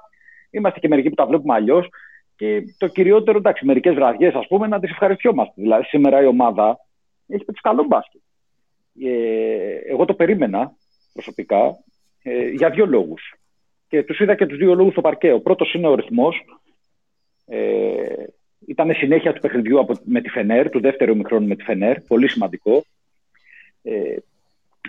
[0.49, 1.87] είμαστε και μερικοί που τα βλέπουμε αλλιώς.
[2.35, 5.53] Και το κυριότερο, εντάξει, μερικές βραδιές, ας πούμε, να τις ευχαριστιόμαστε.
[5.55, 6.79] Δηλαδή, σήμερα η ομάδα
[7.27, 8.21] έχει παίξει καλό μπάσκετ.
[9.01, 10.71] Ε, εγώ το περίμενα
[11.13, 11.77] προσωπικά
[12.23, 13.33] ε, για δύο λόγους.
[13.87, 15.31] Και τους είδα και τους δύο λόγους στο παρκέ.
[15.31, 16.45] Ο πρώτος είναι ο ρυθμός.
[17.49, 18.25] Ε,
[18.67, 22.01] ήταν συνέχεια του παιχνιδιού από, με τη Φενέρ, του δεύτερου μικρόνου με τη Φενέρ.
[22.01, 22.83] Πολύ σημαντικό.
[23.83, 24.15] Ε,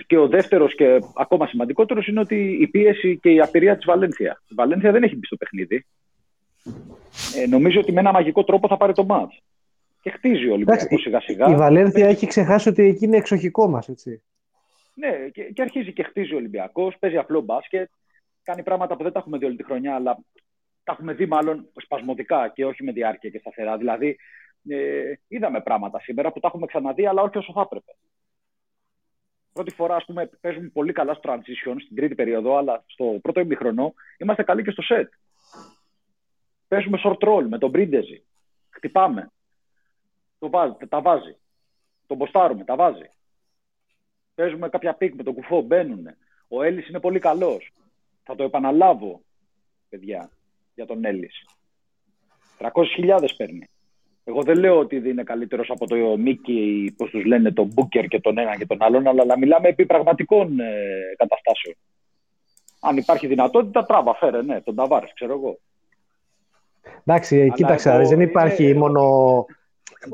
[0.06, 4.42] και ο δεύτερος και ακόμα σημαντικότερος είναι ότι η πίεση και η απειρία της Βαλένθια.
[4.48, 5.86] Η Βαλένθια δεν έχει μπει στο παιχνίδι.
[7.36, 9.42] Ε, νομίζω ότι με ένα μαγικό τρόπο θα πάρει το μάτς.
[10.02, 11.50] Και χτίζει ο Ολυμπιακός Εντάξει, σιγά σιγά.
[11.50, 14.22] Η Βαλένθια έχει ξεχάσει ότι εκεί είναι εξοχικό μας, έτσι.
[14.94, 17.88] Ναι, και, και αρχίζει και χτίζει ο Ολυμπιακός, παίζει απλό μπάσκετ,
[18.42, 20.18] κάνει πράγματα που δεν τα έχουμε δει όλη τη χρονιά, αλλά
[20.90, 23.76] τα έχουμε δει μάλλον σπασμωδικά και όχι με διάρκεια και σταθερά.
[23.76, 24.18] Δηλαδή,
[24.68, 27.96] ε, είδαμε πράγματα σήμερα που τα έχουμε ξαναδεί, αλλά όχι όσο θα έπρεπε.
[29.52, 33.40] Πρώτη φορά, ας πούμε, παίζουμε πολύ καλά στο transition στην τρίτη περίοδο, αλλά στο πρώτο
[33.40, 35.08] ημίχρονο είμαστε καλοί και στο set.
[36.68, 38.24] Παίζουμε short roll με τον Πρίντεζη.
[38.70, 39.30] Χτυπάμε.
[40.38, 41.36] Το βάζει, τα βάζει.
[42.06, 43.10] Τον μποστάρουμε, τα βάζει.
[44.34, 46.06] Παίζουμε κάποια pick με τον Κουφό, μπαίνουν.
[46.48, 47.72] Ο Έλις είναι πολύ καλός.
[48.22, 49.22] Θα το επαναλάβω,
[49.88, 50.30] παιδιά,
[50.74, 51.44] για τον Έλλης.
[52.58, 53.64] 300.000 παίρνει.
[54.24, 58.20] Εγώ δεν λέω ότι είναι καλύτερος από το Μίκη, πώς τους λένε, τον Μπούκερ και
[58.20, 60.74] τον ένα και τον άλλον, αλλά μιλάμε επί πραγματικών ε,
[61.16, 61.74] καταστάσεων.
[62.80, 65.58] Αν υπάρχει δυνατότητα, τράβα, φέρε, ναι, τον Ταβάρες, ξέρω εγώ.
[67.04, 68.78] Εντάξει, αλλά κοίταξε, εγώ, δεν υπάρχει είναι...
[68.78, 69.44] μόνο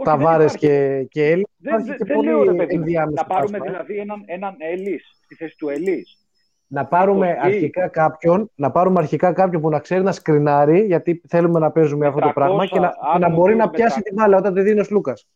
[0.05, 1.47] Ταβάρες και, και Έλλης.
[1.57, 5.69] Δεν, δεν, δεν λέω, ρε παιδί, να πάρουμε δηλαδή έναν, έναν Έλλης στη θέση του
[5.69, 6.26] Έλλης
[6.67, 11.59] να πάρουμε, αρχικά κάποιον, να πάρουμε αρχικά κάποιον που να ξέρει να σκρινάρει, γιατί θέλουμε
[11.59, 14.55] να παίζουμε αυτό το πράγμα και να, και να μπορεί να πιάσει την μπάλα όταν
[14.55, 15.29] τη δίνει ο Λούκας.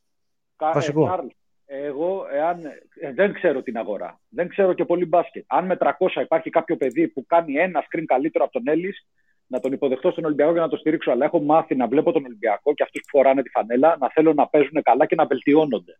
[0.56, 1.30] Βασικό.
[1.66, 2.64] Ε, εγώ εάν,
[3.00, 4.20] ε, δεν ξέρω την αγορά.
[4.28, 5.44] Δεν ξέρω και πολύ μπάσκετ.
[5.46, 9.06] Αν με 300 υπάρχει κάποιο παιδί που κάνει ένα screen καλύτερο από τον Έλλης,
[9.46, 11.10] να τον υποδεχτώ στον Ολυμπιακό και να το στηρίξω.
[11.10, 14.32] Αλλά έχω μάθει να βλέπω τον Ολυμπιακό και αυτούς που φοράνε τη φανέλα να θέλω
[14.32, 15.98] να παίζουν καλά και να βελτιώνονται.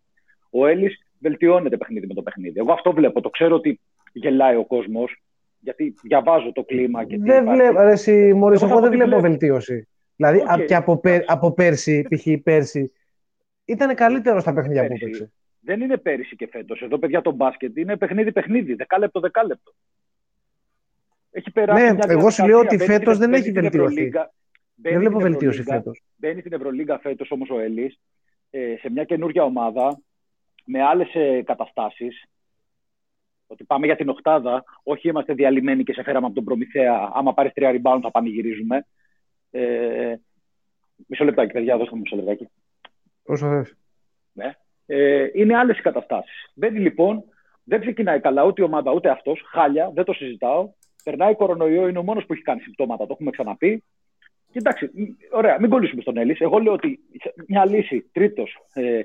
[0.50, 2.58] Ο Έλλης βελτιώνεται παιχνίδι με το παιχνίδι.
[2.58, 3.20] Εγώ αυτό βλέπω.
[3.20, 3.80] Το ξέρω ότι
[4.12, 5.22] γελάει ο κόσμος,
[5.60, 7.04] γιατί διαβάζω το κλίμα.
[7.04, 9.88] Και δεν βλέπω, εσύ, Μωρίς, εγώ, δεν βλέπω βελτίωση.
[10.16, 10.64] Δηλαδή okay.
[10.66, 12.26] και από, πέ, από πέρσι, π.χ.
[12.42, 12.92] πέρσι,
[13.64, 15.32] ήταν καλύτερο στα παιχνίδια που έπαιξε.
[15.60, 16.80] Δεν είναι πέρυσι και φέτος.
[16.80, 19.72] Εδώ, παιδιά, το μπάσκετ είναι παιχνίδι-παιχνίδι, δεκάλεπτο, δεκάλεπτο.
[21.30, 24.10] Έχει περάσει ναι, μια εγώ σου λέω ότι φέτος δεν έχει βελτιωθεί.
[24.74, 26.02] Δεν βλέπω βελτίωση φέτος.
[26.16, 28.00] Μπαίνει στην Ευρωλίγκα φέτος όμως ο Έλλης
[28.50, 30.00] ε, σε μια καινούργια ομάδα
[30.64, 31.08] με άλλες
[31.44, 32.29] καταστάσεις
[33.50, 37.10] ότι πάμε για την οκτάδα, όχι είμαστε διαλυμένοι και σε φέραμε από τον Προμηθέα.
[37.14, 38.86] Άμα πάρεις τρία rebound θα πανηγυρίζουμε.
[39.50, 40.14] Ε,
[41.06, 42.48] μισό λεπτάκι, παιδιά, δώστε μου μισό λεπτάκι.
[43.24, 43.76] Όσο θες.
[44.32, 44.54] Ναι.
[44.86, 46.50] Ε, είναι άλλες οι καταστάσεις.
[46.54, 47.24] Μπαίνει λοιπόν,
[47.64, 49.42] δεν ξεκινάει καλά ούτε η ομάδα ούτε αυτός.
[49.46, 50.70] Χάλια, δεν το συζητάω.
[51.04, 53.84] Περνάει κορονοϊό, είναι ο μόνος που έχει κάνει συμπτώματα, το έχουμε ξαναπεί.
[54.52, 54.90] Κοιτάξτε,
[55.30, 56.40] ωραία, μην κολλήσουμε στον Έλλης.
[56.40, 57.00] Εγώ λέω ότι
[57.46, 59.00] μια λύση τρίτος, ε,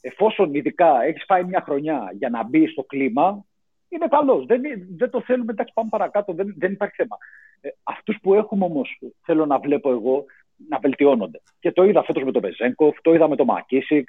[0.00, 3.44] εφόσον ειδικά έχεις φάει μια χρονιά για να μπει στο κλίμα,
[3.88, 4.46] είναι καλός.
[4.46, 4.60] Δεν,
[4.96, 7.16] δεν το θέλουμε, εντάξει, πάμε παρακάτω, δεν, δεν υπάρχει θέμα.
[7.60, 10.24] Ε, Αυτούς που έχουμε όμως, θέλω να βλέπω εγώ,
[10.68, 11.40] να βελτιώνονται.
[11.60, 14.08] Και το είδα φέτος με τον Βεζέγκοφ, το είδα με τον Μακίσικ,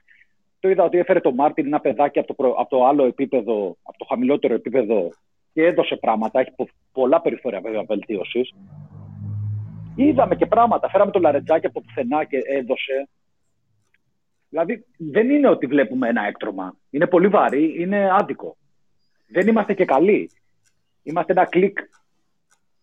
[0.60, 3.98] το είδα ότι έφερε τον Μάρτιν ένα παιδάκι από το, από το άλλο επίπεδο, από
[3.98, 5.10] το χαμηλότερο επίπεδο
[5.54, 6.40] και έδωσε πράγματα.
[6.40, 6.54] Έχει
[6.92, 8.54] πολλά περιθώρια βέβαια βελτίωσης.
[9.96, 10.90] Είδαμε και πράγματα.
[10.90, 13.10] Φέραμε το λαρετζάκι από πουθενά και έδωσε.
[14.50, 16.76] Δηλαδή δεν είναι ότι βλέπουμε ένα έκτρωμα.
[16.90, 18.58] Είναι πολύ βαρύ, είναι άδικο
[19.32, 20.32] δεν είμαστε και καλοί.
[21.04, 21.78] Είμαστε ένα κλικ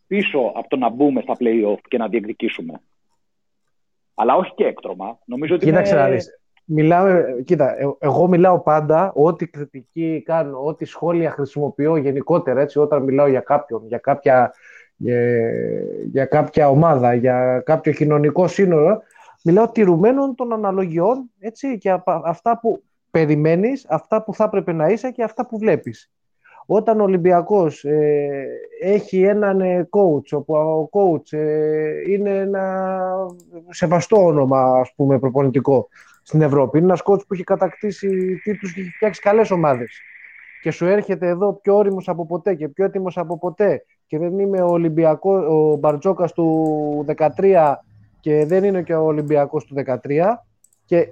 [0.07, 2.80] πίσω από το να μπούμε στα play-off και να διεκδικήσουμε.
[4.14, 5.18] Αλλά όχι και έκτρωμα.
[5.24, 6.03] Νομίζω ότι Κοίταξε είναι...
[6.03, 6.40] να δεις.
[6.68, 7.07] Μιλάω,
[7.44, 13.26] κοίτα, ε, εγώ μιλάω πάντα ό,τι κριτική κάνω, ό,τι σχόλια χρησιμοποιώ γενικότερα έτσι, όταν μιλάω
[13.26, 14.55] για κάποιον, για κάποια,
[14.97, 15.40] για,
[16.11, 19.03] για κάποια ομάδα, για κάποιο κοινωνικό σύνολο,
[19.44, 25.11] μιλάω τηρουμένων των αναλογιών έτσι, και αυτά που περιμένεις, αυτά που θα έπρεπε να είσαι
[25.11, 26.11] και αυτά που βλέπεις.
[26.66, 28.46] Όταν ο Ολυμπιακός ε,
[28.80, 32.94] έχει έναν ε, coach, όπου ο coach ε, είναι ένα
[33.68, 35.88] σεβαστό όνομα, ας πούμε, προπονητικό
[36.22, 36.78] στην Ευρώπη.
[36.78, 38.08] Είναι ένας coach που έχει κατακτήσει
[38.42, 40.00] τίτλους και έχει φτιάξει καλές ομάδες.
[40.62, 44.38] Και σου έρχεται εδώ πιο όριμος από ποτέ και πιο έτοιμος από ποτέ και δεν
[44.38, 47.04] είμαι ο, Ολυμπιακό, ο Μπαρτζόκας του
[47.38, 47.74] 13
[48.20, 49.94] και δεν είναι και ο Ολυμπιακός του 13
[50.84, 51.08] και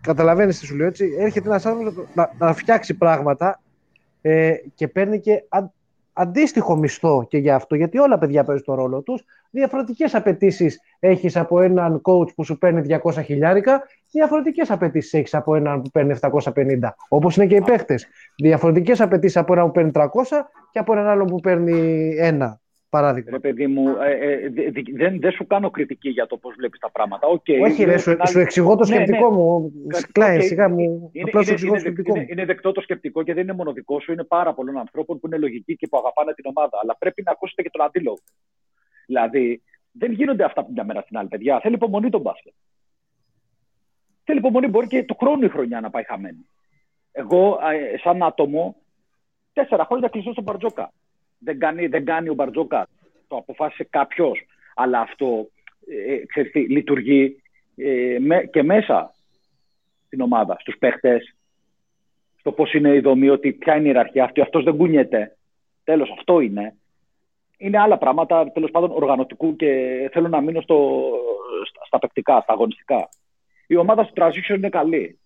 [0.00, 3.60] καταλαβαίνεις τι σου λέω έτσι, έρχεται ένας άνθρωπος να, να φτιάξει πράγματα
[4.20, 5.44] ε, και παίρνει και
[6.12, 9.24] αντίστοιχο μισθό και για αυτό, γιατί όλα παιδιά παίζουν το ρόλο τους.
[9.50, 15.54] Διαφορετικές απαιτήσεις έχεις από έναν coach που σου παίρνει 200 χιλιάρικα, διαφορετικές απαιτήσεις έχεις από
[15.54, 18.06] έναν που παίρνει 750, όπως είναι και οι παίχτες.
[18.36, 20.04] Διαφορετικές απαιτήσεις από έναν που παίρνει 300
[20.70, 23.30] και από έναν άλλο που παίρνει ένα παράδειγμα.
[23.30, 24.48] Ρε παιδί μου, ε, ε,
[24.94, 27.28] δεν, δεν σου κάνω κριτική για το πώς βλέπεις τα πράγματα.
[27.28, 29.72] Okay, Όχι, ρε, σου, σου εξηγώ το ναι, σκεπτικό ναι, μου.
[30.12, 31.10] Κλάει, σιγά μου.
[31.12, 33.72] Είναι, απλά σου εξηγώ το σκεπτικό είναι, είναι, δεκτό το σκεπτικό και δεν είναι μόνο
[33.72, 36.78] δικό σου, είναι πάρα πολλών ανθρώπων που είναι λογικοί και που αγαπάνε την ομάδα.
[36.82, 38.18] Αλλά πρέπει να ακούσετε και τον αντίλογο.
[39.06, 39.62] Δηλαδή,
[39.92, 41.60] δεν γίνονται αυτά από μια μέρα στην άλλη, παιδιά.
[41.60, 42.52] Θέλει υπομονή τον μπάσκετ.
[44.24, 46.46] Θέλει υπομονή, μπορεί και του χρόνου η χρονιά να πάει χαμένη.
[47.12, 47.58] Εγώ,
[47.92, 48.76] ε, σαν άτομο,
[49.52, 50.92] τέσσερα χρόνια κλειστό στον Μπαρτζόκα
[51.38, 52.88] δεν κάνει, δεν κάνει ο Μπαρτζόκα.
[53.28, 54.46] Το αποφάσισε κάποιος.
[54.74, 55.48] Αλλά αυτό
[55.88, 57.42] ε, ξέρεις τι, λειτουργεί
[57.76, 59.14] ε, με, και μέσα
[60.06, 61.34] στην ομάδα, στους παίχτες,
[62.38, 65.36] στο πώς είναι η δομή, ότι ποια είναι η ιεραρχία αυτή, αυτός δεν κουνιέται.
[65.84, 66.76] Τέλος, αυτό είναι.
[67.58, 69.68] Είναι άλλα πράγματα, τέλος πάντων, οργανωτικού και
[70.12, 71.02] θέλω να μείνω στο,
[71.68, 73.08] στα, στα παικτικά, στα αγωνιστικά.
[73.66, 75.18] Η ομάδα στο transition είναι καλή.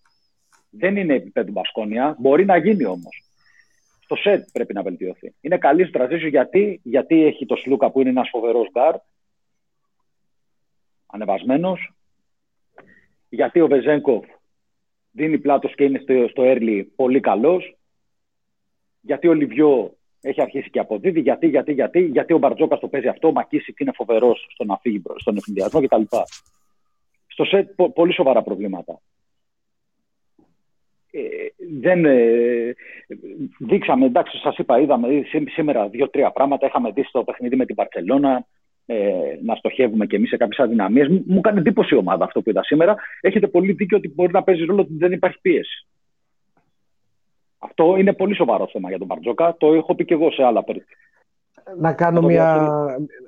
[0.69, 3.23] Δεν είναι επίπεδο Μπασκόνια, μπορεί να γίνει όμως
[4.13, 5.33] το σετ πρέπει να βελτιωθεί.
[5.41, 8.95] Είναι καλή στο transition γιατί, γιατί έχει το Σλούκα που είναι ένας φοβερός γκάρ,
[11.05, 11.93] ανεβασμένος.
[13.29, 14.25] Γιατί ο Βεζένκοφ
[15.11, 17.75] δίνει πλάτος και είναι στο, στο early πολύ καλός.
[19.01, 21.19] Γιατί ο Λιβιό έχει αρχίσει και αποδίδει.
[21.19, 23.27] Γιατί, γιατί, γιατί, γιατί ο Μπαρτζόκα το παίζει αυτό.
[23.27, 26.01] Ο Μακίση είναι φοβερός στο να φύγει στον ευθυνδιασμό κτλ.
[27.27, 28.99] Στο σετ πολύ σοβαρά προβλήματα.
[31.15, 31.21] Ε,
[31.79, 32.75] δεν, ε,
[33.59, 35.07] δείξαμε, εντάξει, σας είπα, είδαμε
[35.53, 36.67] σήμερα δύο-τρία πράγματα.
[36.67, 38.45] Είχαμε δει στο παιχνίδι με την Παρσελώνα
[38.85, 39.13] ε,
[39.43, 41.07] να στοχεύουμε και εμείς σε κάποιες αδυναμίες.
[41.25, 42.95] Μου κάνει εντύπωση η ομάδα αυτό που είδα σήμερα.
[43.21, 45.87] Έχετε πολύ δίκιο ότι μπορεί να παίζει ρόλο ότι δεν υπάρχει πίεση.
[47.57, 49.55] Αυτό είναι πολύ σοβαρό θέμα για τον Μπαρτζόκα.
[49.57, 50.97] Το έχω πει και εγώ σε άλλα περίπτωση.
[51.77, 52.75] Να κάνω, μια,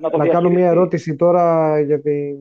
[0.00, 2.36] να, να κάνω μια ερώτηση τώρα για την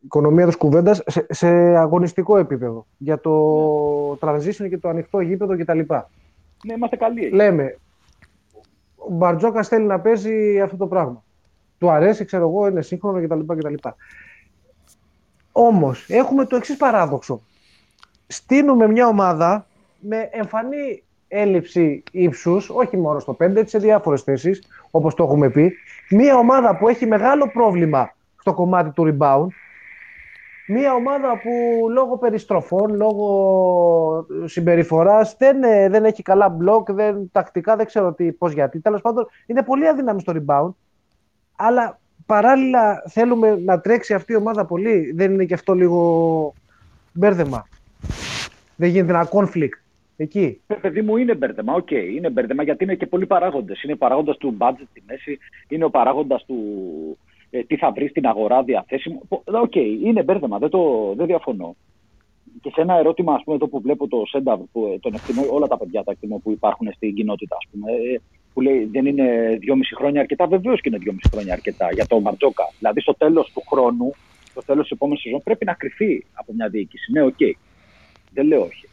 [0.00, 2.86] οικονομία της κουβέντας σε, σε αγωνιστικό επίπεδο.
[2.96, 3.30] Για το
[4.22, 4.30] ναι.
[4.30, 5.78] transition και το ανοιχτό γήπεδο κτλ.
[6.64, 7.28] Ναι, είμαστε καλοί.
[7.30, 7.78] Λέμε,
[8.96, 11.24] ο Μπαρτζόκας θέλει να παίζει αυτό το πράγμα.
[11.78, 13.54] Του αρέσει, ξέρω εγώ, είναι σύγχρονο κτλ.
[13.54, 13.74] κτλ.
[15.52, 17.40] Όμως, έχουμε το εξής παράδοξο.
[18.26, 19.66] Στείνουμε μια ομάδα
[19.98, 25.72] με εμφανή έλλειψη ύψους, όχι μόνο στο 5, σε διάφορες θέσεις, όπως το έχουμε πει.
[26.10, 29.46] Μια ομάδα που έχει μεγάλο πρόβλημα στο κομμάτι του rebound.
[30.70, 31.50] Μια ομάδα που
[31.88, 38.52] λόγω περιστροφών, λόγω συμπεριφοράς δεν, δεν έχει καλά μπλοκ, δεν, τακτικά δεν ξέρω τι, πώς
[38.52, 38.80] γιατί.
[38.80, 40.70] Τέλος πάντων, είναι πολύ αδύναμη στο rebound.
[41.56, 45.12] Αλλά παράλληλα θέλουμε να τρέξει αυτή η ομάδα πολύ.
[45.16, 46.52] Δεν είναι και αυτό λίγο
[47.12, 47.68] μπέρδεμα.
[48.76, 49.78] Δεν γίνεται ένα conflict.
[50.16, 50.60] Εκεί.
[50.66, 51.74] Ε, παιδί μου, είναι μπέρδεμα.
[51.74, 53.82] Ok, okay, είναι μπέρδεμα γιατί είναι και πολλοί παράγοντες.
[53.82, 55.38] Είναι παράγοντας του budget στη μέση,
[55.68, 57.27] είναι ο παράγοντας του ε,
[57.66, 59.22] τι θα βρεις στην αγορά διαθέσιμο.
[59.28, 59.44] Ok,
[59.74, 61.76] okay, είναι μπέρδεμα, δεν, το, δεν διαφωνώ.
[62.62, 65.46] Και σε ένα ερώτημα, ας πούμε, εδώ που βλέπω το Σένταβ, που, ε, τον εκτιμώ,
[65.50, 68.20] όλα τα παιδιά τα εκτιμώ που υπάρχουν στην κοινότητα, ας πούμε, ε,
[68.54, 70.46] που λέει δεν είναι δυόμιση χρόνια αρκετά.
[70.46, 72.72] Βεβαίως και είναι δυόμιση χρόνια αρκετά για το Μπαρτζώκα.
[72.78, 74.14] Δηλαδή, στο τέλος του χρόνου,
[74.50, 77.12] στο τέλος της επόμενης σεζόν, πρέπει να κριθεί από μια διοίκηση.
[77.12, 77.34] Ναι, ok.
[77.38, 77.52] Okay.
[78.32, 78.88] Δεν λέω όχι.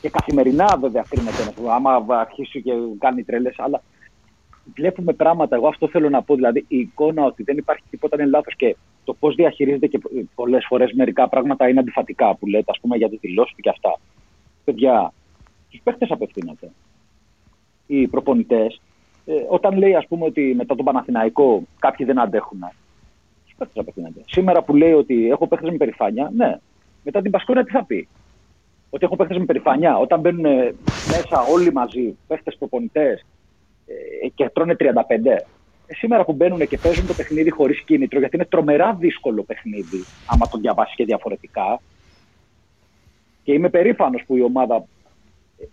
[0.00, 3.82] Και καθημερινά βέβαια κρίνεται ένας άμα αρχίσει και κάνει τρέλες, αλλά
[4.74, 5.56] βλέπουμε πράγματα.
[5.56, 6.34] Εγώ αυτό θέλω να πω.
[6.34, 10.00] Δηλαδή η εικόνα ότι δεν υπάρχει τίποτα είναι λάθος και το πώς διαχειρίζεται και
[10.34, 13.98] πολλές φορές μερικά πράγματα είναι αντιφατικά που λέτε, ας πούμε, για τη δηλώσεις και αυτά.
[14.64, 15.12] Παιδιά,
[15.68, 16.70] στους παίχτες απευθύνεται.
[17.86, 18.80] Οι προπονητές,
[19.26, 22.58] ε, όταν λέει ας πούμε ότι μετά τον Παναθηναϊκό κάποιοι δεν αντέχουν,
[23.46, 24.20] στου παίχτες απευθύνεται.
[24.26, 26.58] Σήμερα που λέει ότι έχω παίχτες με περηφάνεια, ναι.
[27.04, 28.08] Μετά την Πασκόνα τι θα πει;
[28.90, 29.98] Ότι έχω παίχτες με περηφανιά.
[29.98, 30.42] Όταν μπαίνουν
[30.84, 33.24] μέσα όλοι μαζί, παίχτες προπονητές ε,
[34.34, 34.84] και τρώνε 35.
[35.86, 40.04] Ε, σήμερα που μπαίνουν και παίζουν το παιχνίδι χωρίς κίνητρο, γιατί είναι τρομερά δύσκολο παιχνίδι,
[40.26, 41.80] άμα το διαβάσει και διαφορετικά.
[43.44, 44.84] Και είμαι περήφανος που η ομάδα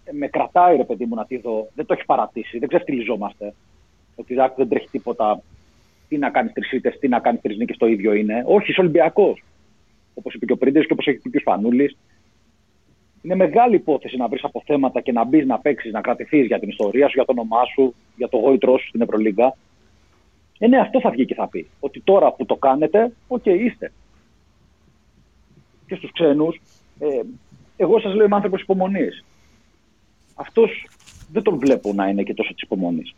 [0.03, 1.67] ε, με κρατάει, ρε παιδί μου, να τη δω.
[1.75, 3.53] Δεν το έχει παρατήσει, δεν ξεφτυλιζόμαστε.
[4.15, 5.41] Ότι δεν τρέχει τίποτα.
[6.07, 8.43] Τι να κάνει τρεις τι να κάνει τρεις νίκες, το ίδιο είναι.
[8.45, 9.43] Όχι, είσαι Ολυμπιακός.
[10.13, 11.97] Όπως είπε και ο Πρίντεζης και όπως έχει πει και ο Σπανούλης.
[13.21, 16.69] Είναι μεγάλη υπόθεση να βρεις αποθέματα και να μπεις να παίξεις, να κρατηθείς για την
[16.69, 19.55] ιστορία σου, για το όνομά σου, για το γόητρό σου στην Ευρωλίγκα.
[20.59, 21.69] Ε, ναι, αυτό θα βγει και θα πει.
[21.79, 23.91] Ότι τώρα που το κάνετε, ok, okay, είστε.
[25.87, 26.61] Και στους ξένους,
[26.99, 27.21] ε,
[27.77, 29.23] εγώ σας λέω είμαι άνθρωπος υπομονής.
[30.35, 30.87] Αυτός
[31.31, 33.15] δεν τον βλέπω να είναι και τόσο της υπομονής.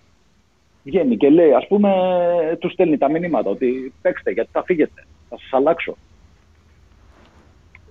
[0.84, 1.92] Βγαίνει και λέει, ας πούμε,
[2.60, 5.98] του στέλνει τα μηνύματα ότι παίξτε γιατί θα φύγετε, θα σας αλλάξω.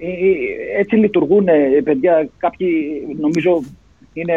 [0.02, 3.62] Ε, ε, έτσι λειτουργούν, ε, παιδιά, κάποιοι νομίζω
[4.12, 4.34] είναι,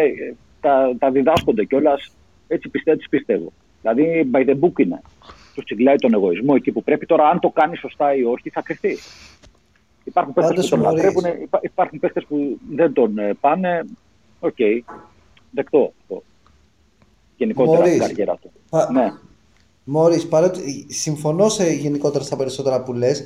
[0.62, 2.12] τα, τα διδάσκονται κιόλας.
[2.48, 3.52] Έτσι πιστεύω, έτσι πιστεύω.
[3.82, 5.02] Δηλαδή, by the book είναι.
[5.56, 7.06] Τους τσιγκλάει τον εγωισμό εκεί που πρέπει.
[7.06, 8.98] Τώρα, αν το κάνει σωστά ή όχι, θα κρυφτεί.
[10.04, 11.24] Υπάρχουν παίχτες που τον λατρεύουν,
[11.62, 13.86] υπάρχουν παίχτες που δεν τον πάνε.
[14.40, 14.56] Ok.
[14.58, 14.80] Okay.
[15.52, 16.24] Δεκτό αυτό.
[17.38, 18.52] Γενικότερα στην καριέρα του.
[18.70, 18.92] Πα...
[18.92, 19.12] Ναι.
[19.84, 23.24] Μωρή, παρότι συμφωνώ σε γενικότερα στα περισσότερα που λες,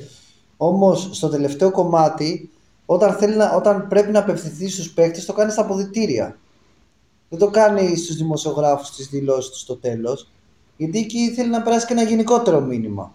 [0.60, 2.50] Όμως στο τελευταίο κομμάτι,
[2.86, 6.38] όταν, θέλει να, όταν πρέπει να απευθυνθεί στους παίκτες, το κάνει στα αποδυτήρια.
[7.28, 10.30] Δεν το κάνει στους δημοσιογράφους τις δηλώσεις του στο τέλος.
[10.76, 13.14] Γιατί εκεί θέλει να περάσει και ένα γενικότερο μήνυμα.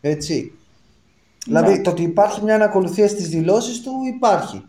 [0.00, 0.52] Έτσι.
[1.46, 1.80] Δηλαδή ναι.
[1.80, 4.64] το ότι υπάρχει μια ανακολουθία στις δηλώσεις του υπάρχει.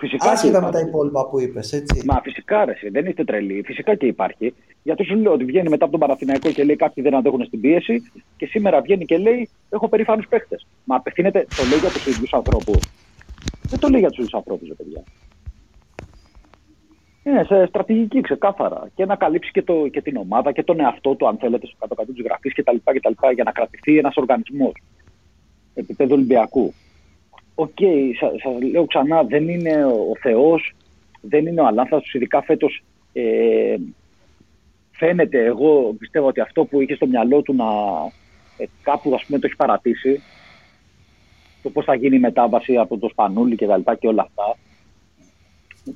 [0.00, 2.02] Φυσικά Άσχετα με τα υπόλοιπα που είπες, έτσι.
[2.06, 3.62] Μα φυσικά ρε, δεν είστε τρελοί.
[3.64, 4.54] Φυσικά και υπάρχει.
[4.82, 7.60] Γιατί σου λέω ότι βγαίνει μετά από τον Παναθηναϊκό και λέει κάποιοι δεν αντέχουν στην
[7.60, 8.02] πίεση
[8.36, 10.56] και σήμερα βγαίνει και λέει Έχω περήφανους παίχτε.
[10.84, 12.78] Μα απευθύνεται, το λέει για τους ίδιους ανθρώπους.
[13.62, 15.02] Δεν το λέει για τους ίδιους ανθρώπους, παιδιά.
[17.22, 18.88] Είναι σε στρατηγική ξεκάθαρα.
[18.94, 21.76] Και να καλύψει και, το, και την ομάδα και τον εαυτό του, αν θέλετε, στο
[21.78, 22.76] κάτω-κάτω της γραφής κτλ.
[23.34, 24.72] Για να κρατηθεί ένας οργανισμός
[25.74, 26.74] επίπεδο Ολυμπιακού.
[27.60, 30.74] Ok, okay, σας λέω ξανά, δεν είναι ο Θεός,
[31.20, 32.82] δεν είναι ο Αλάνθαστος, ειδικά φέτος.
[33.12, 33.76] Ε,
[34.90, 37.64] φαίνεται, εγώ πιστεύω ότι αυτό που είχε στο μυαλό του να
[38.56, 40.22] ε, κάπου ας πούμε το έχει παρατήσει
[41.62, 44.56] το πώς θα γίνει η μετάβαση από το Σπανούλι και τα λοιπά και όλα αυτά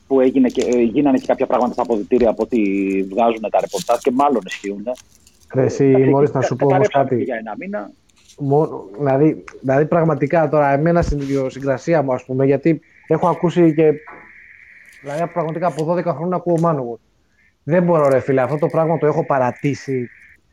[0.06, 2.60] που έγινε και, ε, γίνανε και κάποια πράγματα στα αποδυτήρια από ό,τι
[3.02, 4.84] βγάζουν τα ρεπορτάζ και μάλλον ισχύουν.
[5.54, 7.22] Εσύ, μόλις να σου πω όμως κάτι.
[7.22, 7.90] Για ένα μήνα.
[8.38, 13.92] Μόνο, δηλαδή, δηλαδή πραγματικά τώρα εμένα στην ιδιοσυγκρασία μου ας πούμε γιατί έχω ακούσει και
[15.02, 16.98] δηλαδή πραγματικά από 12 χρόνια ακούω Manowar.
[17.62, 20.08] Δεν μπορώ ρε φίλε, αυτό το πράγμα το έχω παρατήσει.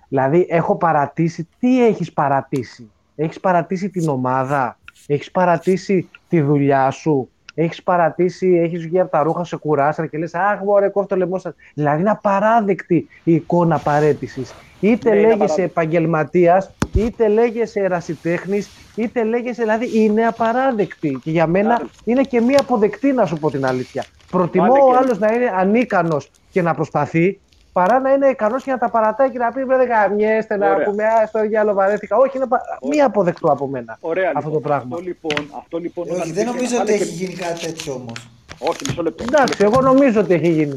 [0.08, 4.78] Δηλαδή έχω παρατήσει, τι έχεις παρατήσει; Έχεις παρατήσει την ομάδα,
[5.08, 10.18] έχεις παρατήσει τη δουλειά σου, έχεις παρατήσει, έχεις βγει από τα ρούχα, σε κουράσαν και
[10.18, 11.54] λες «Αχ, μωρέ, κόφτω το λαιμό σας».
[11.74, 14.54] Δηλαδή είναι απαράδεκτη η εικόνα παρέτησης.
[14.80, 15.62] Είτε Ναι, είναι λέγεσαι απαράδεκτη.
[15.64, 21.20] επαγγελματίας, είτε λέγεσαι ερασιτέχνης, είτε λέγεσαι, δηλαδή είναι απαράδεκτη.
[21.24, 21.88] Και για μένα Ναι.
[22.04, 24.06] είναι και μία αποδεκτή να σου πω την αλήθεια.
[24.32, 27.40] Προτιμώ Πάνε ο και- άλλος να είναι ανίκανος και να προσπαθεί,
[27.74, 30.72] παρά να είναι ικανός και να τα παρατάει και να πει «Βρε, δεν γαμιέστε, να
[30.72, 30.86] Ωραία.
[30.86, 32.18] πούμε, α, στο διάλογο βαρέθηκα».
[32.18, 33.98] Όχι, είναι πα- μία αποδεκτό από μένα.
[34.02, 34.54] Ωραία, αυτό λοιπόν.
[34.54, 34.96] το πράγμα.
[34.96, 37.24] Αυτό λοιπόν, αυτό λοιπόν Ε, όταν όχι, δεν υπήρχε νομίζω να ότι πάνε έχει και-
[37.26, 38.30] γίνει κάτι τέτοιο όμως.
[38.60, 39.24] Όχι, μισό λεπτό.
[39.28, 40.74] Εντάξει, εγώ νομίζω ότι έχει γίνει.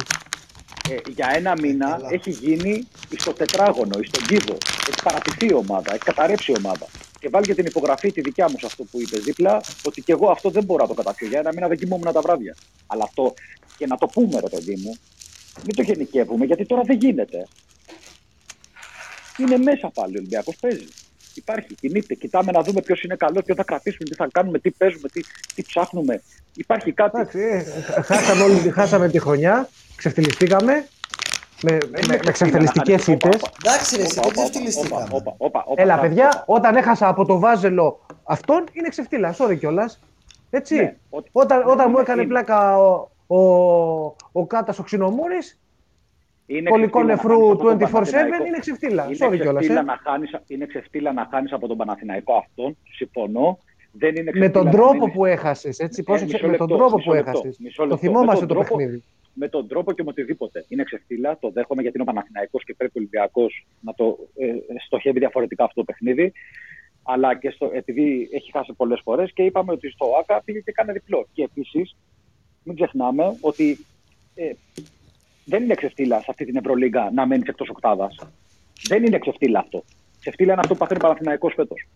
[0.91, 2.09] Ε, για ένα μήνα Καλά.
[2.13, 4.59] έχει γίνει στο τετράγωνο, στον κύβο.
[4.89, 6.87] Έχει παρατηθεί η ομάδα, έχει καταρρεύσει η ομάδα.
[7.21, 10.13] Και βάλει και την υπογραφή τη δικιά μου σε αυτό που είπες δίπλα, ότι και
[10.13, 11.31] εγώ αυτό δεν μπορώ να το καταφέρω.
[11.31, 12.57] Για ένα μήνα δεν κοιμόμουν τα βράδια.
[12.87, 13.35] Αλλά αυτό,
[13.77, 14.97] και να το πούμε, ρε παιδί μου,
[15.65, 17.47] μην το γενικεύουμε, γιατί τώρα δεν γίνεται.
[19.39, 20.87] Είναι μέσα πάλι ο Ολυμπιακός, παίζει.
[21.35, 22.15] Υπάρχει, κινείται.
[22.15, 25.21] Κοιτάμε να δούμε ποιος είναι καλός, ποιος θα κρατήσουμε, τι θα κάνουμε, τι παίζουμε, τι,
[25.55, 26.23] τι ψάχνουμε.
[26.55, 27.19] Υπάρχει κάτι.
[27.21, 27.39] Εντάξει,
[27.97, 30.87] ε, χάσαμε, όλη, χάσαμε τη χρονιά, ξεφτυλιστήκαμε
[31.63, 33.43] με, με, με ξεφτυλιστικές ήττες.
[33.65, 35.07] Εντάξει, ρε, εσύ, δεν ξεφτυλιστήκαμε.
[35.75, 39.35] Έλα, παιδιά, όταν έχασα από το βάζελο αυτόν, είναι ξεφτύλα.
[39.39, 40.01] Sorry κιόλας.
[40.51, 40.75] Έτσι.
[40.75, 42.31] Ναι, ότι- Όταν, ναι, όταν ναι, μου έκανε είναι.
[42.31, 43.39] πλάκα ο, ο,
[44.33, 45.59] ο Κάτας ο Ξινομούρης,
[46.47, 48.47] Είναι κολλικό ξεφτύλα να νεφρού χάνεις από τον 24-7 Παναθηναϊκό.
[48.47, 49.05] είναι ξεφτύλα.
[49.05, 49.63] Είναι Sorry κιόλας.
[49.65, 49.83] ξεφτύλα Ε.
[49.93, 53.59] να χάνεις, είναι ξεφτύλα να χάνεις από τον Παναθηναϊκό αυτόν, συμφωνώ.
[53.93, 55.79] Δεν είναι Με ξεφτύλα τον να τρόπο μένεις- που έχασες.
[55.79, 57.59] Έτσι, Ε, πρόσεξε, μισό με τον λεπτό, τρόπο μισό που λεπτό, έχασες.
[57.59, 57.99] μισό Το λεπτό.
[58.01, 59.03] θυμόμαστε Με το τον τρόπο- παιχνίδι.
[59.33, 60.65] με τον τρόπο και με οτιδήποτε.
[60.69, 64.47] Είναι ξεφτύλα, το δέχομαι γιατί είναι ο Παναθηναϊκός και πρέπει ο Ολυμπιακός να το ε,
[64.87, 66.33] στοχεύει διαφορετικά αυτό το παιχνίδι.
[67.03, 70.73] Αλλά και στο, επειδή έχει χάσει πολλές φορές και είπαμε ότι στο ΆΚΑ πήγε και
[70.73, 71.27] κάνει διπλό.
[71.33, 71.97] Και επίσης,
[72.63, 73.79] μην ξεχνάμε ότι
[74.35, 74.51] ε,
[75.45, 78.17] δεν είναι ξεφτύλα σε αυτή την Ευρωλίγκα να μένεις εκτός οκτάδας.
[78.89, 79.85] Δεν είναι ξεφτύλα αυτό.
[80.21, 81.87] Ξεφτύλα είναι αυτό που παθαίνει ο Παναθηναϊκός φέτος.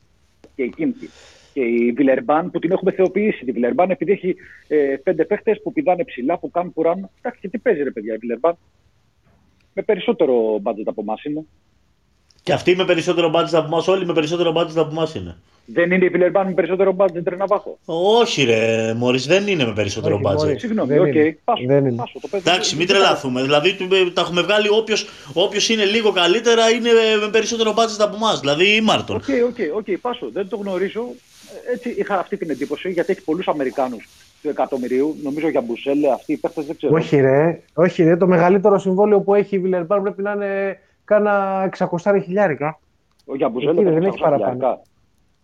[0.54, 1.08] Και η Κίνκη.
[1.52, 3.44] Και η Βιλερμπάν που την έχουμε θεοποιήσει.
[3.44, 4.36] Τη Βιλερμπάν επειδή έχει
[4.68, 7.10] ε, πέντε παίχτες που πηδάνε ψηλά, που κάνουν κουράν.
[7.18, 8.58] Εντάξει, και τι παίζει ρε παιδιά η Βιλερμπάν.
[9.74, 11.44] Με περισσότερο budget από εμάς είναι.
[12.48, 15.36] Και αυτοί με περισσότερο budget από εμά, όλοι με περισσότερο budget από εμά είναι.
[15.66, 17.78] Δεν είναι η Βιλερμπάν με περισσότερο budget ρε Ναβάχο.
[17.84, 20.34] Όχι, ρε Μωρή, δεν είναι με περισσότερο Όχι, budget.
[20.36, 20.60] Μωρής.
[20.60, 21.06] Συγγνώμη, Δεν οκ.
[21.14, 21.38] είναι.
[21.44, 21.96] Πάσο, Δεν είναι.
[21.96, 23.42] πάσο, το παιδί Εντάξει, δεν- μην δεν- τρελαθούμε.
[23.42, 24.68] Δηλαδή του- τα έχουμε βγάλει
[25.32, 28.36] όποιο είναι λίγο καλύτερα είναι με περισσότερο budget από εμά.
[28.40, 29.16] Δηλαδή η Μάρτον.
[29.16, 30.30] Οκ, οκ, οκ, πάσο.
[30.32, 31.00] Δεν το γνωρίζω.
[31.68, 34.08] Ε, Έτσι είχα αυτή την εντύπωση γιατί έχει πολλούς Αμερικάνους
[34.42, 35.16] του εκατομμυρίου.
[35.22, 36.94] Νομίζω για Μπουσέλε αυτοί οι παίχτε δεν ξέρω.
[36.94, 40.78] Όχι ρε, όχι ρε, το μεγαλύτερο συμβόλαιο που έχει η Βιλερμπάν πρέπει να είναι
[41.08, 42.78] κάνα 600 χιλιάρικα.
[43.26, 44.52] Ο για Μπουσέλε Εκεί δεν παίρνει έχει 600 παραπάνω.
[44.52, 44.82] χιλιάρικα.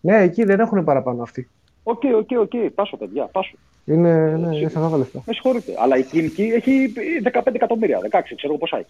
[0.01, 1.49] Ναι, εκεί δεν έχουν παραπάνω αυτοί.
[1.83, 2.71] Οκ, οκ, οκ.
[2.75, 3.57] Πάσο, παιδιά, πάσο.
[3.85, 5.23] Είναι, ναι, είναι σαν τα λεφτά.
[5.27, 5.73] Με συγχωρείτε.
[5.79, 6.93] Αλλά η Κίνκι έχει
[7.33, 8.89] 15 εκατομμύρια, 16, ξέρω πόσα έχει.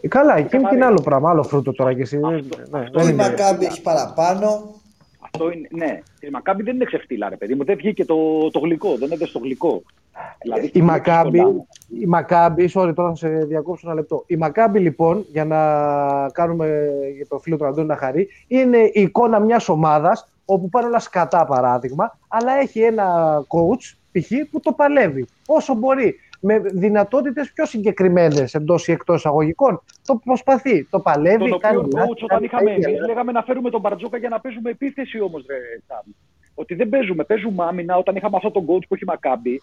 [0.00, 0.76] Ε, Καλά, εκεί Καθαρή.
[0.76, 2.16] είναι άλλο πράγμα, άλλο φρούτο τώρα και εσύ.
[2.16, 3.36] Αυτό- ναι, αυτό δεν Η είναι- είναι.
[3.38, 4.74] Μακάμπη έχει παραπάνω.
[5.32, 6.00] Αυτό είναι, ναι.
[6.20, 7.64] Η Μακάμπη δεν είναι ξεφτύλα, ρε παιδί μου.
[7.64, 9.82] Δεν βγήκε το, το γλυκό, δεν έδωσε το γλυκό.
[10.42, 11.66] Δηλαδή, Η Μακάμπη, στο
[12.00, 14.24] η Μακάμπη, sorry τώρα θα σε διακόψω ένα λεπτό.
[14.26, 15.58] Η Μακάμπη λοιπόν, για να
[16.30, 20.86] κάνουμε για το φίλο του Αντώνη να χαρεί, είναι η εικόνα μιας ομάδας όπου πάνε
[20.86, 24.30] όλα σκατά παράδειγμα, αλλά έχει ένα coach π.χ.
[24.50, 26.14] που το παλεύει όσο μπορεί.
[26.40, 29.82] Με δυνατότητες πιο συγκεκριμένες εντός ή εκτός εισαγωγικών.
[30.06, 31.48] Το προσπαθεί, το παλεύει.
[31.48, 32.88] Τον κάνει οποίο λάθη, coach όταν κάνει είχαμε τα ίδια.
[32.88, 35.56] εμεί, λέγαμε να φέρουμε τον Μπαρτζόκα για να παίζουμε επίθεση όμως, ρε
[35.86, 36.14] Σάμι.
[36.54, 37.96] Ότι δεν παίζουμε, παίζουμε άμυνα.
[37.96, 39.62] Όταν είχαμε αυτό τον coach που έχει Μακάμπη,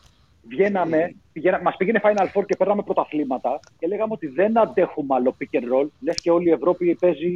[0.50, 5.36] βγαίναμε, πηγαίνα, μας πήγαινε Final Four και παίρναμε πρωταθλήματα και λέγαμε ότι δεν αντέχουμε άλλο
[5.40, 5.88] pick and roll.
[6.00, 7.34] Λες και όλη η Ευρώπη παίζει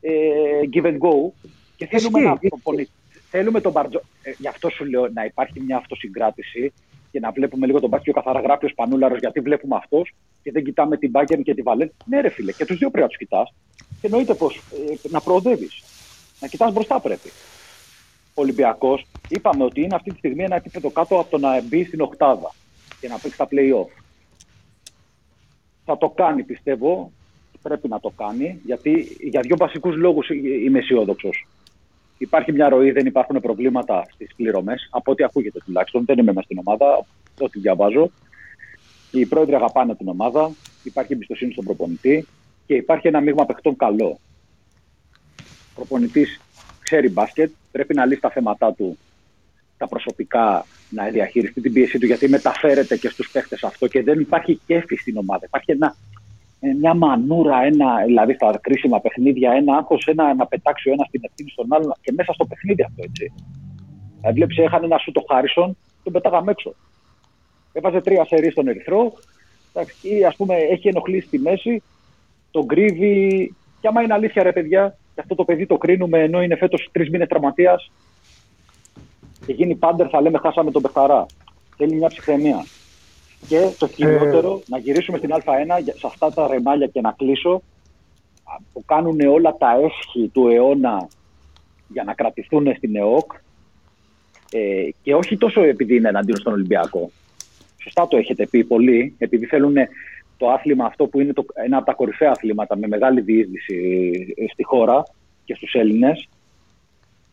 [0.00, 0.10] ε,
[0.72, 1.30] give and go.
[1.76, 2.48] Και θέλουμε Ισχύει, να ισχύει.
[2.48, 2.88] προπονη-
[3.30, 4.04] Θέλουμε τον Μπαρτζόκα.
[4.22, 6.72] Ε, γι' αυτό σου λέω να υπάρχει μια αυτοσυγκράτηση
[7.12, 8.12] και να βλέπουμε λίγο τον μπάσκετ.
[8.12, 10.12] Και ο καθαρά γράφει ο Σπανούλαρο γιατί βλέπουμε αυτός
[10.42, 11.92] και δεν κοιτάμε την Μπάγκερ και τη Βαλέν.
[12.06, 13.54] Ναι, ρε φίλε, και τους δύο πρέπει να τους κοιτάς.
[14.00, 15.82] Και εννοείται πως ε, να προοδεύεις.
[16.40, 17.28] Να κοιτάς μπροστά πρέπει.
[18.34, 21.84] Ο Ολυμπιακός είπαμε ότι είναι αυτή τη στιγμή ένα επίπεδο κάτω από το να μπει
[21.84, 22.54] στην Οκτάδα
[23.00, 24.02] και να παίξει τα playoff.
[25.84, 27.12] Θα το κάνει, πιστεύω.
[27.62, 30.28] Πρέπει να το κάνει, γιατί για δύο βασικούς λόγους
[30.64, 31.46] είμαι αισιόδοξος.
[32.22, 36.04] Υπάρχει μια ροή, δεν υπάρχουν προβλήματα στις πληρωμές, από ό,τι ακούγεται τουλάχιστον.
[36.04, 37.06] Δεν είμαι μέσα στην ομάδα,
[37.40, 38.10] ό,τι διαβάζω.
[39.10, 40.50] Οι πρόεδροι αγαπάνε την ομάδα,
[40.82, 42.26] υπάρχει εμπιστοσύνη στον προπονητή
[42.66, 44.18] και υπάρχει ένα μείγμα παιχτών καλό.
[45.38, 46.40] Ο προπονητής
[46.82, 48.98] ξέρει μπάσκετ, πρέπει να λύσει τα θέματα του,
[49.76, 54.20] τα προσωπικά, να διαχειριστεί την πίεση του, γιατί μεταφέρεται και στους παίχτες αυτό και δεν
[54.20, 55.44] υπάρχει κέφι στην ομάδα.
[55.46, 56.21] Υπάρχει ένα, ε,
[56.80, 61.20] μια μανούρα, ένα, δηλαδή στα κρίσιμα παιχνίδια, ένα άγχος, ένα να πετάξει ο ένα την
[61.24, 63.32] ευθύνη στον άλλον και μέσα στο παιχνίδι αυτό έτσι.
[64.20, 66.74] Δηλαδή, βλέπεις, έχανε ένα σου το Χάρισον, τον πετάγαμε έξω.
[67.72, 69.12] Έβαζε τρία σερί στον Ερυθρό,
[70.02, 71.82] ή ας πούμε έχει ενοχλήσει στη μέση,
[72.50, 73.54] τον κρύβει.
[73.80, 76.88] Και άμα είναι αλήθεια, ρε παιδιά, και αυτό το παιδί το κρίνουμε ενώ είναι φέτος
[76.92, 77.90] τρεις μήνες τραυματίας
[79.46, 81.26] και γίνει πάντερ, θα λέμε χάσαμε τον Πεχταρά.
[81.76, 82.64] Θέλει μια ψυχραιμία.
[83.48, 85.38] Και το χειρότερο, να γυρίσουμε στην Α1
[85.84, 87.62] σε αυτά τα ρεμάλια και να κλείσω,
[88.72, 91.08] που κάνουν όλα τα έσχη του αιώνα
[91.88, 93.32] για να κρατηθούν στην ΕΟΚ
[94.52, 97.10] ε, και όχι τόσο επειδή είναι εναντίον στον Ολυμπιακό.
[97.82, 99.74] Σωστά το έχετε πει πολύ, επειδή θέλουν
[100.36, 104.44] το άθλημα αυτό που είναι το, ένα από τα κορυφαία αθλήματα με μεγάλη διείσδυση ε,
[104.52, 105.02] στη χώρα
[105.44, 106.28] και στους Έλληνες,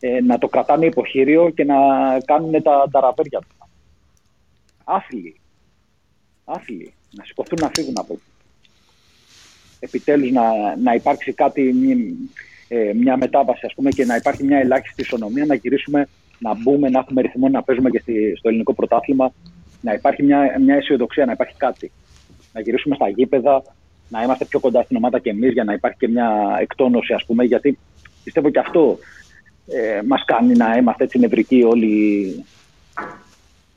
[0.00, 1.76] ε, να το κρατάνε υποχείριο και να
[2.24, 3.56] κάνουν τα, τα ραβέρια τους.
[4.84, 5.39] Άθλοι.
[6.54, 6.92] Άθλοι.
[7.10, 8.22] Να σηκωθούν να φύγουν από εκεί.
[9.80, 11.96] Επιτέλους να, να υπάρξει κάτι, μια,
[12.68, 16.08] ε, μια μετάβαση ας πούμε και να υπάρχει μια ελάχιστη ισονομία, να γυρίσουμε,
[16.38, 19.32] να μπούμε, να έχουμε ρυθμό να παίζουμε και στη, στο ελληνικό πρωτάθλημα,
[19.80, 21.90] να υπάρχει μια, μια αισιοδοξία, να υπάρχει κάτι.
[22.52, 23.62] Να γυρίσουμε στα γήπεδα,
[24.08, 27.24] να είμαστε πιο κοντά στην ομάδα και εμείς για να υπάρχει και μια εκτόνωση, ας
[27.24, 27.78] πούμε, γιατί
[28.24, 28.98] πιστεύω και αυτό
[29.66, 32.44] ε, μας κάνει να είμαστε έτσι νευρικοί όλοι.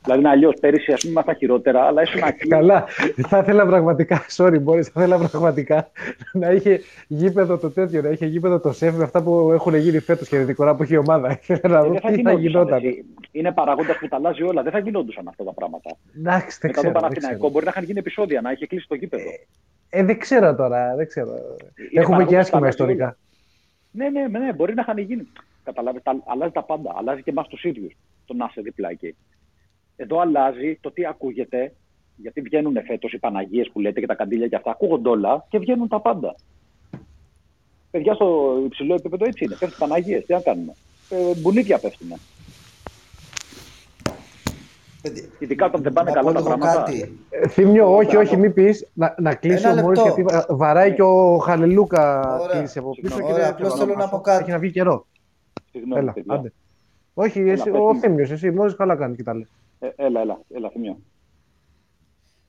[0.04, 2.48] Δηλαδή, είναι αλλιώς πέρυσι, ας πούμε, ήμασταν χειρότερα, αλλά ήσουν ακεί.
[2.48, 2.86] Καλά.
[3.28, 5.92] Θα ήθελα πραγματικά, sorry, μπορεί, θα ήθελα πραγματικά
[6.34, 10.00] να είχε γήπεδο το τέτοιο, να είχε γήπεδο το σεφ με αυτά που έχουν γίνει
[10.00, 11.40] φέτος και την που έχει η ομάδα.
[11.48, 12.84] Ήθελα να Ε, δω δεν θα τι θα γινόντουσαν, γινόταν.
[12.86, 13.06] έτσι.
[13.32, 14.64] Είναι παραγόντα που τα αλλάζει όλα.
[14.64, 15.90] Δεν θα γινόντουσαν αυτά τα πράγματα.
[16.18, 16.82] Εντάξει, δεν Μετά ξέρω.
[16.82, 17.52] το δεν Παναθηναϊκό ξέρω.
[17.52, 19.24] μπορεί να είχαν γίνει επεισόδια, να είχε κλείσει το γήπεδο.
[19.90, 21.32] Ε, δεν ξέρω τώρα, δεν ξέρω.
[21.32, 23.04] Είναι Έχουμε και παραγόντας που τα άσχημα αλλάζει ιστορικά.
[23.06, 23.18] όλα.
[23.92, 25.28] Ναι, ναι, ναι, μπορεί να είχαν γίνει.
[25.64, 26.94] Καταλάβετε, τα- αλλάζει τα πάντα.
[26.98, 27.94] Αλλάζει και εμάς τους ίδιους.
[28.26, 29.16] Το να είσαι δίπλα εκεί.
[29.96, 31.74] Εδώ αλλάζει το τι ακούγεται,
[32.16, 34.72] γιατί βγαίνουν φέτος οι Παναγίες που λέτε και τα καντήλια και αυτά.
[34.72, 36.36] Ακούγονται όλα και βγαίνουν τα πάντα.
[37.92, 39.56] Παιδιά στο υψηλό επίπεδο έτσι είναι.
[39.60, 40.26] Πέφτουν Παναγίες.
[40.26, 40.74] Τι να κάνουμε.
[41.10, 42.08] Ε, μπουνίκια πέφτουν.
[45.02, 46.84] Παιδιά, Ειδικά όταν δεν πάνε να καλά πω τα λίγο πράγματα.
[46.84, 47.20] κάτι.
[47.30, 48.20] Ε, Θύμιο, όχι, Μπράβο.
[48.22, 48.88] όχι, μην πεις.
[48.94, 50.22] Να, να κλείσει Ένα ο Μόρις, λεπτό.
[50.22, 52.58] γιατί βα- βαράει και ο Χαλελούκα Ωραία.
[52.60, 53.02] κλείσει από πίσω.
[53.02, 53.26] Συγγνώμη.
[53.26, 54.16] και Ωραία, δεν απλώς θέλω θέλω να χάσω.
[54.16, 54.42] πω κάτι.
[54.42, 55.06] Έχει να βγει καιρό.
[55.72, 56.34] Συγγνώμη, Έλα, παιδιά.
[56.36, 56.52] άντε.
[57.14, 58.00] Όχι, εσύ, πες ο μου.
[58.00, 59.48] Θήμιος, εσύ, μόλις καλά κάνει και τα λέει.
[59.84, 61.00] Ε, έλα, έλα, έλα, θυμιώ.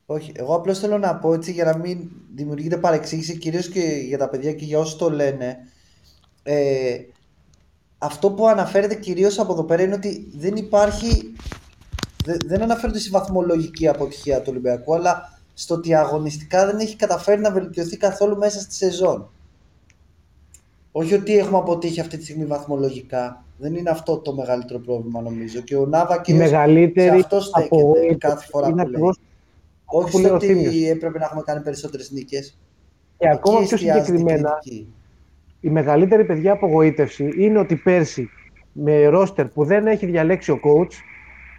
[0.07, 4.19] Όχι, εγώ απλώς θέλω να πω έτσι για να μην δημιουργείται παρεξήγηση κυρίως και για
[4.19, 5.57] τα παιδιά και για όσοι το λένε.
[6.43, 6.99] Ε,
[7.99, 11.33] αυτό που αναφέρεται κυρίως από εδώ πέρα είναι ότι δεν υπάρχει,
[12.25, 17.41] δε- δεν αναφέρονται στη βαθμολογική αποτυχία του Ολυμπιακού, αλλά στο ότι αγωνιστικά δεν έχει καταφέρει
[17.41, 19.31] να βελτιωθεί καθόλου μέσα στη σεζόν.
[20.93, 23.44] Όχι ότι έχουμε αποτύχει αυτή τη στιγμή βαθμολογικά.
[23.59, 25.61] Δεν είναι αυτό το μεγαλύτερο πρόβλημα νομίζω.
[25.61, 28.89] Και ο Νάβα Η κυρίως σε μεγαλύτερη αυτό στέκεται απογοήτευση κάθε φορά είναι που λέει.
[28.89, 29.19] ακριβώς
[29.85, 30.91] Όχι που λέει στο ο ότι Θήμιος.
[30.91, 32.59] έπρεπε να έχουμε κάνει περισσότερες νίκες.
[33.19, 34.93] Και ακόμα Εκεί πιο εστιάζεται η συγκεκριμένα, κριτική.
[35.61, 38.29] η μεγαλύτερη παιδιά απογοήτευση είναι ότι πέρσι
[38.73, 40.93] με ρόστερ που δεν έχει διαλέξει ο coach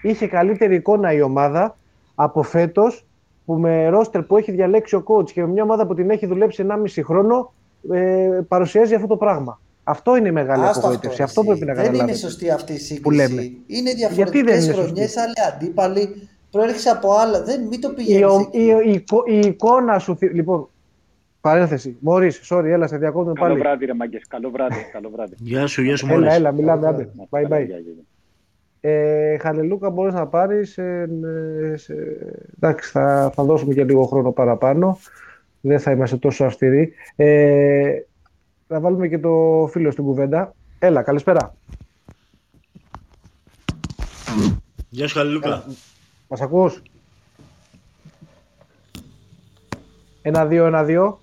[0.02, 1.78] είχε καλύτερη εικόνα η ομάδα
[2.16, 3.06] από φέτος
[3.46, 6.26] που με ρόστερ που έχει διαλέξει ο coach και με μια ομάδα που την έχει
[6.26, 7.54] δουλέψει 1,5 χρόνο
[7.92, 9.60] ε, παρουσιάζει αυτό το πράγμα.
[9.88, 11.22] Αυτό είναι η μεγάλη Άστο απογοήτευση.
[11.22, 11.60] αυτό, Αυτό, εσύ.
[11.60, 12.12] πρέπει να Δεν καταλάβετε.
[12.20, 13.28] είναι σωστή αυτή η που λέμε.
[13.28, 13.62] σύγκριση.
[13.68, 16.30] Είναι Γιατί δεν διαφορετικές είναι χρονιές, άλλοι αντίπαλοι.
[16.52, 17.44] Προέρχεσαι από άλλα.
[17.44, 18.58] Δεν, μην το Η, πηγαίνεις ο- εκεί.
[18.64, 20.18] η, η, εικο- η εικόνα σου.
[20.18, 20.70] θυ- Λοιπόν,
[21.42, 21.98] παρένθεση.
[22.00, 23.60] Μωρή, sorry, έλα, σε διακόπτω Καλό πάλι.
[23.60, 24.28] βράδυ, ρε μάγκες.
[24.28, 25.36] Καλό βράδυ, καλό βράδυ.
[25.38, 26.34] Γεια σου, γεια σου, Έλα, Μόρις.
[26.36, 27.10] έλα, μιλάμε, Καλό άντε.
[27.18, 27.66] Να Bye, καλά, bye.
[27.66, 28.04] γεια, γεια, γεια.
[28.92, 30.78] Ε, Χαλελούκα μπορείς να πάρεις.
[30.78, 31.10] Ε,
[31.74, 31.94] ε, σε-
[32.56, 34.98] εντάξει, θα, θα δώσουμε και λίγο χρόνο παραπάνω.
[35.62, 36.94] Δεν θα είμαστε τόσο αυστηροί.
[37.16, 37.92] Ε,
[38.68, 40.54] θα βάλουμε και το φίλο στην κουβέντα.
[40.80, 41.56] Έλα, καλησπέρα.
[44.90, 45.64] Γεια σου, Χαλιλούκα.
[46.28, 46.82] Μας ακούς;
[50.22, 51.20] Ένα, δύο, ένα, δύο.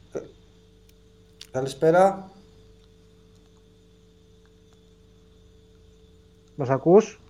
[1.51, 2.31] Καλησπέρα.
[6.57, 7.21] Μας ακούς;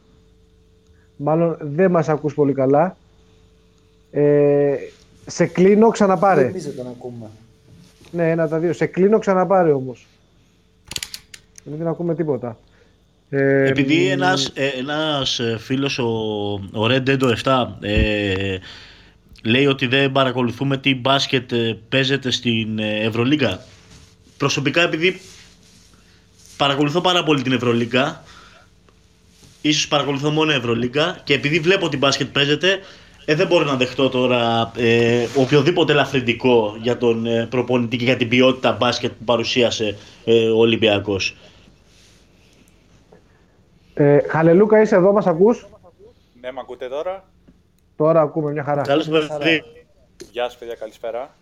[1.16, 2.96] Μάλλον δεν μας ακούς πολύ καλά.
[4.10, 4.76] Ε,
[5.26, 6.46] σε κλείνω, ξαναπάρε.
[6.46, 7.30] Νομίζω τον ακούμε.
[8.12, 8.72] Ναι, ένα τα δύο.
[8.72, 10.06] Σε κλείνω, ξαναπάρε όμως.
[11.64, 12.58] Δεν ακούμε τίποτα.
[13.30, 16.08] Ε, Επειδή μ, ένας, ε, ένας ε, φίλος, ο,
[16.72, 18.56] ο Red Dead 7, ε,
[19.42, 23.60] λέει ότι δεν παρακολουθούμε τι μπάσκετ ε, παίζεται στην ε, Ευρωλίγκα.
[24.36, 25.20] Προσωπικά επειδή
[26.56, 28.24] παρακολουθώ πάρα πολύ την Ευρωλίγκα,
[29.60, 32.78] ίσως παρακολουθώ μόνο Ευρωλίγκα και επειδή βλέπω ότι μπάσκετ παίζεται,
[33.24, 38.16] ε, δεν μπορώ να δεχτώ τώρα ε, οποιοδήποτε ελαφρυντικό για τον ε, προπονητή και για
[38.16, 41.36] την ποιότητα μπάσκετ που παρουσίασε ε, ο Ολυμπιακός.
[43.94, 45.66] Ε, Χαλελούκα, είσαι εδώ, μας ακούς;
[46.40, 47.24] Ναι, με ακούτε τώρα;
[47.96, 48.82] Τώρα ακούμε μια χαρά.
[48.82, 49.62] Καλώς το παιδί.
[50.30, 51.34] Γεια σας παιδιά, καλησπέρα.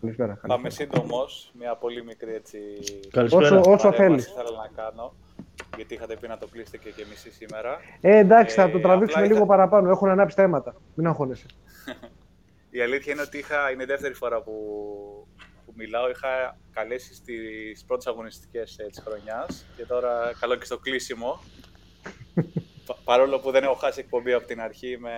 [0.00, 0.38] Καλησπέρα.
[0.46, 1.24] Θα είμαι σύντομο.
[1.58, 2.58] Μια πολύ μικρή έτσι.
[3.10, 3.58] Καλησπέρα.
[3.58, 4.26] Όσο, όσο παρέμβαση θέλεις.
[4.26, 5.14] ήθελα να κάνω.
[5.76, 7.78] Γιατί είχατε πει να το κλείσετε και, και μισή σήμερα.
[8.00, 9.90] Ε, εντάξει, θα Ε, το τραβήξουμε απλά λίγο ήθελα- παραπάνω.
[9.90, 10.74] Έχουν ανάψει τα αίματα.
[10.94, 11.46] Μην αγχώνεσαι.
[12.76, 14.52] Η αλήθεια είναι ότι είχα, είναι η δεύτερη φορά που,
[15.66, 16.10] που μιλάω.
[16.10, 21.38] Είχα καλέσει στις πρώτες αγωνιστικές ε, της χρονιάς και τώρα καλό και στο κλείσιμο.
[22.86, 25.10] Πα- παρόλο που δεν έχω χάσει εκπομπή από την αρχή, είμαι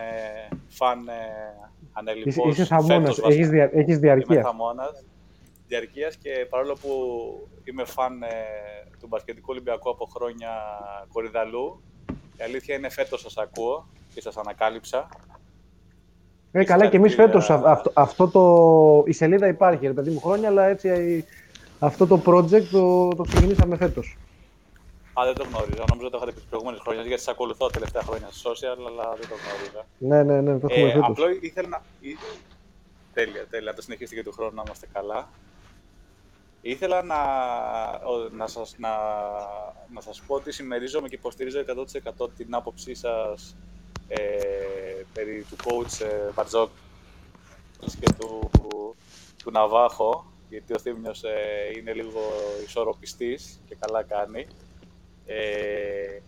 [0.69, 2.99] φαν ε, Είσαι, ανελειπώς είσαι θαμώνας.
[2.99, 3.29] φέτος βασικά.
[3.35, 4.43] Έχεις, δια, έχεις Είμαι διαρκεία.
[4.43, 5.05] θαμώνας
[5.69, 6.91] διαρκείας και παρόλο που
[7.65, 8.27] είμαι φαν ε,
[9.01, 10.51] του μπασκετικού Ολυμπιακού από χρόνια
[11.13, 11.81] κορυδαλού,
[12.39, 15.09] η αλήθεια είναι φέτος σας ακούω και σας ανακάλυψα.
[16.53, 17.47] Ε, καλά, και εμείς Συγχαρητήρια.
[17.47, 19.05] φέτος αυτό, αυτό το.
[19.07, 21.23] Η σελίδα υπάρχει, ρε παιδί μου, χρόνια, αλλά έτσι ε,
[21.79, 24.17] αυτό το project το, το ξεκινήσαμε φέτος.
[25.21, 25.85] Α, δεν το γνώριζα.
[25.89, 28.77] Νομίζω ότι το είχατε πει τις προηγούμενες χρόνια γιατί σας ακολουθώ τελευταία χρόνια στο social,
[28.89, 29.83] αλλά δεν το γνώριζα.
[29.99, 31.07] Ναι, ναι, ναι, το έχουμε Ε, φέτος.
[31.09, 31.83] απλό ήθελα να.
[32.01, 32.17] ή-
[33.15, 33.71] Τέλεια, τέλεια.
[33.71, 35.29] Να το συνεχίσετε και του χρόνου να είμαστε καλά.
[36.61, 37.17] Ήθελα να,
[38.07, 38.89] ο- να, σας, να,
[39.95, 41.61] να σας πω ότι συμμερίζομαι και υποστηρίζω
[42.23, 43.57] 100% την άποψή σας
[44.09, 46.75] ε, περί του coach ε, Μπαρτζόκης
[48.01, 48.51] και του,
[49.45, 52.21] του Ναβάχο, γιατί ο Θήμιος ε, είναι λίγο
[52.67, 54.47] ισορροπιστής και καλά κάνει.
[55.27, 56.21] Ε,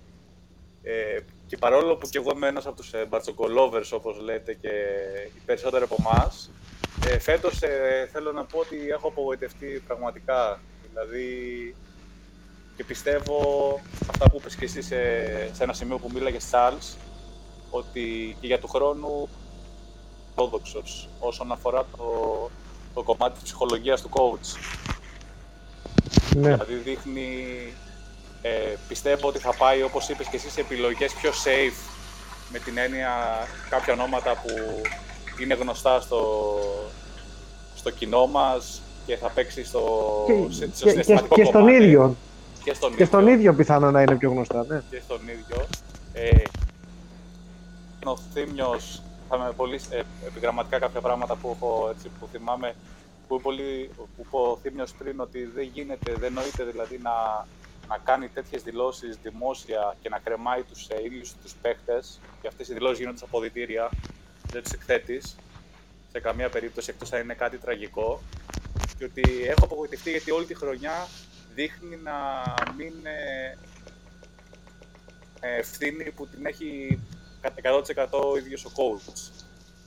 [0.83, 4.69] ε, και παρόλο που και εγώ είμαι ένας από τους ε, μπαρτσοκολόβερς, όπως λέτε, και
[5.37, 6.51] οι περισσότεροι από εμάς,
[7.07, 10.61] ε, φέτος ε, θέλω να πω ότι έχω απογοητευτεί πραγματικά.
[10.89, 11.75] Δηλαδή,
[12.77, 13.41] και πιστεύω
[14.11, 14.97] αυτά που είπες και εσύ σε,
[15.55, 16.97] σε ένα σημείο που μίλαγες, Charles,
[17.71, 19.29] ότι και για του χρόνου
[20.35, 22.51] ορθόδοξος όσον αφορά το,
[22.95, 24.59] το κομμάτι της ψυχολογίας του coach.
[26.35, 26.53] Ναι.
[26.53, 27.33] Δηλαδή δείχνει,
[28.43, 31.91] ε, πιστεύω ότι θα πάει όπως είπες και εσύ σε επιλογές πιο safe
[32.53, 33.13] με την έννοια
[33.71, 34.83] κάποια ονόματα που
[35.43, 36.21] είναι γνωστά στο,
[37.75, 39.83] στο κοινό μας και θα παίξει στο,
[40.27, 41.85] Και, σε- στο και, και, συναισθηματικό και στον κομμάτι.
[41.85, 42.17] ίδιο.
[42.65, 44.65] Και στον Και στον ίδιο ίδιο πιθανό να είναι πιο γνωστά.
[44.69, 44.83] Ναι.
[44.91, 45.67] και στον ίδιο.
[46.13, 46.43] Ε,
[48.05, 52.75] ο Θήμιος, θα με πολύ ε, επιγραμματικά κάποια πράγματα που, έχω, έτσι, που θυμάμαι,
[53.29, 57.47] που, είπε πολύ, που είπε ο Θήμιος πριν ότι δεν γίνεται, δεν νοείται δηλαδή να,
[57.89, 62.69] να κάνει τέτοιες δηλώσεις δημόσια και να κρεμάει τους ε, ίδιους τους παίχτες και αυτές
[62.69, 63.91] οι δηλώσεις γίνονται στα αποδητήρια,
[64.53, 65.37] δεν τους εκθέτεις
[66.13, 68.23] σε καμία περίπτωση εκτός αν είναι κάτι τραγικό
[68.99, 71.09] και ότι έχω απογοητευτεί γιατί όλη τη χρονιά
[71.55, 72.15] δείχνει να
[72.77, 73.57] μην ε,
[75.41, 77.01] ε, ευθύνη που την έχει
[77.41, 79.31] κατά 100% ο ίδιος ο coach.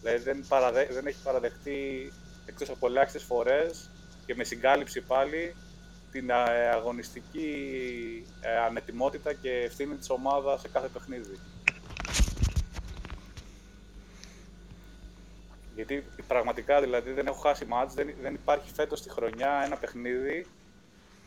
[0.02, 0.88] Δηλαδή δεν, παραδε...
[0.92, 2.12] δεν έχει παραδεχτεί
[2.46, 3.90] εκτός από ελάχιστες φορές
[4.26, 5.56] και με συγκάλυψη πάλι
[6.12, 6.34] την ε,
[6.74, 7.54] αγωνιστική
[8.42, 11.40] ε, ανετοιμότητα και ευθύνη της ομάδας σε κάθε παιχνίδι.
[15.76, 20.46] Γιατί πραγματικά δηλαδή δεν έχω χάσει μάτς, δεν, δεν υπάρχει φέτος στη χρονιά ένα παιχνίδι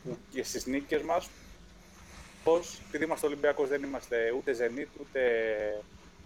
[0.05, 1.29] που και στις νίκες μας
[2.45, 5.21] πως, επειδή είμαστε Ολυμπιακός δεν είμαστε ούτε Zenit ούτε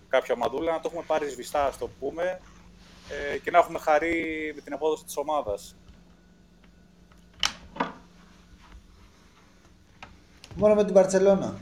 [0.08, 2.40] κάποια μαδούλα, να το έχουμε πάρει σβηστά, ας το πούμε,
[3.32, 5.76] ε, και να έχουμε χαρεί με την απόδοση της ομάδας.
[10.54, 11.56] Μόνο με την Παρσελώνα.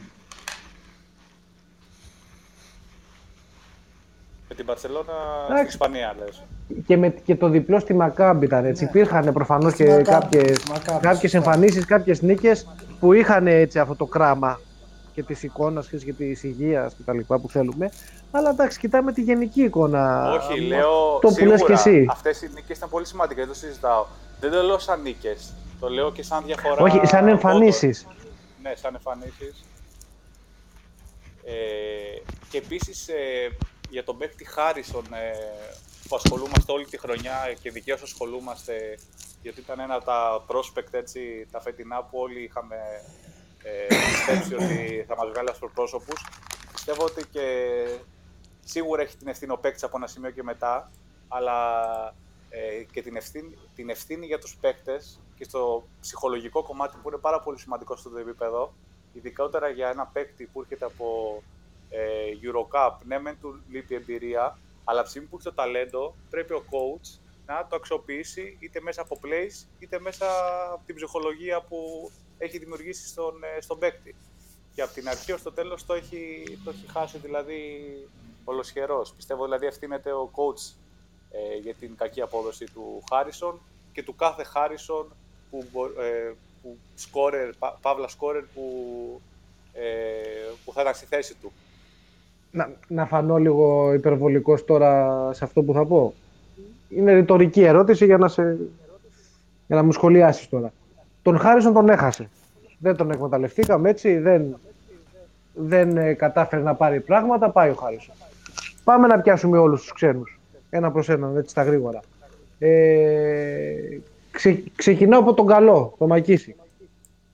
[4.57, 5.13] Την Παρσελώνα
[5.43, 5.67] στην Εντάξει.
[5.67, 6.43] Ισπανία, λες.
[6.87, 8.85] Και, με, και το διπλό στη Μακάμπ ήταν έτσι.
[8.85, 8.91] Ναι.
[8.91, 11.37] Υπήρχαν προφανώς Στη και Μακάμπι, κάποιες, στη Μακάμπι, κάποιες σωστά.
[11.37, 12.67] εμφανίσεις, κάποιες νίκες
[13.01, 14.61] που είχαν έτσι αυτό το κράμα
[15.15, 17.91] και της εικόνας και της υγείας και τα λοιπά που θέλουμε.
[18.31, 20.33] Αλλά εντάξει, κοιτάμε τη γενική εικόνα.
[20.33, 22.07] Όχι, λέω το που σίγουρα, λες και εσύ.
[22.11, 24.07] αυτές οι νίκες ήταν πολύ σημαντικές, δεν το συζητάω.
[24.41, 27.29] Δεν το λέω σαν νίκες, το λέω και σαν διαφορά Όχι, σαν πόντων.
[27.29, 28.07] εμφανίσεις.
[28.63, 29.65] Ναι, σαν εμφανίσεις.
[31.45, 31.53] Ε,
[32.51, 33.15] και επίσης ε,
[33.91, 35.31] για τον παίκτη Χάρισον ε,
[36.09, 38.99] που ασχολούμαστε όλη τη χρονιά και δικαίως ασχολούμαστε
[39.43, 42.77] γιατί ήταν ένα από τα prospect έτσι, τα φετινά που όλοι είχαμε
[43.63, 46.27] ε, πιστέψει ότι θα μας βγάλει ασπροπρόσωπους.
[46.73, 47.47] Πιστεύω ότι και
[48.65, 50.91] σίγουρα έχει την ευθύνη ο παίκτης από ένα σημείο και μετά,
[51.29, 51.59] αλλά
[52.49, 57.19] ε, και την ευθύνη, την ευθύνη για τους παίκτες και στο ψυχολογικό κομμάτι που είναι
[57.19, 58.75] πάρα πολύ σημαντικό στο επίπεδο,
[59.13, 61.56] ειδικότερα για ένα παίκτη που έρχεται από ε,
[62.43, 66.53] Eurocup, ναι μεν του λείπει εμπειρία, αλλά από τη στιγμή που έχει το ταλέντο πρέπει
[66.53, 70.27] ο coach να το αξιοποιήσει είτε μέσα από plays είτε μέσα
[70.73, 74.15] από την ψυχολογία που έχει δημιουργήσει στον, ε, στον παίκτη.
[74.75, 77.69] Και από την αρχή ως το τέλος το έχει, το έχει χάσει δηλαδή
[78.45, 79.13] ολοσχερός.
[79.13, 80.75] Πιστεύω δηλαδή ευθύνεται ο coach
[81.31, 83.61] ε, για την κακή απόδοση του Χάρισον
[83.93, 85.13] και του κάθε Χάρισον
[85.51, 89.21] που, μπο- ε, που σκόρερ, πα- παύλα σκόρερ που,
[89.73, 89.85] ε,
[90.65, 91.53] που θα ήταν στη θέση του.
[92.51, 96.15] Να, να φανώ λίγο υπερβολικός τώρα σε αυτό που θα πω.
[96.89, 98.43] Είναι ρητορική ερώτηση για να σε,
[99.67, 100.73] Για να μου σχολιάσεις τώρα.
[101.23, 102.29] Τον Χάρισον τον έχασε.
[102.79, 104.57] Δεν τον εκμεταλλευτήκαμε έτσι, δεν,
[105.55, 108.15] δεν ε, κατάφερε να πάρει πράγματα, πάει ο Χάρισον.
[108.85, 110.39] Πάμε να πιάσουμε όλους τους ξένους.
[110.71, 112.01] Ένα προς έναν, έτσι στα γρήγορα.
[112.59, 113.99] Ε,
[114.31, 116.57] ξε, ξεκινάω από τον καλό, τον Μακίση.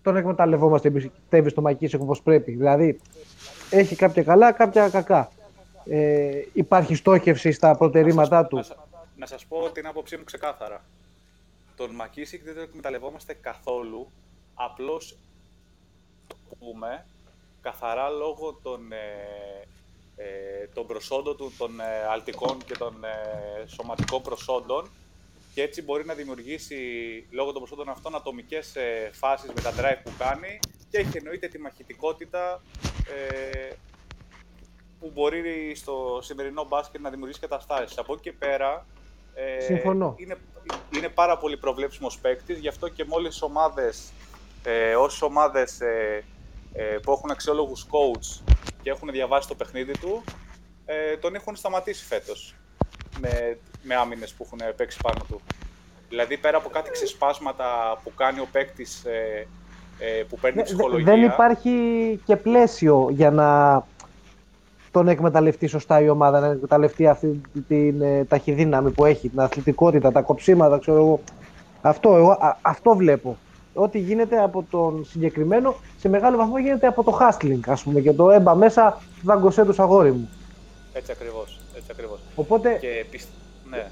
[0.02, 2.52] Τον εκμεταλλευόμαστε πιστεύει το Μακίση όπως πρέπει.
[2.52, 2.98] Δηλαδή,
[3.72, 5.30] έχει κάποια καλά, κάποια κακά.
[5.84, 8.56] Ε, υπάρχει στόχευση στα προτερήματά του.
[8.56, 8.64] Να,
[9.16, 10.84] να σας πω την άποψή μου ξεκάθαρα.
[11.76, 14.10] Τον Μακίσικ δεν τον εκμεταλλευόμαστε καθόλου.
[14.54, 15.16] Απλώς
[16.28, 17.06] το πούμε
[17.60, 19.66] καθαρά λόγω των, ε,
[20.16, 24.90] ε, των προσόντων του, των ε, αλτικών και των ε, σωματικών προσόντων
[25.54, 26.76] και έτσι μπορεί να δημιουργήσει
[27.30, 30.58] λόγω των προσόντων αυτών ατομικές ε, φάσεις με τα drive που κάνει
[30.90, 32.62] και έχει εννοείται τη μαχητικότητα
[33.08, 33.72] ε,
[35.00, 37.98] που μπορεί στο σημερινό μπάσκετ να δημιουργήσει καταστάσεις.
[37.98, 38.86] Από εκεί και πέρα
[39.34, 40.14] ε, Συμφωνώ.
[40.18, 40.36] Είναι,
[40.96, 44.12] είναι πάρα πολύ προβλέψιμος παίκτης, γι' αυτό και μόλις ομάδες,
[44.62, 46.24] ε, όσες ομάδες ε,
[46.72, 50.24] ε, που έχουν αξιόλογους coach και έχουν διαβάσει το παιχνίδι του,
[50.84, 52.54] ε, τον έχουν σταματήσει φέτος
[53.20, 55.40] με, με άμυνες που έχουν παίξει πάνω του.
[56.08, 59.46] Δηλαδή, πέρα από κάτι ξεσπάσματα που κάνει ο παίκτης ε, ε,
[60.28, 61.04] που παίρνει ψυχολογία...
[61.04, 61.70] Δεν υπάρχει
[62.24, 63.82] και πλαίσιο για να
[64.92, 70.12] τον εκμεταλλευτεί σωστά η ομάδα, να εκμεταλλευτεί αυτή την ε, ταχυδύναμη που έχει, την αθλητικότητα,
[70.12, 71.20] τα κοψίματα, ξέρω εγώ.
[71.80, 73.36] Αυτό, εγώ, αυτό βλέπω.
[73.74, 78.12] Ό,τι γίνεται από τον συγκεκριμένο, σε μεγάλο βαθμό γίνεται από το hustling, ας πούμε, και
[78.12, 80.28] το έμπα μέσα, δάγκωσέ τους αγόρι μου.
[80.92, 82.18] Έτσι ακριβώς, έτσι ακριβώς.
[82.34, 83.04] Οπότε, και
[83.70, 83.86] ναι.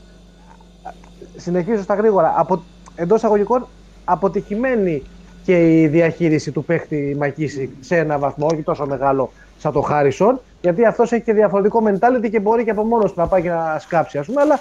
[1.37, 2.35] συνεχίζω στα γρήγορα.
[2.37, 2.63] Από,
[2.95, 3.67] εντός αγωγικών,
[4.05, 5.03] αποτυχημένη
[5.51, 10.41] και η διαχείριση του παίχτη Μακίση σε ένα βαθμό, όχι τόσο μεγάλο σαν το Χάρισον,
[10.61, 13.49] γιατί αυτός έχει και διαφορετικό mentality και μπορεί και από μόνος του να πάει και
[13.49, 14.61] να σκάψει, ας πούμε, αλλά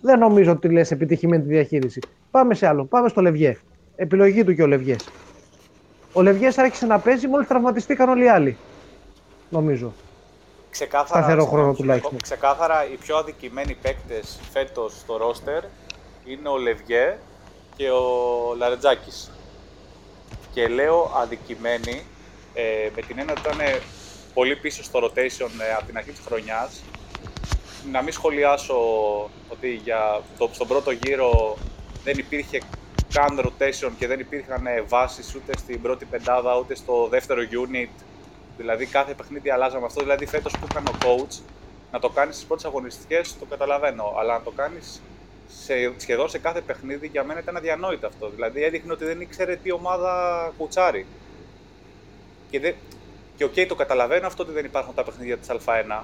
[0.00, 2.00] δεν νομίζω ότι λες επιτυχημένη τη διαχείριση.
[2.30, 2.84] Πάμε σε άλλο.
[2.84, 3.56] Πάμε στο Λευγέ.
[3.96, 4.96] Επιλογή του και ο Λευγέ.
[6.12, 8.56] Ο Λευγέ άρχισε να παίζει μόλις τραυματιστήκαν όλοι οι άλλοι.
[9.48, 9.92] Νομίζω.
[10.70, 12.18] Ξεκάθαρα, Σταθερό χρόνο τουλάχιστον.
[12.22, 15.62] Ξεκάθαρα οι πιο αδικημένοι παίκτες φέτος στο ρόστερ
[16.24, 17.16] είναι ο Λευγέ
[17.76, 19.30] και ο Λαρετζάκης.
[20.52, 22.02] Και λέω αδικημένοι
[22.54, 23.80] ε, με την έννοια ότι ήταν
[24.34, 26.82] πολύ πίσω στο rotation ε, από την αρχή της χρονιάς.
[27.90, 28.76] Να μην σχολιάσω
[29.48, 31.56] ότι για το, στον πρώτο γύρο
[32.04, 32.60] δεν υπήρχε
[33.12, 38.04] καν rotation και δεν υπήρχαν ε, βάσεις ούτε στην πρώτη πεντάδα ούτε στο δεύτερο unit.
[38.56, 40.00] Δηλαδή κάθε παιχνίδι αλλάζαμε αυτό.
[40.00, 41.40] Δηλαδή φέτος που έκανε ο coach
[41.92, 44.14] να το κάνεις στις πρώτες αγωνιστικές το καταλαβαίνω.
[44.18, 45.02] Αλλά να το κάνεις
[45.48, 48.30] σε, σχεδόν σε κάθε παιχνίδι για μένα ήταν αδιανόητο αυτό.
[48.34, 51.06] Δηλαδή έδειχνε ότι δεν ήξερε τι ομάδα κοουτσάρει.
[52.50, 52.74] Και, δεν,
[53.36, 56.02] και ok, okay, το καταλαβαίνω αυτό ότι δεν υπάρχουν τα παιχνίδια της Α1,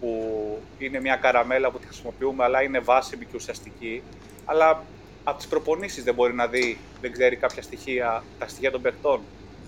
[0.00, 4.02] που είναι μια καραμέλα που τη χρησιμοποιούμε, αλλά είναι βάσιμη και ουσιαστική.
[4.44, 4.84] Αλλά
[5.24, 9.20] από τις προπονήσεις δεν μπορεί να δει, δεν ξέρει κάποια στοιχεία, τα στοιχεία των παιχτών.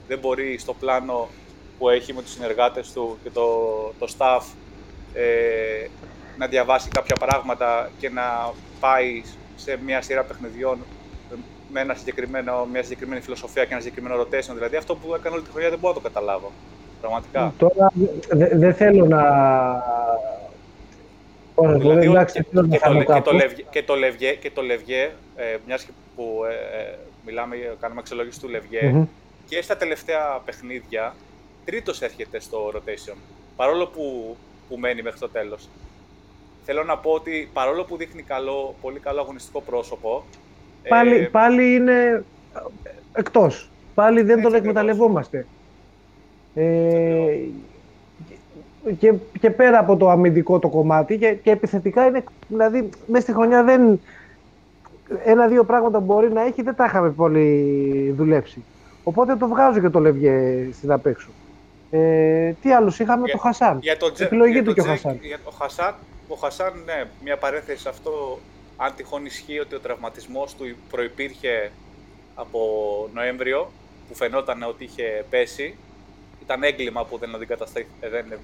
[0.08, 1.28] Δεν μπορεί στο πλάνο
[1.78, 3.48] που έχει με τους συνεργάτες του και το,
[3.98, 4.42] το staff
[5.14, 5.86] ε,
[6.38, 9.22] να διαβάσει κάποια πράγματα και να πάει
[9.56, 10.78] σε μια σειρά παιχνιδιών
[11.72, 14.54] με ένα συγκεκριμένο, μια συγκεκριμένη φιλοσοφία και ένα συγκεκριμένο rotation.
[14.54, 16.52] Δηλαδή αυτό που έκανε όλη τη χρονιά δεν μπορώ να το καταλάβω.
[17.00, 17.54] Πραγματικά.
[17.58, 17.92] Τώρα
[18.28, 19.22] δεν δε θέλω να.
[21.78, 25.56] Δηλαδή, εντάξει, και, και, το, και, το Λευγέ, και το Λευγέ, και το Λευγέ ε,
[25.66, 25.86] μιας
[26.16, 29.06] που ε, ε, μιλάμε, κάνουμε αξιολόγηση του Λευγέ, mm-hmm.
[29.48, 31.14] και στα τελευταία παιχνίδια
[31.64, 33.16] τρίτος έρχεται στο rotation,
[33.56, 34.36] παρόλο που,
[34.68, 35.68] που μένει μέχρι το τέλος.
[36.64, 40.24] Θέλω να πω ότι παρόλο που δείχνει καλό, πολύ καλό αγωνιστικό πρόσωπο,
[40.88, 42.24] πάλι, ε, πάλι είναι
[43.12, 43.70] εκτός.
[43.94, 45.46] Πάλι δεν τον εκμεταλλευόμαστε.
[46.54, 47.36] Ε,
[48.98, 53.32] και, και πέρα από το αμυντικό το κομμάτι και, και επιθετικά είναι, δηλαδή μέσα στη
[53.32, 54.00] χρονιά δεν
[55.24, 58.64] ένα-δύο πράγματα που μπορεί να έχει δεν τα είχαμε πολύ δουλέψει.
[59.04, 61.28] Οπότε το βγάζω και το Λευγέ στην απέξω.
[61.90, 63.78] Ε, τι άλλους είχαμε, για, το Χασάν.
[63.82, 65.18] Για το, Επιλογή για του το και ο Χασάν.
[65.22, 65.94] Για ο Χασάν.
[66.28, 68.38] Ο Χασάν, ναι, μια παρένθεση σε αυτό,
[68.76, 71.72] αν τυχόν ισχύει ότι ο τραυματισμός του προϋπήρχε
[72.34, 72.60] από
[73.12, 73.72] Νοέμβριο,
[74.08, 75.76] που φαινόταν ότι είχε πέσει,
[76.42, 77.34] ήταν έγκλημα που δεν,
[78.00, 78.38] ε, δεν,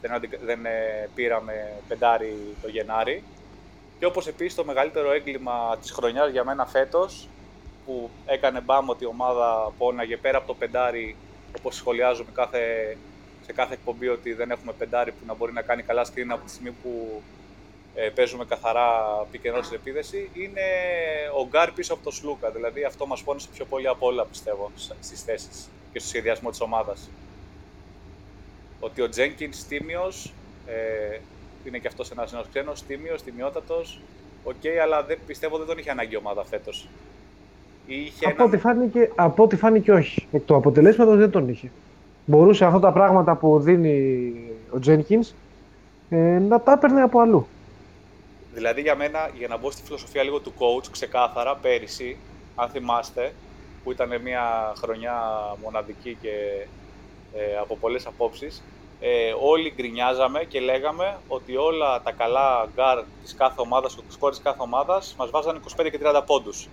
[0.00, 3.22] δεν, δεν ε, πήραμε πεντάρι το Γενάρη.
[3.98, 7.28] Και όπως επίσης το μεγαλύτερο έγκλημα της χρονιάς για μένα φέτος,
[7.86, 11.16] που έκανε μπάμ ότι η ομάδα πόναγε πέρα από το πεντάρι,
[11.58, 12.96] όπως σχολιάζουμε κάθε,
[13.48, 16.44] σε κάθε εκπομπή ότι δεν έχουμε πεντάρι που να μπορεί να κάνει καλά σκριν από
[16.44, 17.22] τη στιγμή που
[17.94, 18.88] ε, παίζουμε καθαρά
[19.30, 20.60] πικενό στην επίδεση, είναι
[21.40, 22.50] ο Γκάρ πίσω από το Σλούκα.
[22.50, 24.70] Δηλαδή αυτό μας πόνισε πιο πολύ από όλα πιστεύω
[25.00, 27.10] στις θέσεις και στο σχεδιασμό της ομάδας
[28.80, 30.32] ότι ο Τζένκινς τίμιος,
[30.66, 31.18] ε,
[31.64, 34.00] είναι και αυτός ένας νέος ξένος, τίμιος, τιμιότατος.
[34.44, 36.88] Ok, okay, αλλά δεν, πιστεύω δεν τον είχε ανάγκη η ομάδα φέτος.
[37.86, 40.26] Ή είχε Από έναν- ό,τι, φάνηκε, από ό,τι φάνηκε όχι.
[40.32, 41.70] Εκ του αποτελέσματος δεν τον είχε.
[42.30, 44.34] Μπορούσε αυτά τα πράγματα που δίνει
[44.70, 45.32] ο Τζένκινς
[46.08, 47.46] ε, να τα έπαιρνε από αλλού.
[48.54, 52.16] Δηλαδή για μένα, για να μπω στη φιλοσοφία λίγο του coach, ξεκάθαρα πέρυσι,
[52.54, 53.32] αν θυμάστε,
[53.84, 55.14] που ήταν μια χρονιά
[55.62, 56.66] μοναδική και
[57.34, 58.62] ε, από πολλές απόψεις,
[59.00, 64.30] ε, όλοι γκρινιάζαμε και λέγαμε ότι όλα τα καλά γκάρ της κάθε ομάδας, ο σκόρερ
[64.30, 66.68] της κάθε ομάδας, μας βάζανε 25 και 30 πόντους.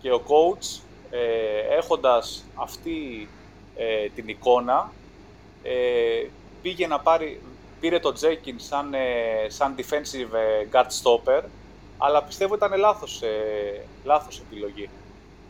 [0.00, 3.28] Και ο coach, ε, έχοντας αυτή
[3.80, 4.92] ε, την εικόνα,
[5.62, 6.26] ε,
[6.62, 7.40] πήγε να πάρει,
[7.80, 11.42] πήρε το Jenkins σαν, ε, σαν defensive ε, guard stopper,
[11.98, 14.90] αλλά πιστεύω ήταν λάθος, ε, λάθος επιλογή.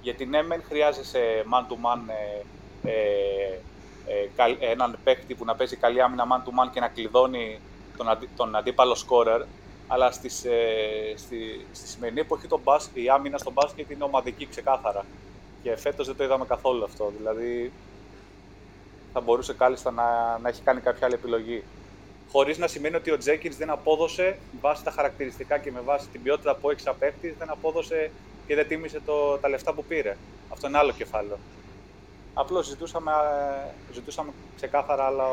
[0.03, 3.61] Γιατί ναι, μεν χρειάζεσαι man-to-man ε, ε,
[4.07, 7.61] ε, καλ- έναν παίκτη που να παίζει καλή άμυνα man-to-man και να κλειδώνει
[7.97, 9.43] τον, αντι- τον αντίπαλο scorer,
[9.87, 14.47] αλλά στις, ε, στη, στη σημερινή εποχή το μπάσ, η άμυνα στο μπάσκετ είναι ομαδική
[14.47, 15.05] ξεκάθαρα.
[15.63, 17.13] Και φέτος δεν το είδαμε καθόλου αυτό.
[17.17, 17.73] Δηλαδή,
[19.13, 21.63] θα μπορούσε κάλλιστα να, να έχει κάνει κάποια άλλη επιλογή.
[22.33, 26.09] Χωρίς να σημαίνει ότι ο Τζέκινς δεν απόδωσε με βάση τα χαρακτηριστικά και με βάση
[26.09, 28.11] την ποιότητα που έχει σαν παίκτης, δεν απόδωσε
[28.47, 30.17] και δεν τίμησε το, τα λεφτά που πήρε.
[30.49, 31.39] Αυτό είναι άλλο κεφάλαιο.
[32.35, 35.25] Απλώς ζητούσαμε, ε, ζητούσαμε ξεκάθαρα άλλο,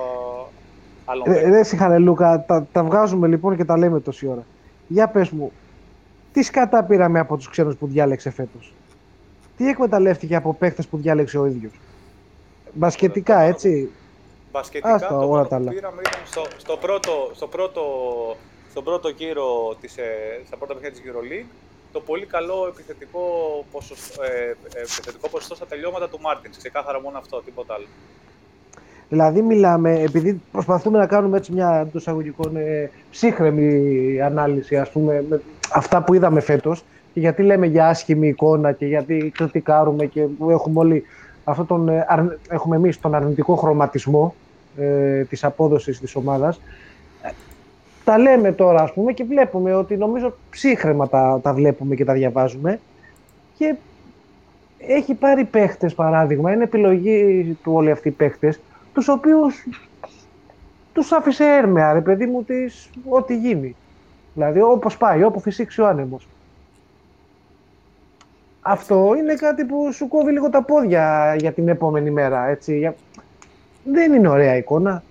[1.06, 1.50] άλλο Ε, παίκτη.
[1.50, 4.46] Ρε συγχαρέ Λούκα, τα, τα βγάζουμε λοιπόν και τα λέμε τόση ώρα.
[4.88, 5.52] Για πες μου,
[6.34, 8.74] τι σκατά πήραμε από τους ξένους που διάλεξε φέτος;
[9.58, 11.74] Τι εκμεταλλεύτηκε από παίχτες που διάλεξε ο ίδιος;
[12.78, 13.90] Μπασκετικά, έτσι.
[14.52, 15.72] Μπασκετικά Άστα, το όλα μόνο τα που άλλα.
[15.72, 17.84] πήραμε ήταν στο, στο, πρώτο, στο, πρώτο,
[18.70, 21.46] στον πρώτο γύρο, της, ε, στα πρώτα παιχνίδια της EuroLeague,
[21.92, 23.22] το πολύ καλό επιθετικό
[23.72, 26.58] ποσοστό, ε, ε, επιθετικό ποσοστό στα τελειώματα του Μάρτινς.
[26.58, 27.86] Ξεκάθαρα μόνο αυτό, τίποτα άλλο.
[29.10, 35.26] Δηλαδή μιλάμε, επειδή προσπαθούμε να κάνουμε έτσι μια εντός εισαγωγικών ε, ψύχρεμη ανάλυση, ας πούμε,
[35.30, 35.42] με
[35.74, 36.84] αυτά που είδαμε φέτος,
[37.14, 41.04] και γιατί λέμε για άσχημη εικόνα και γιατί κριτικάρουμε και που έχουμε όλοι
[41.48, 44.36] αυτό τον, ε, αρνη- έχουμε εμείς τον αρνητικό χρωματισμό
[44.78, 46.62] ε, της απόδοσης της ομάδας.
[47.22, 47.30] Ε,
[48.04, 52.14] Τα λέμε τώρα, ας πούμε, και βλέπουμε ότι νομίζω ψύχρεμα τα, τα βλέπουμε και τα
[52.14, 52.80] διαβάζουμε
[53.58, 53.76] και
[54.78, 58.60] έχει πάρει παίχτες, παράδειγμα, είναι επιλογή του όλοι αυτοί οι παίχτες,
[58.94, 59.68] τους οποίους
[60.94, 63.76] τους άφησε έρμεα, ρε παιδί μου, της, ό,τι γίνει.
[64.34, 66.28] Δηλαδή, όπως πάει, όπου φυσήξει ο άνεμος.
[68.68, 72.78] Αυτό είναι κάτι που σου κόβει λίγο τα πόδια για την επόμενη μέρα, έτσι.
[72.78, 72.96] Για...
[73.84, 75.04] Δεν είναι ωραία εικόνα.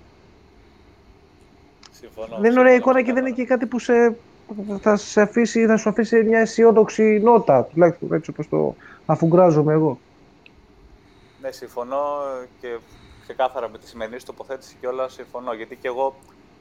[1.90, 2.36] Συμφωνώ.
[2.40, 3.28] δεν είναι ωραία συμφωνώ εικόνα και δεν ξεκάθαρα.
[3.28, 4.16] είναι και κάτι που σε,
[4.81, 8.74] θα, σε αφήσει, θα σου αφήσει μια αισιόδοξη νότα, τουλάχιστον έτσι όπως το
[9.06, 9.98] αφουγκράζομαι εγώ.
[11.40, 12.02] Ναι, συμφωνώ
[12.60, 12.78] και
[13.22, 15.52] ξεκάθαρα με τη σημερινή σου τοποθέτηση και όλα συμφωνώ.
[15.52, 16.14] Γιατί και εγώ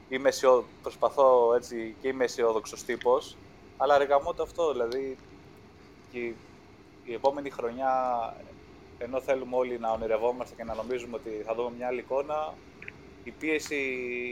[0.08, 0.64] είμαι αισιό...
[0.82, 3.36] προσπαθώ έτσι και είμαι αισιόδοξος τύπος,
[3.76, 4.72] αλλά ρεγαμώ το αυτό.
[4.72, 5.16] Δηλαδή,
[6.12, 6.32] και
[7.04, 7.92] η, η επόμενη χρονιά,
[8.98, 12.54] ενώ θέλουμε όλοι να ονειρευόμαστε και να νομίζουμε ότι θα δούμε μια άλλη εικόνα,
[13.24, 13.74] η πίεση,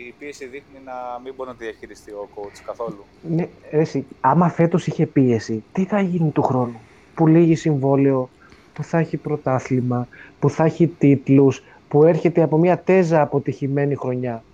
[0.09, 3.05] η πίεση δείχνει να μην μπορεί να τη διαχειριστεί ο coach καθόλου.
[3.23, 6.81] Ναι, ρε εσύ, άμα φέτος είχε πίεση, τι θα γίνει του χρόνου;
[7.15, 8.29] Που λύγει συμβόλαιο,
[8.73, 10.09] που θα έχει πρωτάθλημα,
[10.41, 14.45] που θα έχει τίτλους, που έρχεται από μια τέζα αποτυχημένη χρονιά.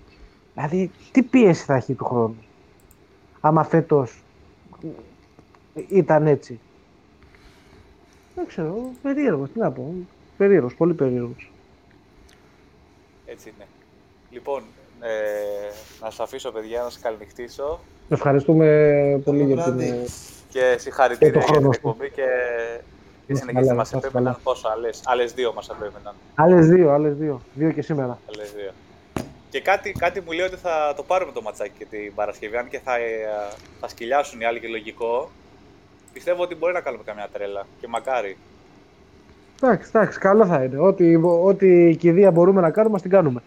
[0.54, 2.36] Δηλαδή, τι πίεση θα έχει του χρόνου;
[3.40, 4.22] Άμα φέτος
[5.88, 6.60] ήταν έτσι.
[8.38, 9.94] Δεν ξέρω, περίεργος, τι να πω.
[10.36, 11.50] Περίεργος, πολύ περίεργος.
[13.26, 13.66] Έτσι είναι.
[14.30, 14.62] Λοιπόν,
[15.00, 15.08] ε,
[16.00, 18.66] να σας αφήσω παιδιά να σας καληνυχτήσω Ευχαριστούμε
[19.24, 19.74] πολύ Καλό για την...
[19.74, 19.88] βράδυ.
[19.88, 20.04] ε,
[20.48, 21.80] και συγχαρητήρια Και το για την χρόνο σου.
[21.88, 22.26] εκπομπή και
[23.26, 23.52] τη Να συνεχίστε.
[23.52, 24.44] καλά, Μας να είστε επέμεναν καλά.
[24.44, 26.14] πόσο, άλλες, άλλες δύο μας επέμεναν.
[26.34, 27.40] Άλλες δύο, άλλες δύο.
[27.54, 28.18] Δύο και σήμερα.
[28.34, 28.70] Άλλες δύο.
[29.50, 32.68] Και κάτι, κάτι μου λέει ότι θα το πάρουμε το ματσάκι και την Παρασκευή, αν
[32.68, 33.28] και θα, ε,
[33.80, 35.30] θα σκυλιάσουν οι άλλοι και λογικό.
[36.12, 38.36] Πιστεύω ότι μπορεί να κάνουμε καμιά τρέλα και μακάρι.
[39.62, 40.78] Εντάξει, εντάξει, καλό θα είναι.
[40.78, 43.42] Ό,τι, ό,τι κηδεία μπορούμε να κάνουμε, ας την κάνουμε.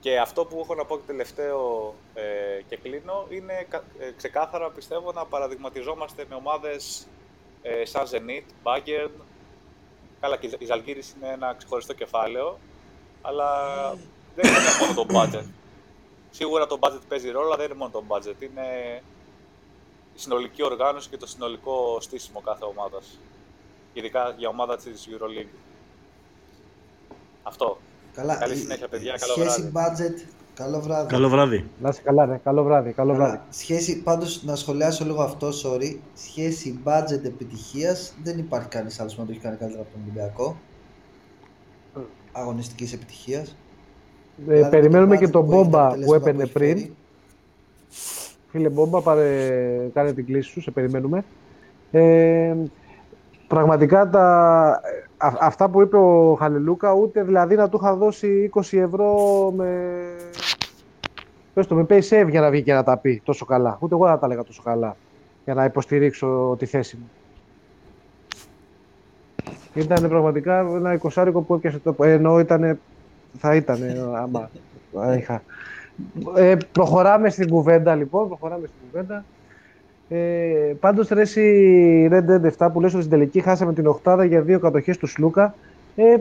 [0.00, 2.22] Και αυτό που έχω να πω και τελευταίο ε,
[2.68, 7.06] και κλείνω είναι κα- ε, ξεκάθαρα πιστεύω να παραδειγματιζόμαστε με ομάδες
[7.62, 9.10] ε, σαν Zenit, Bayern.
[10.20, 12.58] Καλά, και η Ζα- η Ζαλγκύρης είναι ένα ξεχωριστό κεφάλαιο,
[13.22, 13.48] αλλά
[14.34, 15.46] δεν είναι μόνο το budget.
[16.30, 18.42] Σίγουρα το budget παίζει ρόλο, αλλά δεν είναι μόνο το budget.
[18.42, 18.62] Είναι
[20.14, 23.18] η συνολική οργάνωση και το συνολικό στήσιμο κάθε ομάδας.
[23.92, 25.54] Ειδικά για ομάδα της EuroLeague.
[27.42, 27.78] Αυτό.
[28.14, 29.14] Καλά, Καλή η- συνέχεια, παιδιά.
[29.14, 30.28] η Καλό σχέση budget.
[30.54, 31.08] Καλό βράδυ.
[31.08, 31.70] Καλό βράδυ.
[31.80, 32.36] Να είσαι καλά, ρε.
[32.44, 32.92] Καλό βράδυ.
[32.92, 33.40] Καλό Καλά, βράδυ.
[33.50, 35.96] Σχέση, πάντως να σχολιάσω λίγο αυτό, sorry.
[36.14, 40.00] Σχέση budget επιτυχίας δεν υπάρχει κανείς άλλος που να το έχει κάνει καλύτερα από τον
[40.02, 40.56] Ολυμπιακό.
[42.32, 43.48] Αγωνιστικής επιτυχίας.
[43.48, 43.54] Ε,
[44.52, 46.94] Δηλαδή, περιμένουμε το και budget τον που έχει, τα Μπόμπα που αποτελέσματα έπαιρνε έχει πριν.
[48.52, 48.64] Φέρει.
[48.64, 51.24] Φίλε Μπόμπα, πάρε, κάνε την κλίση σου, σε περιμένουμε.
[51.90, 52.54] Ε,
[53.48, 54.80] πραγματικά τα,
[55.40, 59.14] αυτά που είπε ο Χαλιλούκα, ούτε δηλαδή να του είχα δώσει 20 ευρώ
[59.56, 59.90] με,
[61.54, 63.78] πες το, με pay save για να βγει και να τα πει τόσο καλά.
[63.80, 64.96] Ούτε εγώ να τα έλεγα τόσο καλά
[65.44, 67.10] για να υποστηρίξω τη θέση μου.
[69.74, 71.94] Ήταν πραγματικά ένα εικοσάρικο που έπιασε το...
[72.00, 72.78] Ενώ ήταν,
[73.38, 73.78] θα ήταν,
[74.14, 74.50] άμα
[75.18, 75.42] είχα.
[76.36, 79.24] Ε, προχωράμε στην κουβέντα λοιπόν, προχωράμε στην κουβέντα.
[80.08, 84.24] Ε, πάντως ρε εσύ Red Dead 7 που λες ότι στην τελική χάσαμε την οχτάδα
[84.24, 85.54] για δύο κατοχές του Σλούκα.
[85.96, 86.16] Ε,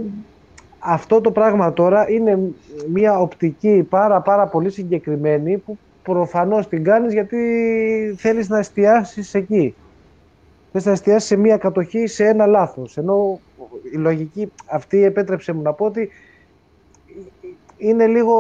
[0.80, 2.40] αυτό το πράγμα τώρα είναι
[2.94, 7.38] μια οπτική πάρα πάρα πολύ συγκεκριμένη που προφανώς την κάνεις γιατί
[8.18, 9.76] θέλεις να εστιάσεις εκεί.
[10.72, 12.98] Θες να εστιάσεις σε μια κατοχή σε ένα λάθος.
[12.98, 13.40] Ενώ
[13.94, 16.10] η λογική αυτή επέτρεψε μου να πω ότι
[17.82, 18.36] είναι λίγο,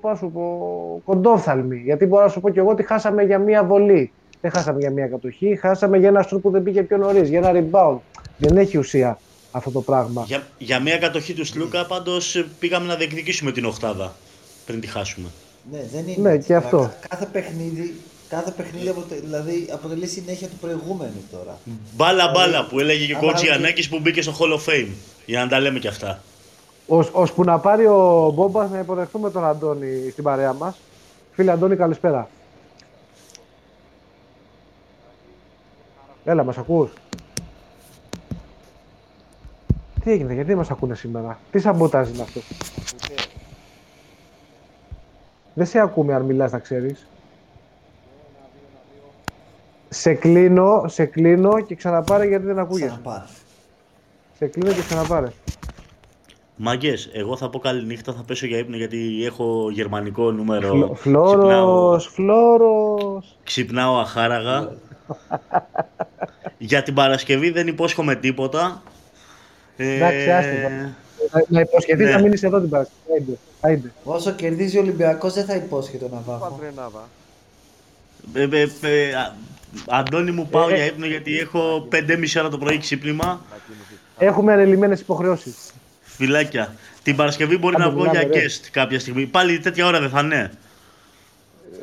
[0.00, 1.76] πώς σου πω, κοντόφθαλμη.
[1.84, 4.12] Γιατί μπορώ να σου πω και εγώ ότι χάσαμε για μια βολή.
[4.40, 7.38] Δεν χάσαμε για μια κατοχή, χάσαμε για ένα στρου που δεν πήγε πιο νωρίς, για
[7.38, 7.98] ένα rebound.
[8.36, 9.18] Δεν έχει ουσία
[9.50, 10.24] αυτό το πράγμα.
[10.26, 14.14] Για, για μια κατοχή του Σλούκα πάντως πήγαμε να διεκδικήσουμε την οχτάδα
[14.66, 15.28] πριν τη χάσουμε.
[15.70, 16.30] Ναι, δεν είναι.
[16.30, 16.92] Ναι, και αυτό.
[17.08, 17.94] Κάθε παιχνίδι,
[18.28, 21.58] κάθε παιχνίδι αποτε, δηλαδή, αποτελεί συνέχεια του προηγούμενου τώρα.
[21.96, 24.88] Μπάλα μπάλα δηλαδή, που έλεγε και ο Κότσι Ανέκη που μπήκε στο Hall of Fame.
[25.26, 26.22] Για να τα λέμε και αυτά.
[26.86, 30.80] Ώσπου να πάρει ο Μπόμπας να υποδεχτούμε τον Αντώνη στην παρέα μας.
[31.32, 32.28] Φίλε Αντώνη, καλησπέρα.
[36.24, 36.92] Έλα, μας ακούς;
[40.04, 42.40] Τι έγινε, γιατί δεν μας ακούνε σήμερα; Τι σαμποτάζ είναι αυτό;
[45.54, 47.06] Δεν σε ακούμε αν μιλάς να ξέρεις.
[49.88, 52.86] Σε κλείνω, σε κλείνω και ξαναπάρε γιατί δεν ακούγεσαι.
[52.86, 53.24] Ξαναπάρε.
[54.38, 55.28] Σε κλείνω και ξαναπάρε.
[56.56, 60.94] Μαγκέ, εγώ θα πω καλή νύχτα, θα πέσω για ύπνο γιατί έχω γερμανικό νούμερο.
[60.94, 63.36] Φλόρος, φλόρος.
[63.44, 64.72] Ξυπνάω αχάραγα.
[66.58, 68.82] για την Παρασκευή δεν υπόσχομαι τίποτα.
[69.76, 70.94] Εντάξει, άστε.
[71.48, 72.10] Να υποσχεθεί ναι.
[72.10, 73.38] να μείνεις εδώ την Παρασκευή.
[74.04, 76.60] Όσο κερδίζει ο Ολυμπιακός, δεν θα υπόσχεται να βάφω.
[78.34, 79.12] Ε, ε, ε,
[79.88, 83.40] Αντώνη μου πάω για ύπνο γιατί έχω 5,5 ώρα το πρωί ξύπνημα.
[84.18, 85.73] Έχουμε ανελημμένες υποχρεώσεις.
[86.16, 86.74] Φιλάκια.
[87.02, 89.26] Την Παρασκευή μπορεί να βγω για guest κάποια στιγμή.
[89.26, 90.52] Πάλι τέτοια ώρα δεν θα είναι.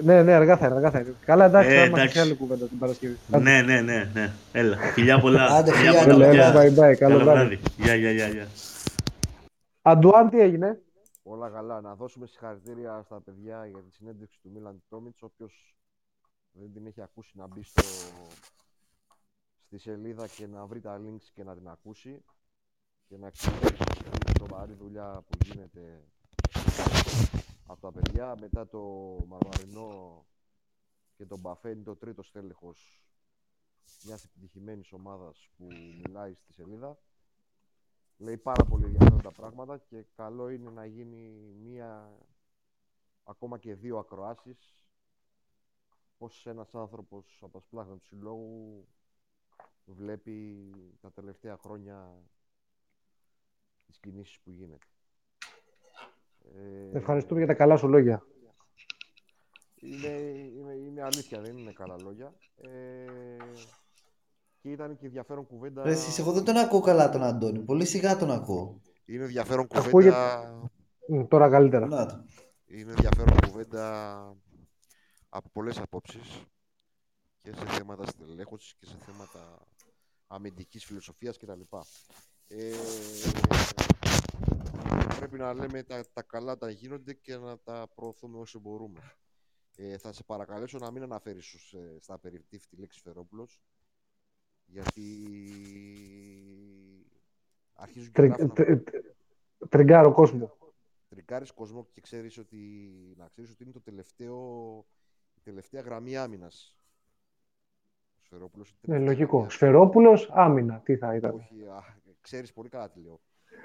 [0.03, 0.75] Ναι, ναι, αργά θα είναι.
[0.75, 1.13] Αργά θα είναι.
[1.25, 3.17] Καλά, εντάξει, ε, θα άλλη κουβέντα την Παρασκευή.
[3.27, 4.31] Ναι, ναι, ναι, ναι.
[4.51, 4.77] Έλα.
[4.77, 5.45] Φιλιά πολλά.
[5.45, 6.25] Άντε, φιλιά πολλά.
[6.25, 6.95] Έλα, bye, bye.
[6.95, 7.59] Καλό βράδυ.
[7.77, 8.47] Γεια, γεια, γεια, γεια.
[9.81, 10.79] Αντουάν, τι έγινε;
[11.23, 11.81] Όλα καλά.
[11.81, 15.21] Να δώσουμε συγχαρητήρια στα παιδιά για τη συνέντευξη του Μίλαν Τόμιτς.
[15.21, 15.75] Όποιος
[16.51, 17.83] δεν την έχει ακούσει να μπει στο...
[19.65, 22.21] στη σελίδα και να βρει τα links και να την ακούσει
[23.07, 23.90] και να εξηγήσει τη
[24.47, 26.03] σοβαρή δουλειά που γίνεται
[27.65, 28.35] από τα παιδιά.
[28.39, 28.79] Μετά το
[29.27, 30.25] Μαρμαρινό
[31.15, 33.03] και τον Μπαφέ είναι το τρίτο στέλεχος
[34.05, 35.67] μιας επιτυχημένης ομάδας που
[36.03, 36.97] μιλάει στη σελίδα.
[38.17, 42.17] Λέει πάρα πολύ ενδιαφέροντα πράγματα και καλό είναι να γίνει μία,
[43.23, 44.85] ακόμα και δύο ακροάσεις
[46.17, 48.87] πως ένας άνθρωπος από τα σπλάχνα του συλλόγου
[49.85, 50.69] βλέπει
[51.01, 52.23] τα τελευταία χρόνια
[53.91, 54.85] τις κινήσεις που γίνεται.
[56.55, 58.25] Ε, Ευχαριστούμε για τα καλά σου λόγια.
[59.75, 62.33] Είναι, είναι, είναι αλήθεια, δεν είναι καλά λόγια.
[62.55, 63.37] Ε,
[64.61, 65.83] και ήταν και ενδιαφέρον κουβέντα...
[65.83, 67.59] Ρε, εσείς, εγώ δεν τον ακούω καλά τον Αντώνη.
[67.59, 68.81] Πολύ σιγά τον ακούω.
[69.05, 70.69] Είναι ενδιαφέρον κουβέντα...
[71.27, 71.85] Τώρα καλύτερα.
[72.65, 74.17] Είναι ενδιαφέρον κουβέντα
[75.29, 76.43] από πολλές απόψεις
[77.41, 79.67] και σε θέματα στελέχωσης και σε θέματα
[80.27, 81.61] αμυντικής φιλοσοφίας κτλ.
[82.53, 82.73] Ε,
[85.17, 88.99] πρέπει να λέμε τα, τα καλά τα γίνονται και να τα προωθούμε όσο μπορούμε.
[89.75, 93.61] Ε, θα σε παρακαλέσω να μην αναφέρεις ε, στα περιπτύφη τη λέξη Φερόπουλος
[94.65, 95.01] γιατί
[97.73, 98.53] αρχίζουν και γράφουν...
[99.69, 100.57] Τριγκάρω κόσμο.
[101.09, 102.57] Τριγκάρεις κόσμο και ξέρεις ότι,
[103.17, 104.37] να ξέρεις ότι είναι το τελευταίο,
[105.33, 106.75] η τελευταία γραμμή άμυνας.
[108.21, 108.75] Σφερόπουλος.
[108.81, 109.49] Ναι, λογικό.
[109.49, 110.79] Σφερόπουλος, άμυνα.
[110.79, 111.35] Τι θα ήταν.
[111.35, 113.21] Όχι, α, ξέρεις πολύ καλά τι λέω.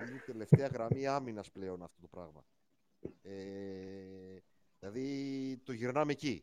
[0.07, 2.45] Είναι η τελευταία γραμμή άμυνας πλέον αυτό το πράγμα.
[3.23, 4.39] Ε,
[4.79, 6.43] δηλαδή το γυρνάμε εκεί.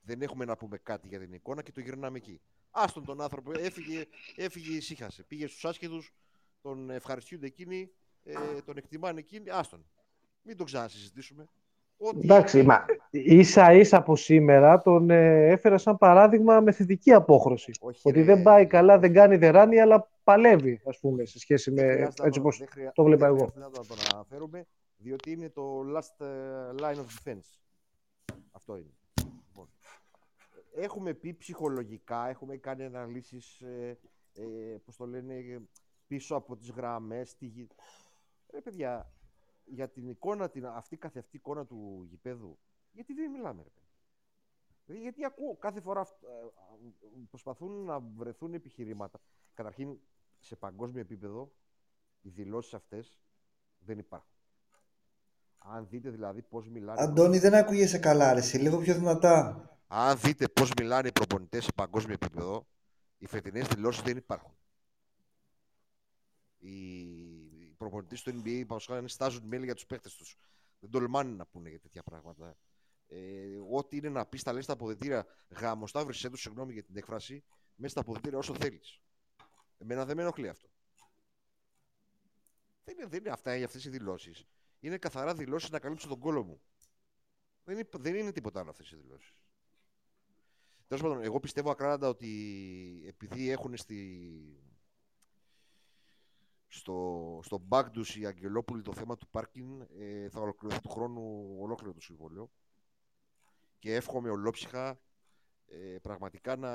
[0.00, 2.40] Δεν έχουμε να πούμε κάτι για την εικόνα και το γυρνάμε εκεί.
[2.70, 4.06] Άστον τον άνθρωπο, έφυγε,
[4.36, 5.22] έφυγε ησύχασε.
[5.22, 6.14] Πήγε στους άσχεδους,
[6.60, 7.90] τον ευχαριστούνται εκείνοι,
[8.24, 9.50] ε, τον εκτιμάνε εκείνοι.
[9.50, 9.86] Άστον.
[10.42, 11.48] Μην το ξανασυζητήσουμε.
[11.96, 12.18] Ό,τι...
[12.22, 17.72] Εντάξει, μα ίσα ίσα από σήμερα τον ε, έφερα σαν παράδειγμα με θετική απόχρωση.
[18.02, 21.82] ότι δεν πάει καλά, δεν κάνει δεράνη, αλλά παλεύει, ας πούμε, σε σχέση με
[22.22, 22.62] έτσι όπως
[22.94, 23.46] το βλέπα εγώ.
[23.54, 24.66] Δεν να τον αναφέρουμε,
[24.96, 27.58] διότι είναι το last ε, line of defense.
[28.50, 28.94] Αυτό είναι.
[29.46, 29.68] Λοιπόν,
[30.74, 33.98] έχουμε πει ψυχολογικά, έχουμε κάνει αναλύσεις ε,
[34.34, 35.62] ε, πώς το λένε,
[36.06, 37.36] πίσω από τις γραμμές.
[37.36, 37.46] Τη...
[37.46, 37.70] γη-
[38.50, 39.12] Ρε παιδιά,
[39.64, 42.58] για την εικόνα, την, αυτή καθε αυτή εικόνα του γηπέδου,
[42.92, 43.88] γιατί δεν μιλάμε, ρε παιδιά.
[44.86, 49.20] Δηλαδή, γιατί ακούω κάθε φορά αυτ- ε, ε, προσπαθούν να βρεθούν επιχειρήματα.
[49.54, 49.98] Καταρχήν,
[50.42, 51.52] σε παγκόσμιο επίπεδο,
[52.20, 53.16] οι δηλώσεις αυτές
[53.78, 54.30] δεν υπάρχουν.
[55.58, 57.02] Αν δείτε δηλαδή πώς μιλάνε...
[57.02, 59.66] Αντώνη, δεν ακούγεσαι καλά, ρε, εσύ, λίγο πιο δυνατά.
[59.86, 62.66] Αν δείτε πώς μιλάνε οι προπονητές σε παγκόσμιο επίπεδο,
[63.18, 64.56] οι φετινές δηλώσεις δεν υπάρχουν.
[66.58, 66.98] Οι,
[67.68, 70.36] οι προπονητές του NBA παραδείγματος στάζουν μέλη για τους παίχτες τους.
[70.78, 72.56] Δεν τολμάνε να πούνε για τέτοια πράγματα.
[73.06, 73.18] Ε,
[73.70, 77.44] ό,τι είναι να πεις, τα λέει στα αποδητήρια γάμο, βρεσέ του, συγγνώμη για την έκφραση,
[77.74, 79.00] μέσα στα αποδητήρια όσο θέλεις.
[79.82, 80.68] Εμένα δεν με ενοχλεί αυτό.
[82.84, 84.44] Δεν είναι, δεν είναι αυτά για αυτές οι δηλώσεις.
[84.80, 86.60] Είναι καθαρά δηλώσεις να καλύψω τον κόλο μου.
[87.64, 89.34] Δεν είναι, δεν είναι τίποτα άλλο αυτές οι δηλώσεις.
[90.86, 94.62] Τέλος πάντων, εγώ πιστεύω ακράδαντα ότι επειδή έχουν στη...
[96.68, 101.56] στο, στο back τους οι Αγγελόπουλοι το θέμα του πάρκινγκ ε, θα ολοκληρωθεί του χρόνου
[101.60, 102.50] ολόκληρο το συμβόλαιο
[103.78, 105.00] και εύχομαι ολόψυχα
[105.66, 106.70] ε, πραγματικά να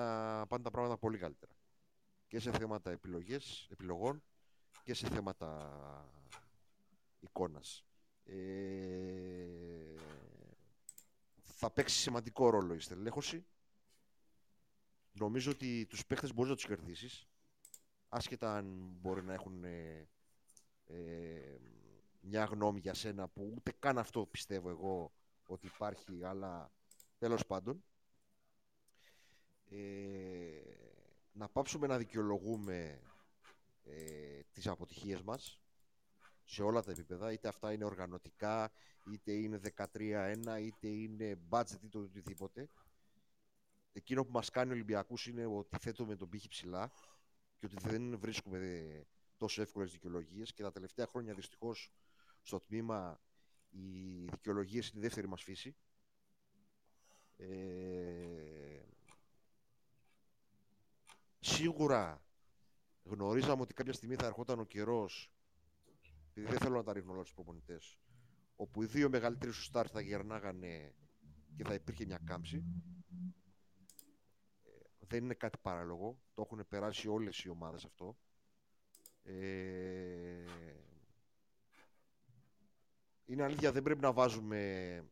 [0.47, 1.56] πάνε τα πράγματα πολύ καλύτερα
[2.27, 4.23] και σε θέματα επιλογές, επιλογών
[4.83, 5.71] και σε θέματα
[7.19, 7.85] εικόνας.
[8.23, 8.35] Ε,
[11.41, 13.45] θα παίξει σημαντικό ρόλο η στελέχωση
[15.19, 17.27] Νομίζω ότι τους παίχτες μπορείς να τους κερδίσεις
[18.09, 18.65] άσχετα αν
[19.01, 20.07] μπορεί να έχουν ε,
[20.85, 21.57] ε,
[22.21, 25.13] μια γνώμη για σένα που ούτε καν αυτό πιστεύω εγώ
[25.45, 26.71] ότι υπάρχει αλλά
[27.17, 27.83] τέλος πάντων
[29.69, 29.77] ε,
[31.37, 33.01] να πάψουμε να δικαιολογούμε
[33.83, 35.59] ε, τις αποτυχίες μας
[36.43, 38.71] σε όλα τα επίπεδα είτε αυτά είναι οργανωτικά
[39.11, 39.59] είτε είναι
[39.93, 42.69] 13-1 είτε είναι budget είτε οτιδήποτε
[43.93, 46.91] εκείνο που μας κάνει Ολυμπιακούς είναι ότι θέτουμε τον πύχη ψηλά
[47.55, 49.03] και ότι δεν βρίσκουμε ε,
[49.37, 51.91] τόσο εύκολες δικαιολογίες και τα τελευταία χρόνια δυστυχώς
[52.41, 53.21] στο τμήμα
[53.69, 55.75] οι δικαιολογίες είναι η δεύτερη μας φύση.
[57.37, 58.66] Ε,
[61.47, 62.21] σίγουρα
[63.03, 65.31] γνωρίζαμε ότι κάποια στιγμή θα ερχόταν ο καιρός
[66.29, 67.97] επειδή δεν θέλω να τα ρίχνω όλα στους προπονητές
[68.55, 70.93] όπου οι δύο μεγαλύτεροι σου στάρ θα γερνάγανε
[71.55, 72.63] και θα υπήρχε μια κάμψη
[75.07, 76.19] δεν είναι κάτι παράλογο.
[76.33, 78.17] Το έχουν περάσει όλες οι ομάδες αυτό.
[79.23, 80.43] Ε...
[83.25, 85.03] Είναι αλήθεια, δεν πρέπει να βάζουμε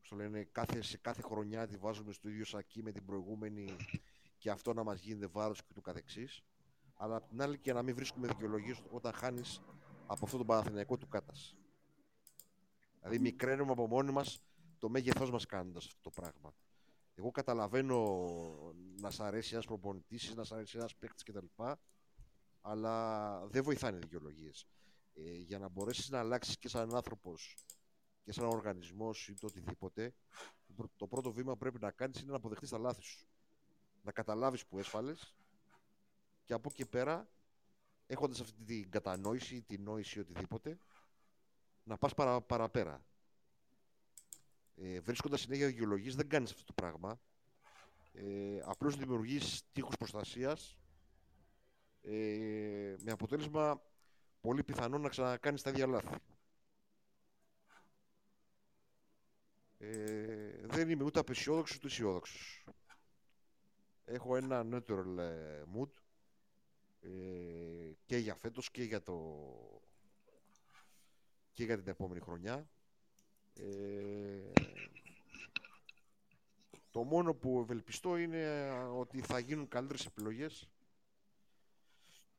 [0.00, 3.76] στο λένε, κάθε, σε κάθε χρονιά τη βάζουμε στο ίδιο σακί με την προηγούμενη
[4.38, 6.42] και αυτό να μας γίνεται βάρος και του καθεξής.
[6.94, 9.60] Αλλά απ' την άλλη και να μην βρίσκουμε δικαιολογίες όταν χάνεις
[10.06, 11.56] από αυτό το Παναθηναϊκό του Κάτας.
[13.00, 14.40] Δηλαδή μικραίνουμε από μόνοι μας
[14.78, 16.54] το μέγεθός μας κάνοντας αυτό το πράγμα.
[17.14, 18.18] Εγώ καταλαβαίνω
[19.00, 21.46] να σ' αρέσει ένας προπονητής, να σ' αρέσει ένας παίκτης κτλ.
[22.60, 24.66] Αλλά δεν βοηθάνε οι δικαιολογίες.
[25.14, 27.56] Ε, για να μπορέσεις να αλλάξεις και σαν άνθρωπος
[28.22, 30.14] και σαν οργανισμός ή το οτιδήποτε,
[30.96, 33.28] το πρώτο βήμα που πρέπει να κάνεις είναι να αποδεχτείς τα λάθη σου.
[34.08, 35.34] Να καταλάβεις που έσφαλες
[36.44, 37.28] και από εκεί πέρα,
[38.06, 40.78] έχοντας αυτή την κατανόηση, την νόηση ή οτιδήποτε,
[41.82, 43.04] να πας παρα, παραπέρα
[44.74, 47.20] ε, βρίσκοντας συνέχεια δικαιολογίες, δεν κάνεις αυτό το πράγμα.
[48.12, 50.76] Ε, Απλώς δημιουργείς τείχου προστασίας
[52.02, 53.82] ε, με αποτέλεσμα
[54.40, 56.16] πολύ πιθανό να ξανακάνεις τα ίδια λάθη.
[59.78, 62.64] Ε, δεν είμαι ούτε απεσιόδοξος ούτε αισιόδοξος.
[64.10, 65.88] Έχω ένα neutral ε, mood
[67.00, 69.44] ε, και για φέτος και για το
[71.52, 72.70] και για την επόμενη χρονιά.
[73.54, 74.52] Ε,
[76.90, 80.68] το μόνο που ευελπιστώ είναι ότι θα γίνουν καλύτερες επιλογές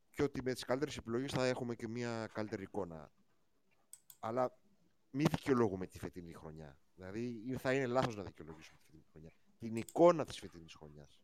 [0.10, 3.12] και ότι με τις καλύτερες επιλογές θα έχουμε και μια καλύτερη εικόνα.
[4.20, 4.58] Αλλά
[5.12, 6.80] μην δικαιολογούμε τη φετινή χρονιά.
[6.96, 9.32] Δηλαδή θα είναι λάθος να δικαιολογήσουμε τη φετινή χρονιά.
[9.60, 11.20] Την εικόνα της φετινής χρονιάς.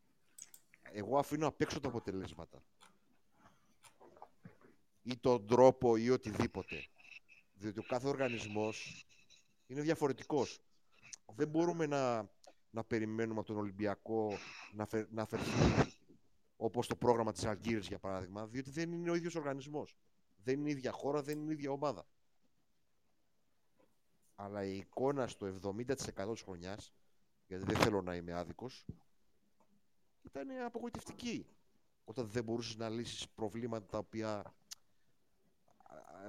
[0.91, 2.63] Εγώ αφήνω απ' έξω τα αποτελέσματα.
[5.01, 6.87] Ή τον τρόπο ή οτιδήποτε.
[7.53, 9.05] Διότι ο κάθε οργανισμός
[9.67, 10.59] είναι διαφορετικός.
[11.35, 12.29] Δεν μπορούμε να,
[12.69, 14.37] να περιμένουμε από τον Ολυμπιακό
[14.73, 15.91] να, φε, να φερθεί
[16.57, 19.95] όπως το πρόγραμμα της Αλγύρης για παράδειγμα, διότι δεν είναι ο ίδιος οργανισμός.
[20.43, 22.05] Δεν είναι η ίδια χώρα, δεν είναι η ίδια ομάδα.
[24.35, 26.93] Αλλά η εικόνα στο 70% της χρονιάς,
[27.47, 28.85] γιατί δεν θέλω να είμαι άδικος,
[30.25, 31.45] ήταν απογοητευτική.
[32.05, 34.53] Όταν δεν μπορούσες να λύσεις προβλήματα τα οποία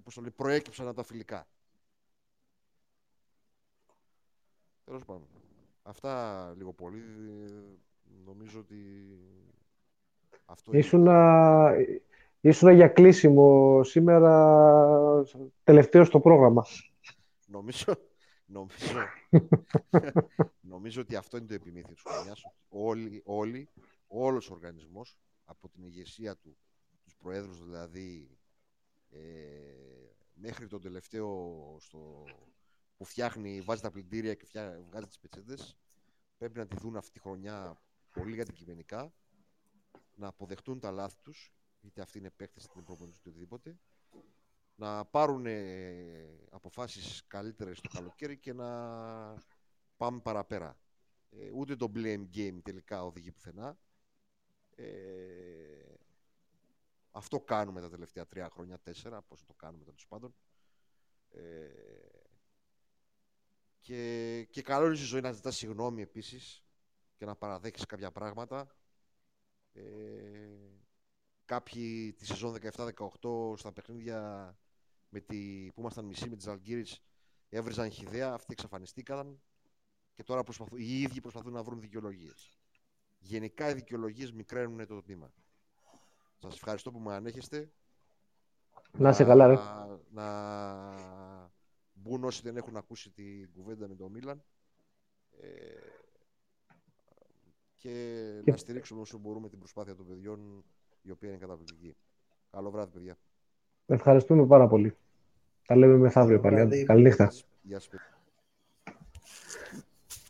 [0.04, 1.46] πώς το λέει, προέκυψαν από τα φιλικά.
[4.84, 5.28] Τέλος πάντων.
[5.82, 7.02] Αυτά λίγο πολύ.
[8.24, 8.76] Νομίζω ότι
[10.46, 10.80] Αυτό είναι.
[10.80, 11.72] Ήσουνα,
[12.40, 15.24] ήσουνα για κλείσιμο σήμερα
[15.64, 16.66] τελευταίο στο πρόγραμμα.
[17.46, 17.94] Νομίζω,
[18.46, 19.06] νομίζω,
[20.60, 22.42] νομίζω ότι αυτό είναι το επιμήθειο της χρονιάς.
[22.68, 23.68] Όλοι, όλοι,
[24.06, 26.56] όλος ο οργανισμός, από την ηγεσία του,
[27.04, 28.38] τους προέδρους δηλαδή,
[29.10, 29.20] ε,
[30.34, 31.26] μέχρι τον τελευταίο
[31.80, 32.24] στο,
[32.96, 35.76] που φτιάχνει, βάζει τα πλυντήρια και φτιά, βγάζει τις πετσέτες,
[36.38, 37.80] πρέπει να τη δουν αυτή τη χρονιά
[38.12, 39.12] πολύ αντικειμενικά,
[40.14, 43.78] να αποδεχτούν τα λάθη τους, είτε αυτή είναι παίκτες, είτε είναι προπονητής, είτε οτιδήποτε,
[44.76, 48.68] να πάρουν ε, αποφάσεις καλύτερες το καλοκαίρι και να
[49.96, 50.78] πάμε παραπέρα.
[51.30, 53.78] Ε, ούτε το blame game τελικά οδηγεί πουθενά.
[54.76, 54.86] Ε,
[57.10, 60.34] αυτό κάνουμε τα τελευταία τρία χρόνια, τέσσερα, πώς το κάνουμε τέλος πάντων.
[61.30, 61.68] Ε,
[63.80, 66.64] και, και καλό είναι στη ζωή να ζητάς συγγνώμη επίσης
[67.16, 68.76] και να παραδέχεις κάποια πράγματα.
[69.72, 69.82] Ε,
[71.44, 72.56] κάποιοι τη σεζόν
[73.22, 74.58] 17-18 στα παιχνίδια
[75.08, 77.02] με τη, που ήμασταν μισή με τις Αλγύρες
[77.48, 79.40] έβριζαν χιδέα, αυτοί εξαφανιστήκαν
[80.14, 82.58] και τώρα προσπαθούν, οι ίδιοι προσπαθούν να βρουν δικαιολογίες.
[83.18, 85.32] Γενικά οι δικαιολογίες μικραίνουν το τμήμα.
[86.38, 87.70] Σας ευχαριστώ που με ανέχεστε.
[88.92, 89.54] Να σε καλά, ρε.
[89.54, 91.50] Να, να
[91.92, 94.44] μπουν όσοι δεν έχουν ακούσει την κουβέντα με τον Μίλαν.
[95.30, 95.48] Ε,
[97.74, 100.64] και, Και- να στηρίξουμε όσο μπορούμε την προσπάθεια των παιδιών,
[101.02, 101.96] η οποία είναι καταπληκτική.
[102.50, 103.18] Καλό βράδυ, παιδιά.
[103.86, 104.94] Ευχαριστούμε πάρα πολύ.
[105.66, 106.66] Τα λέμε μεθαύριο Καλό πάλι.
[106.68, 106.84] βράδυ.
[106.84, 107.32] Καληνύχτα.
[107.62, 108.04] Γεια σας, παιδιά.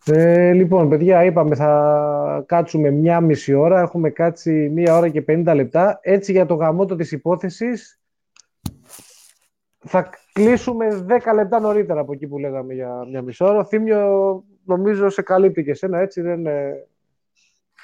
[0.09, 3.81] Ε, λοιπόν, παιδιά, είπαμε θα κάτσουμε μια μισή ώρα.
[3.81, 5.99] Έχουμε κάτσει μία ώρα και 50 λεπτά.
[6.03, 8.01] Έτσι για το γαμότο της υπόθεσης
[9.79, 13.59] θα κλείσουμε 10 λεπτά νωρίτερα από εκεί που λέγαμε για μια μισή ώρα.
[13.59, 16.47] Ο Θήμιο νομίζω σε καλύπτει και εσένα, έτσι δεν...
[16.47, 16.87] ε,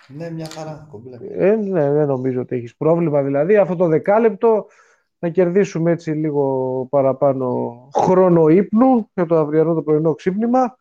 [0.06, 0.86] Ναι, μια χαρά.
[0.90, 1.18] Κομπλέ.
[1.30, 3.22] Ε, ναι, δεν νομίζω ότι έχεις πρόβλημα.
[3.22, 4.66] Δηλαδή, αυτό το δεκάλεπτο
[5.22, 10.76] να κερδίσουμε έτσι λίγο παραπάνω χρόνο ύπνου για το αυριανό το πρωινό ξύπνημα.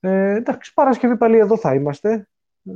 [0.00, 2.28] Ε, εντάξει, Παρασκευή πάλι εδώ θα είμαστε.
[2.64, 2.72] Ε,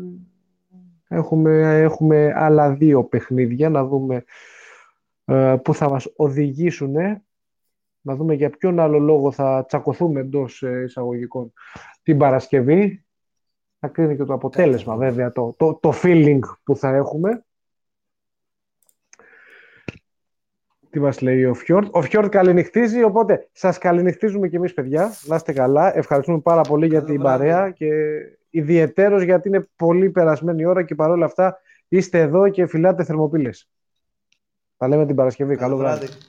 [1.09, 4.25] Έχουμε, έχουμε άλλα δύο παιχνίδια να δούμε
[5.25, 6.95] ε, που θα μας οδηγήσουν.
[8.01, 11.53] Να δούμε για ποιον άλλο λόγο θα τσακωθούμε εντός εισαγωγικών
[12.03, 13.05] την Παρασκευή.
[13.79, 17.43] Θα κρίνει και το αποτέλεσμα Κάθε βέβαια, το, το, το feeling που θα έχουμε.
[20.91, 21.89] Τι μας λέει ο Φιόρτ.
[21.91, 25.11] Ο Φιόρτ καληνυχτίζει, οπότε σας καληνυχτίζουμε και εμείς παιδιά.
[25.25, 25.97] Να είστε καλά.
[25.97, 27.45] Ευχαριστούμε πάρα πολύ για Καλό την βράδυ.
[27.45, 27.89] παρέα και
[28.51, 33.69] ιδιαιτέρως γιατί είναι πολύ περασμένη η ώρα και παρόλα αυτά είστε εδώ και φυλάτε θερμοπύλες.
[34.77, 35.57] Τα λέμε την Παρασκευή.
[35.57, 36.07] Καλό, βράδυ.
[36.07, 36.23] βράδυ.